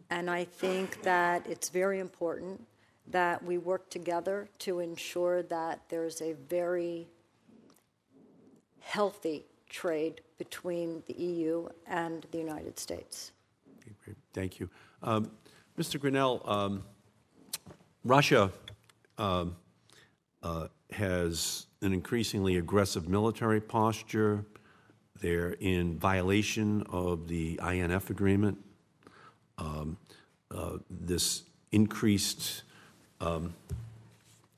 And 0.09 0.29
I 0.29 0.43
think 0.43 1.01
that 1.03 1.45
it's 1.47 1.69
very 1.69 1.99
important 1.99 2.65
that 3.07 3.43
we 3.43 3.57
work 3.57 3.89
together 3.89 4.49
to 4.59 4.79
ensure 4.79 5.41
that 5.43 5.81
there's 5.87 6.21
a 6.21 6.33
very 6.49 7.07
healthy 8.81 9.45
trade 9.69 10.19
between 10.37 11.01
the 11.07 11.13
EU 11.13 11.69
and 11.87 12.25
the 12.31 12.37
United 12.37 12.77
States. 12.77 13.31
Okay. 14.03 14.17
Thank 14.33 14.59
you. 14.59 14.69
Um, 15.03 15.31
Mr. 15.79 15.99
Grenell, 15.99 16.47
um, 16.47 16.83
Russia 18.03 18.51
um, 19.17 19.55
uh, 20.43 20.67
has 20.91 21.65
an 21.81 21.91
increasingly 21.93 22.57
aggressive 22.57 23.09
military 23.09 23.61
posture. 23.61 24.45
They're 25.19 25.53
in 25.53 25.97
violation 25.97 26.83
of 26.89 27.27
the 27.27 27.59
INF 27.67 28.11
agreement. 28.11 28.59
Um, 29.57 29.97
uh, 30.51 30.77
this 30.89 31.43
increased 31.71 32.63
um, 33.21 33.55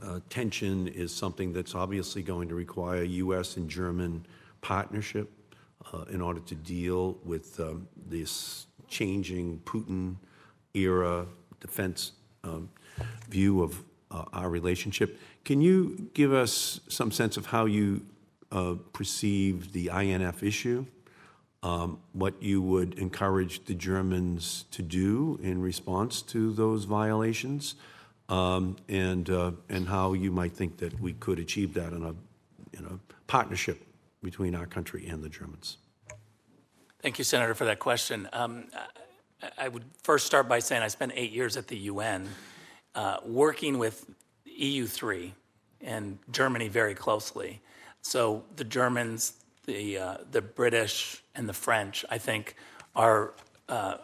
uh, 0.02 0.20
tension 0.30 0.88
is 0.89 1.14
something 1.14 1.54
that's 1.54 1.76
obviously 1.76 2.22
going 2.22 2.50
to 2.50 2.56
require 2.56 3.04
U.S. 3.04 3.56
and 3.56 3.70
German 3.70 4.26
partnership 4.60 5.32
uh, 5.94 6.04
in 6.10 6.22
order 6.22 6.41
to 6.41 6.56
deal 6.56 7.18
with 7.24 7.58
um, 7.62 7.88
this 8.08 8.68
changing 8.89 9.60
Putin 9.66 10.16
era 10.74 11.26
defense 11.60 12.14
um, 12.44 12.70
view 13.30 13.62
of 13.64 13.82
uh, 14.12 14.26
our 14.34 14.50
relationship. 14.50 15.20
Can 15.46 15.62
you 15.62 16.10
give 16.14 16.34
us 16.34 16.80
some 16.88 17.12
sense 17.12 17.38
of 17.38 17.48
how 17.48 17.66
you 17.66 18.06
uh, 18.52 18.76
perceive 18.92 19.74
the 19.74 19.90
INF 19.90 20.44
issue? 20.44 20.86
Um, 21.64 22.00
what 22.12 22.42
you 22.44 22.62
would 22.62 23.00
encourage 23.00 23.66
the 23.66 23.74
Germans 23.74 24.66
to 24.72 24.82
do 24.82 25.40
in 25.42 25.62
response 25.62 26.22
to 26.24 26.52
those 26.52 26.84
violations? 26.84 27.76
um, 28.30 28.78
and, 28.90 29.30
uh, 29.30 29.52
and 29.70 29.88
how 29.88 30.14
you 30.14 30.32
might 30.32 30.54
think 30.54 30.78
that 30.78 31.00
we 31.00 31.14
could 31.14 31.40
achieve 31.40 31.74
that 31.76 31.94
in 31.94 32.04
a, 32.04 32.16
in 32.78 32.86
a 32.86 33.00
partnership 33.28 33.86
between 34.22 34.56
our 34.56 34.66
country 34.66 35.06
and 35.08 35.24
the 35.24 35.30
Germans. 35.30 35.78
Thank 37.02 37.18
you, 37.18 37.26
Senator, 37.26 37.54
for 37.54 37.66
that 37.66 37.80
question. 37.80 38.30
Um, 38.32 38.66
I 39.58 39.68
would 39.68 39.84
first 40.02 40.26
start 40.26 40.48
by 40.48 40.60
saying 40.60 40.82
I 40.82 40.88
spent 40.88 41.14
eight 41.16 41.32
years 41.32 41.58
at 41.58 41.68
the 41.68 41.78
UN 41.78 42.28
uh, 42.96 43.18
working 43.26 43.78
with 43.78 44.06
EU3 44.48 45.32
and 45.82 46.20
Germany 46.32 46.68
very 46.68 46.96
closely. 46.96 47.62
So 48.02 48.44
the 48.56 48.64
Germans, 48.64 49.34
the, 49.66 49.98
uh, 49.98 50.18
the 50.32 50.41
British, 50.41 51.24
and 51.36 51.48
the 51.48 51.54
French, 51.54 52.06
I 52.10 52.18
think, 52.18 52.56
are 52.96 53.34
uh, 53.70 53.98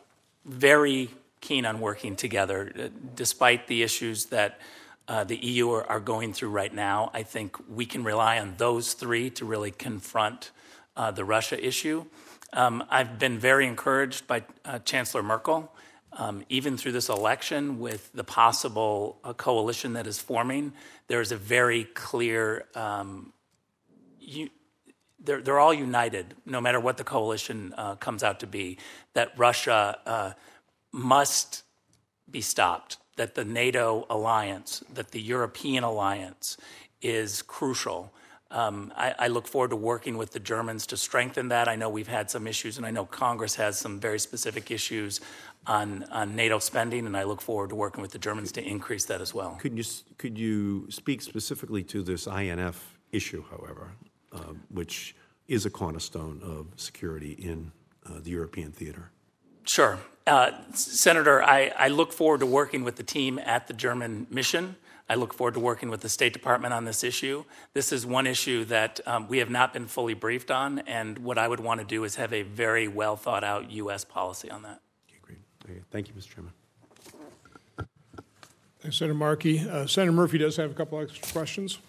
very 0.45 1.09
keen 1.41 1.65
on 1.65 1.79
working 1.79 2.15
together, 2.15 2.71
uh, 2.77 2.87
despite 3.15 3.67
the 3.67 3.83
issues 3.83 4.25
that 4.25 4.59
uh, 5.07 5.23
the 5.23 5.37
EU 5.37 5.71
are, 5.71 5.89
are, 5.89 5.99
going 5.99 6.33
through 6.33 6.49
right 6.49 6.73
now. 6.73 7.09
I 7.13 7.23
think 7.23 7.57
we 7.67 7.85
can 7.85 8.03
rely 8.03 8.39
on 8.39 8.55
those 8.57 8.93
three 8.93 9.31
to 9.31 9.45
really 9.45 9.71
confront 9.71 10.51
uh, 10.95 11.11
the 11.11 11.25
Russia 11.25 11.65
issue. 11.65 12.05
Um, 12.53 12.83
I've 12.89 13.19
been 13.19 13.37
very 13.37 13.67
encouraged 13.67 14.27
by 14.27 14.43
uh, 14.65 14.79
Chancellor 14.79 15.23
Merkel, 15.23 15.71
um, 16.13 16.43
even 16.49 16.77
through 16.77 16.93
this 16.93 17.09
election, 17.09 17.79
with 17.79 18.11
the 18.13 18.23
possible 18.23 19.19
uh, 19.23 19.33
coalition 19.33 19.93
that 19.93 20.07
is 20.07 20.19
forming. 20.19 20.73
There 21.07 21.21
is 21.21 21.31
a 21.31 21.37
very 21.37 21.83
clear 21.83 22.65
um, 22.75 23.33
they're, 25.19 25.41
they're 25.41 25.59
all 25.59 25.73
united, 25.73 26.35
no 26.45 26.61
matter 26.61 26.79
what 26.79 26.97
the 26.97 27.03
coalition 27.03 27.73
uh, 27.77 27.95
comes 27.95 28.23
out 28.23 28.39
to 28.39 28.47
be, 28.47 28.77
that 29.13 29.37
Russia 29.37 29.97
uh, 30.05 30.31
must 30.91 31.63
be 32.29 32.41
stopped, 32.41 32.97
that 33.17 33.35
the 33.35 33.43
NATO 33.43 34.05
alliance, 34.09 34.83
that 34.93 35.11
the 35.11 35.21
European 35.21 35.83
alliance 35.83 36.57
is 37.01 37.41
crucial. 37.41 38.13
Um, 38.51 38.91
I, 38.97 39.13
I, 39.19 39.27
look 39.27 39.47
forward 39.47 39.69
to 39.69 39.75
working 39.75 40.17
with 40.17 40.31
the 40.31 40.39
Germans 40.39 40.87
to 40.87 40.97
strengthen 40.97 41.49
that. 41.49 41.67
I 41.67 41.75
know 41.75 41.87
we've 41.87 42.07
had 42.07 42.31
some 42.31 42.47
issues, 42.47 42.77
and 42.77 42.85
I 42.85 42.89
know 42.89 43.05
Congress 43.05 43.53
has 43.55 43.77
some 43.77 43.99
very 43.99 44.17
specific 44.17 44.71
issues 44.71 45.21
on, 45.67 46.03
on 46.11 46.35
NATO 46.35 46.57
spending, 46.57 47.05
and 47.05 47.15
I 47.15 47.23
look 47.23 47.41
forward 47.41 47.69
to 47.69 47.75
working 47.75 48.01
with 48.01 48.11
the 48.11 48.17
Germans 48.17 48.51
to 48.53 48.63
increase 48.63 49.05
that 49.05 49.21
as 49.21 49.35
well. 49.35 49.59
Could 49.59 49.77
you, 49.77 49.83
could 50.17 50.35
you 50.35 50.89
speak 50.89 51.21
specifically 51.21 51.83
to 51.83 52.01
this 52.01 52.25
INF 52.25 52.97
issue, 53.11 53.43
however, 53.51 53.91
uh, 54.31 54.53
which 54.69 55.15
is 55.47 55.67
a 55.67 55.69
cornerstone 55.69 56.41
of 56.43 56.67
security 56.75 57.33
in 57.33 57.71
uh, 58.07 58.19
the 58.19 58.31
European 58.31 58.71
theater? 58.71 59.11
Sure. 59.63 59.99
Uh, 60.25 60.51
Senator, 60.73 61.43
I, 61.43 61.71
I 61.77 61.87
look 61.89 62.13
forward 62.13 62.39
to 62.39 62.47
working 62.47 62.83
with 62.83 62.95
the 62.95 63.03
team 63.03 63.39
at 63.39 63.67
the 63.67 63.73
German 63.73 64.25
mission. 64.31 64.75
I 65.09 65.15
look 65.15 65.33
forward 65.33 65.55
to 65.55 65.59
working 65.59 65.89
with 65.89 66.01
the 66.01 66.09
State 66.09 66.33
Department 66.33 66.71
on 66.73 66.85
this 66.85 67.03
issue. 67.03 67.43
This 67.73 67.91
is 67.91 68.05
one 68.05 68.27
issue 68.27 68.63
that 68.65 68.99
um, 69.07 69.27
we 69.27 69.39
have 69.39 69.49
not 69.49 69.73
been 69.73 69.87
fully 69.87 70.13
briefed 70.13 70.51
on, 70.51 70.79
and 70.79 71.17
what 71.17 71.39
I 71.39 71.47
would 71.47 71.59
want 71.59 71.79
to 71.79 71.85
do 71.85 72.03
is 72.03 72.15
have 72.15 72.31
a 72.31 72.43
very 72.43 72.87
well 72.87 73.15
thought 73.15 73.43
out 73.43 73.71
U.S. 73.71 74.05
policy 74.05 74.51
on 74.51 74.61
that. 74.61 74.81
Okay, 75.09 75.19
great. 75.21 75.39
Okay, 75.65 75.81
thank 75.89 76.07
you, 76.07 76.13
Mr. 76.13 76.35
Chairman. 76.35 76.53
Thanks, 78.81 78.97
Senator 78.97 79.15
Markey. 79.15 79.67
Uh, 79.67 79.87
Senator 79.87 80.11
Murphy 80.13 80.37
does 80.37 80.55
have 80.57 80.71
a 80.71 80.73
couple 80.73 80.99
extra 81.01 81.27
questions. 81.33 81.79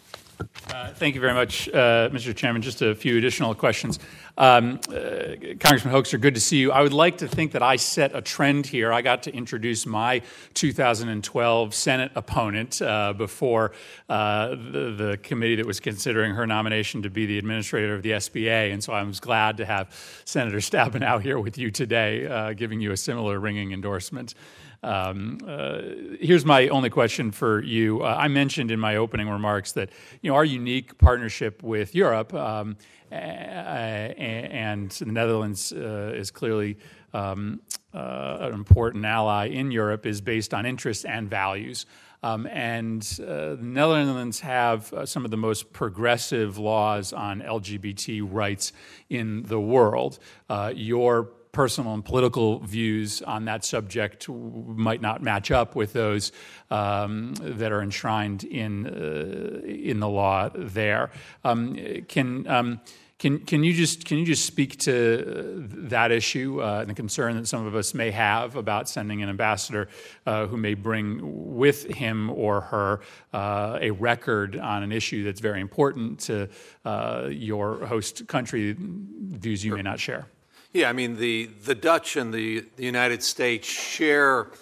Uh, 0.41 0.93
thank 0.95 1.15
you 1.15 1.21
very 1.21 1.35
much, 1.35 1.69
uh, 1.69 2.09
Mr. 2.11 2.35
Chairman. 2.35 2.63
Just 2.63 2.83
a 2.83 2.95
few 2.95 3.19
additional 3.19 3.55
questions. 3.55 3.99
Um, 4.39 4.81
uh, 4.89 5.37
Congressman 5.59 5.93
Hoekstra, 5.93 6.21
good 6.21 6.35
to 6.35 6.41
see 6.41 6.59
you. 6.59 6.73
I 6.73 6.83
would 6.83 6.93
like 6.93 7.19
to 7.19 7.29
think 7.29 7.53
that 7.53 7.63
I 7.63 7.77
set 7.77 8.15
a 8.15 8.23
trend 8.23 8.67
here. 8.67 8.93
I 8.93 9.03
got 9.03 9.25
to 9.25 9.35
introduce 9.35 9.85
my 9.85 10.23
2012 10.55 11.75
Senate 11.75 12.13
opponent 12.15 12.81
uh, 12.81 13.13
before 13.13 13.73
uh, 14.09 14.49
the, 14.49 14.95
the, 14.97 15.19
committee 15.23 15.57
that 15.57 15.67
was 15.67 15.81
considering 15.81 16.35
her 16.35 16.47
nomination 16.47 17.03
to 17.03 17.11
be 17.11 17.27
the 17.27 17.37
administrator 17.37 17.95
of 17.95 18.03
the 18.03 18.13
SBA, 18.13 18.73
and 18.73 18.83
so 18.83 18.93
I 18.93 19.03
was 19.03 19.21
glad 19.21 19.59
to 19.59 19.67
have 19.67 19.95
Senator 20.25 20.59
Stabenow 20.59 21.21
here 21.23 21.39
with 21.39 21.59
you 21.59 21.71
today, 21.71 22.55
giving 22.57 22.81
you 22.81 22.93
a 22.93 22.97
similar 22.97 23.39
ringing 23.39 23.73
endorsement. 23.73 24.35
Um, 24.83 25.39
uh, 25.47 25.81
here's 26.21 26.45
my 26.45 26.69
only 26.69 26.89
question 26.89 27.33
for 27.33 27.63
you. 27.63 28.03
Uh, 28.03 28.17
I 28.19 28.29
mentioned 28.29 28.71
in 28.71 28.81
my 28.81 28.97
opening 28.97 29.29
remarks 29.29 29.73
that 29.73 29.91
you 30.23 30.31
know 30.31 30.37
our 30.37 30.45
unique 30.45 30.97
partnership 30.99 31.63
with 31.63 31.95
Europe 31.95 32.33
um, 32.33 32.77
and 33.11 34.91
the 34.91 35.07
Netherlands 35.07 35.73
uh, 35.73 36.13
is 36.15 36.31
clearly 36.31 36.79
um, 37.13 37.61
uh, 37.93 38.39
an 38.41 38.55
important 38.55 39.05
ally 39.05 39.49
in 39.49 39.71
Europe 39.71 40.07
is 40.07 40.21
based 40.21 40.55
on 40.55 40.65
interests 40.65 41.05
and 41.05 41.29
values. 41.29 41.87
Um, 42.23 42.47
and 42.47 43.03
uh, 43.23 43.55
the 43.55 43.59
Netherlands 43.63 44.41
have 44.41 44.93
uh, 44.93 45.07
some 45.07 45.25
of 45.25 45.31
the 45.31 45.39
most 45.39 45.73
progressive 45.73 46.59
laws 46.59 47.13
on 47.13 47.41
LGBT 47.41 48.29
rights 48.31 48.73
in 49.09 49.43
the 49.45 49.59
world. 49.59 50.19
Uh, 50.49 50.73
your 50.75 51.31
personal 51.53 51.95
and 51.95 52.05
political 52.05 52.61
views 52.61 53.23
on 53.23 53.45
that 53.47 53.65
subject 53.65 54.29
might 54.29 55.01
not 55.01 55.23
match 55.23 55.51
up 55.51 55.75
with 55.75 55.93
those 55.93 56.33
um, 56.71 57.35
that 57.41 57.73
are 57.73 57.83
enshrined 57.83 58.45
in 58.45 58.87
uh, 58.87 59.67
in 59.67 60.01
the 60.01 60.09
law 60.09 60.49
there. 60.55 61.11
Um, 61.45 61.77
can 62.09 62.47
um, 62.47 62.81
can, 63.21 63.41
can 63.41 63.63
you 63.63 63.75
just 63.75 64.07
can 64.07 64.17
you 64.17 64.25
just 64.25 64.47
speak 64.47 64.79
to 64.79 65.69
that 65.91 66.11
issue 66.11 66.63
uh, 66.63 66.81
and 66.81 66.89
the 66.89 66.95
concern 66.95 67.37
that 67.37 67.47
some 67.47 67.67
of 67.67 67.75
us 67.75 67.93
may 67.93 68.11
have 68.11 68.57
about 68.57 68.89
sending 68.89 69.23
an 69.23 69.29
ambassador 69.29 69.89
uh, 70.25 70.47
who 70.47 70.57
may 70.57 70.73
bring 70.73 71.55
with 71.55 71.85
him 71.85 72.31
or 72.31 72.63
her 72.63 73.01
uh, 73.35 73.79
a 73.79 73.91
record 73.91 74.59
on 74.59 74.83
an 74.83 74.91
issue 74.91 75.23
that's 75.23 75.41
very 75.41 75.61
important 75.61 76.19
to 76.21 76.49
uh, 76.87 77.29
your 77.31 77.85
host 77.85 78.27
country, 78.27 78.75
views 78.79 79.63
you 79.63 79.77
may 79.77 79.83
not 79.83 80.01
share? 80.01 80.27
Yeah, 80.73 80.89
I 80.89 80.93
mean, 80.93 81.17
the, 81.17 81.47
the 81.65 81.75
Dutch 81.75 82.15
and 82.17 82.33
the, 82.33 82.65
the 82.77 82.85
United 82.85 83.25
States 83.25 83.67
share 83.67 84.53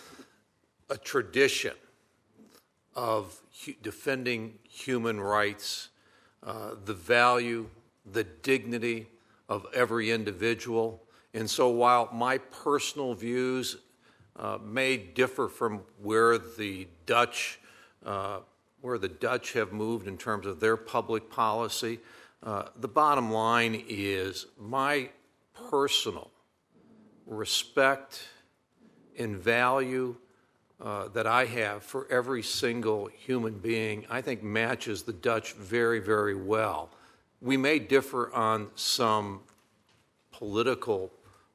a 0.88 0.96
tradition 0.96 1.74
of 2.96 3.38
hu- 3.66 3.74
defending 3.82 4.54
human 4.66 5.20
rights, 5.20 5.90
uh, 6.42 6.76
the 6.86 6.94
value, 6.94 7.68
the 8.11 8.24
dignity 8.24 9.06
of 9.50 9.66
every 9.74 10.11
individual. 10.11 11.02
And 11.34 11.48
so, 11.48 11.68
while 11.68 12.09
my 12.11 12.38
personal 12.38 13.12
views 13.12 13.76
uh, 14.36 14.56
may 14.64 14.96
differ 14.96 15.46
from 15.46 15.82
where 16.02 16.38
the 16.38 16.88
Dutch 17.04 17.61
uh, 18.06 18.38
where 18.80 18.96
the 18.96 19.09
Dutch 19.09 19.52
have 19.52 19.72
moved 19.72 20.06
in 20.06 20.16
terms 20.16 20.46
of 20.46 20.59
their 20.59 20.76
public 20.78 21.28
policy, 21.28 21.98
uh, 22.44 22.62
the 22.76 22.88
bottom 22.88 23.30
line 23.30 23.84
is 23.88 24.46
my 24.56 25.11
personal 25.70 26.30
respect 27.26 28.22
and 29.18 29.36
value 29.36 30.16
uh, 30.80 31.09
that 31.09 31.26
I 31.26 31.44
have 31.44 31.82
for 31.82 32.06
every 32.11 32.42
single 32.42 33.06
human 33.06 33.59
being, 33.59 34.06
I 34.09 34.20
think 34.20 34.42
matches 34.42 35.02
the 35.02 35.12
Dutch 35.12 35.54
very, 35.54 35.98
very 35.98 36.34
well. 36.34 36.90
We 37.40 37.56
may 37.56 37.78
differ 37.78 38.32
on 38.32 38.68
some 38.74 39.40
political 40.32 41.12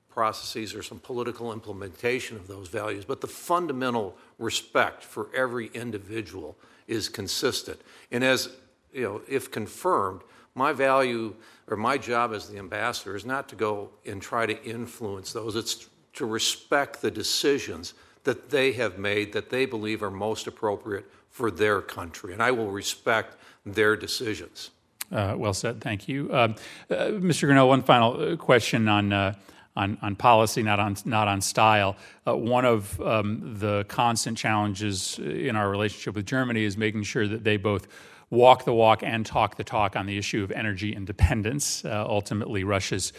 processes 0.10 0.76
or 0.76 0.84
some 0.84 1.00
political 1.00 1.54
implementation 1.54 2.38
of 2.38 2.48
those 2.48 2.68
values, 2.68 3.06
but 3.06 3.22
the 3.22 3.28
fundamental 3.28 4.16
respect 4.38 5.04
for 5.04 5.30
every 5.36 5.68
individual 5.74 6.56
is 6.88 7.10
consistent. 7.10 7.80
And 8.12 8.24
as 8.24 8.50
you 8.94 9.04
know, 9.04 9.22
if 9.28 9.50
confirmed, 9.50 10.22
my 10.56 10.74
value 10.74 11.36
or 11.68 11.78
my 11.78 11.98
job 11.98 12.34
as 12.34 12.48
the 12.50 12.58
ambassador 12.58 13.16
is 13.16 13.26
not 13.26 13.50
to 13.50 13.56
go 13.56 13.90
and 14.06 14.22
try 14.22 14.46
to 14.46 14.64
influence 14.64 15.34
those, 15.34 15.56
it's 15.56 15.88
to 16.14 16.26
respect 16.26 17.02
the 17.02 17.12
decisions 17.12 17.94
that 18.24 18.50
they 18.50 18.72
have 18.74 18.98
made 18.98 19.34
that 19.34 19.50
they 19.50 19.66
believe 19.66 20.04
are 20.04 20.12
most 20.12 20.48
appropriate 20.48 21.06
for 21.30 21.50
their 21.50 21.82
country. 21.82 22.34
And 22.34 22.42
I 22.42 22.52
will 22.52 22.70
respect 22.70 23.36
their 23.66 23.96
decisions. 23.96 24.70
Uh, 25.12 25.36
well 25.38 25.54
said. 25.54 25.82
Thank 25.82 26.08
you. 26.08 26.30
Uh, 26.32 26.54
uh, 26.90 26.96
Mr. 27.20 27.48
Grenell, 27.48 27.68
one 27.68 27.84
final 27.84 28.34
uh, 28.34 28.36
question 28.36 28.88
on. 28.88 29.14
Uh, 29.14 29.34
on, 29.76 29.98
on 30.04 30.16
policy, 30.16 30.62
not 30.62 30.80
on 30.80 30.96
not 31.04 31.28
on 31.28 31.42
style. 31.42 31.96
Uh, 32.28 32.38
one 32.38 32.64
of 32.64 33.02
um, 33.02 33.56
the 33.58 33.84
constant 33.86 34.38
challenges 34.38 35.18
in 35.18 35.56
our 35.56 35.68
relationship 35.68 36.14
with 36.14 36.28
Germany 36.28 36.64
is 36.64 36.78
making 36.78 37.02
sure 37.02 37.28
that 37.28 37.44
they 37.44 37.58
both 37.58 37.88
walk 38.34 38.66
the 38.66 38.74
walk 38.74 39.04
and 39.04 39.26
talk 39.26 39.56
the 39.56 39.64
talk 39.64 39.96
on 39.96 40.06
the 40.06 40.18
issue 40.18 40.44
of 40.44 40.52
energy 40.52 40.94
independence. 40.94 41.86
Uh, 41.86 42.06
ultimately, 42.08 42.64
Russia's 42.64 43.14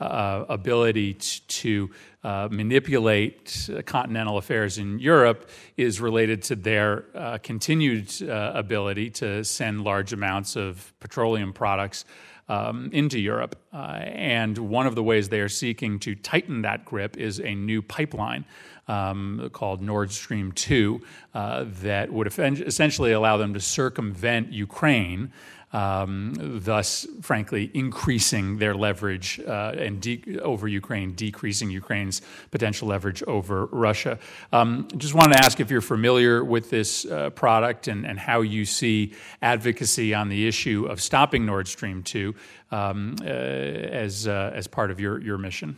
uh, 0.00 0.44
ability 0.48 1.14
to 1.14 1.90
uh, 2.22 2.48
manipulate 2.50 3.70
uh, 3.72 3.80
continental 3.82 4.36
affairs 4.36 4.76
in 4.76 4.98
Europe 4.98 5.48
is 5.76 6.00
related 6.00 6.42
to 6.42 6.56
their 6.56 7.04
uh, 7.14 7.38
continued 7.42 8.10
uh, 8.22 8.52
ability 8.54 9.08
to 9.08 9.42
send 9.44 9.82
large 9.84 10.12
amounts 10.12 10.56
of 10.56 10.92
petroleum 11.00 11.52
products 11.52 12.04
um, 12.48 12.90
into 12.92 13.18
Europe. 13.18 13.56
and 13.72 14.56
one 14.58 14.86
of 14.86 14.94
the 14.94 15.02
ways 15.02 15.28
they 15.28 15.40
are 15.40 15.48
seeking 15.48 15.98
to 15.98 16.14
tighten 16.14 16.62
that 16.62 16.84
grip 16.84 17.16
is 17.16 17.40
a 17.40 17.54
new 17.54 17.82
pipeline 17.82 18.44
um, 18.88 19.50
called 19.52 19.82
Nord 19.82 20.10
Stream 20.12 20.52
2 20.52 21.00
uh, 21.34 21.64
that 21.82 22.12
would 22.12 22.26
essentially 22.38 23.12
allow 23.12 23.36
them 23.36 23.54
to 23.54 23.60
circumvent 23.60 24.52
Ukraine. 24.52 25.32
Um, 25.72 26.32
thus, 26.38 27.06
frankly, 27.22 27.70
increasing 27.74 28.58
their 28.58 28.74
leverage 28.74 29.40
uh, 29.40 29.74
and 29.76 30.00
de- 30.00 30.38
over 30.40 30.68
Ukraine, 30.68 31.14
decreasing 31.14 31.70
Ukraine's 31.70 32.22
potential 32.52 32.88
leverage 32.88 33.22
over 33.24 33.66
Russia. 33.66 34.18
Um, 34.52 34.86
just 34.96 35.12
wanted 35.12 35.34
to 35.34 35.44
ask 35.44 35.58
if 35.58 35.70
you're 35.70 35.80
familiar 35.80 36.44
with 36.44 36.70
this 36.70 37.04
uh, 37.04 37.30
product 37.30 37.88
and, 37.88 38.06
and, 38.06 38.18
how 38.18 38.42
you 38.42 38.64
see 38.64 39.12
advocacy 39.42 40.14
on 40.14 40.28
the 40.28 40.46
issue 40.46 40.86
of 40.88 41.00
stopping 41.00 41.44
Nord 41.44 41.66
Stream 41.66 42.02
2 42.02 42.34
um, 42.70 43.16
uh, 43.20 43.24
as, 43.24 44.28
uh, 44.28 44.52
as 44.54 44.68
part 44.68 44.90
of 44.92 45.00
your, 45.00 45.20
your 45.20 45.36
mission. 45.36 45.76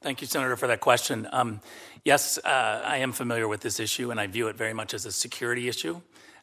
Thank 0.00 0.20
you, 0.20 0.28
Senator, 0.28 0.56
for 0.56 0.68
that 0.68 0.80
question. 0.80 1.28
Um, 1.32 1.60
yes, 2.04 2.38
uh, 2.38 2.82
I 2.84 2.98
am 2.98 3.10
familiar 3.10 3.48
with 3.48 3.62
this 3.62 3.80
issue, 3.80 4.12
and 4.12 4.20
I 4.20 4.28
view 4.28 4.46
it 4.46 4.54
very 4.54 4.72
much 4.72 4.94
as 4.94 5.06
a 5.06 5.12
security 5.12 5.68
issue. 5.68 6.00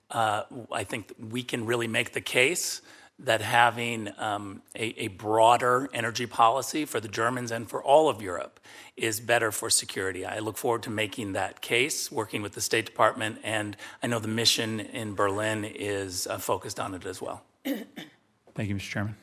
Uh, 0.09 0.43
I 0.71 0.83
think 0.83 1.13
we 1.19 1.43
can 1.43 1.65
really 1.65 1.87
make 1.87 2.13
the 2.13 2.21
case 2.21 2.81
that 3.19 3.41
having 3.41 4.11
um, 4.17 4.61
a, 4.75 5.03
a, 5.03 5.07
broader 5.07 5.89
energy 5.93 6.25
policy 6.25 6.83
for 6.83 6.99
the 6.99 7.07
Germans 7.07 7.49
and 7.49 7.69
for 7.69 7.81
all 7.81 8.09
of 8.09 8.21
Europe 8.21 8.59
is 8.97 9.21
better 9.21 9.51
for 9.51 9.69
security. 9.69 10.25
I 10.25 10.39
look 10.39 10.57
forward 10.57 10.83
to 10.83 10.89
making 10.89 11.31
that 11.33 11.61
case, 11.61 12.11
working 12.11 12.41
with 12.41 12.53
the 12.53 12.61
State 12.61 12.85
Department, 12.85 13.39
and 13.41 13.77
I 14.03 14.07
know 14.07 14.19
the 14.19 14.27
mission 14.27 14.81
in 14.81 15.15
Berlin 15.15 15.63
is 15.63 16.27
uh, 16.27 16.37
focused 16.37 16.77
on 16.77 16.93
it 16.93 17.05
as 17.05 17.21
well. 17.21 17.43
Thank 17.63 18.69
you, 18.69 18.75
Mr. 18.75 18.79
Chairman. 18.81 19.15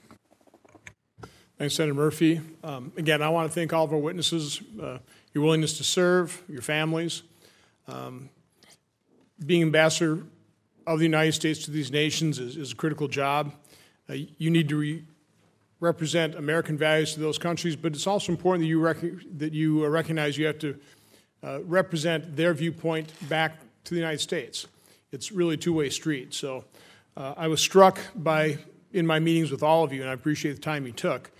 Thanks, 1.58 1.74
Senator 1.74 1.94
Murphy. 1.94 2.40
Um, 2.64 2.92
Again, 2.96 3.22
I 3.22 3.28
want 3.28 3.50
to 3.50 3.54
thank 3.54 3.72
all 3.72 3.84
of 3.84 3.92
our 3.92 3.98
witnesses, 3.98 4.60
uh, 4.82 4.98
your 5.34 5.44
willingness 5.44 5.76
to 5.78 5.84
serve, 5.84 6.42
your 6.48 6.62
families. 6.62 7.22
Um, 7.86 8.30
Being 9.44 9.62
ambassador 9.62 10.24
of 10.86 10.98
the 10.98 11.04
United 11.04 11.32
States 11.32 11.64
to 11.64 11.70
these 11.70 11.90
nations 11.90 12.38
is 12.38 12.56
is 12.56 12.72
a 12.72 12.76
critical 12.76 13.08
job. 13.08 13.52
Uh, 14.08 14.14
You 14.38 14.50
need 14.50 14.68
to 14.68 14.76
re- 14.76 15.04
represent 15.80 16.34
American 16.34 16.78
values 16.78 17.14
to 17.14 17.20
those 17.20 17.38
countries, 17.38 17.76
but 17.76 17.92
it's 17.94 18.06
also 18.06 18.32
important 18.32 18.62
that 18.62 18.68
you, 18.68 18.80
rec- 18.80 19.38
that 19.38 19.52
you 19.52 19.84
uh, 19.84 19.88
recognize 19.88 20.38
you 20.38 20.46
have 20.46 20.58
to 20.58 20.76
uh, 21.42 21.58
represent 21.64 22.36
their 22.36 22.54
viewpoint 22.54 23.12
back 23.28 23.58
to 23.84 23.94
the 23.94 24.00
United 24.00 24.20
States. 24.20 24.66
It's 25.10 25.32
really 25.32 25.54
a 25.54 25.58
two-way 25.58 25.90
street. 25.90 26.34
So 26.34 26.64
uh, 27.16 27.34
I 27.36 27.48
was 27.48 27.60
struck 27.60 27.98
by, 28.14 28.58
in 28.92 29.06
my 29.06 29.18
meetings 29.18 29.50
with 29.50 29.62
all 29.62 29.82
of 29.84 29.92
you, 29.92 30.02
and 30.02 30.10
I 30.10 30.14
appreciate 30.14 30.54
the 30.54 30.62
time 30.72 30.86
you 30.86 30.92
took, 30.92 31.30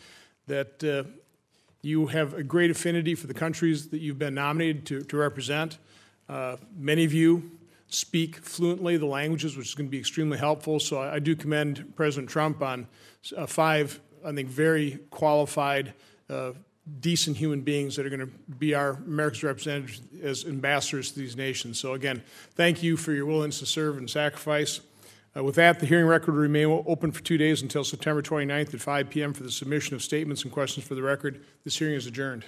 that 0.47 0.83
uh, 0.85 1.05
you 1.83 2.09
have 2.09 2.35
a 2.35 2.43
great 2.43 2.71
affinity 2.71 3.15
for 3.15 3.27
the 3.29 3.35
countries 3.35 3.89
that 3.89 4.01
you've 4.01 4.19
been 4.19 4.35
nominated 4.35 4.87
to, 4.87 5.03
to 5.05 5.17
represent. 5.17 5.79
Many 6.79 7.05
of 7.05 7.13
you 7.13 7.51
speak 7.93 8.37
fluently 8.37 8.97
the 8.97 9.07
languages, 9.07 9.57
which 9.57 9.69
is 9.69 9.75
going 9.75 9.87
to 9.87 9.91
be 9.91 9.99
extremely 9.99 10.39
helpful. 10.39 10.81
So 10.81 10.99
I, 10.99 11.15
I 11.15 11.19
do 11.19 11.37
commend 11.37 11.93
President 11.95 12.31
Trump 12.31 12.63
on 12.63 12.87
uh, 13.37 13.47
five, 13.47 14.01
I 14.25 14.33
think, 14.33 14.49
very 14.49 14.99
qualified, 15.11 15.93
uh, 16.31 16.53
decent 17.01 17.37
human 17.37 17.61
beings 17.61 17.95
that 17.97 18.07
are 18.07 18.11
going 18.11 18.21
to 18.21 18.55
be 18.59 18.75
our 18.75 18.93
America's 19.07 19.43
representatives 19.43 20.01
as 20.23 20.45
ambassadors 20.45 21.13
to 21.13 21.21
these 21.21 21.37
nations. 21.37 21.79
So 21.79 21.93
again, 21.93 22.23
thank 22.55 22.83
you 22.83 22.97
for 22.97 23.13
your 23.13 23.27
willingness 23.27 23.61
to 23.61 23.67
serve 23.67 23.99
and 23.99 24.09
sacrifice. 24.09 24.81
Uh, 25.37 25.45
with 25.45 25.55
that, 25.55 25.79
the 25.79 25.87
hearing 25.87 26.07
record 26.07 26.35
will 26.35 26.43
remain 26.43 26.83
open 26.87 27.13
for 27.13 27.23
two 27.23 27.39
days 27.39 27.63
until 27.63 27.85
September 27.85 28.21
29th 28.21 28.75
at 28.75 28.81
5 28.81 29.11
p.m. 29.11 29.33
for 29.33 29.43
the 29.43 29.51
submission 29.51 29.95
of 29.95 30.03
statements 30.03 30.43
and 30.43 30.53
questions 30.53 30.87
for 30.87 30.95
the 30.95 31.03
record. 31.03 31.43
This 31.65 31.79
hearing 31.79 31.95
is 31.95 32.07
adjourned. 32.07 32.45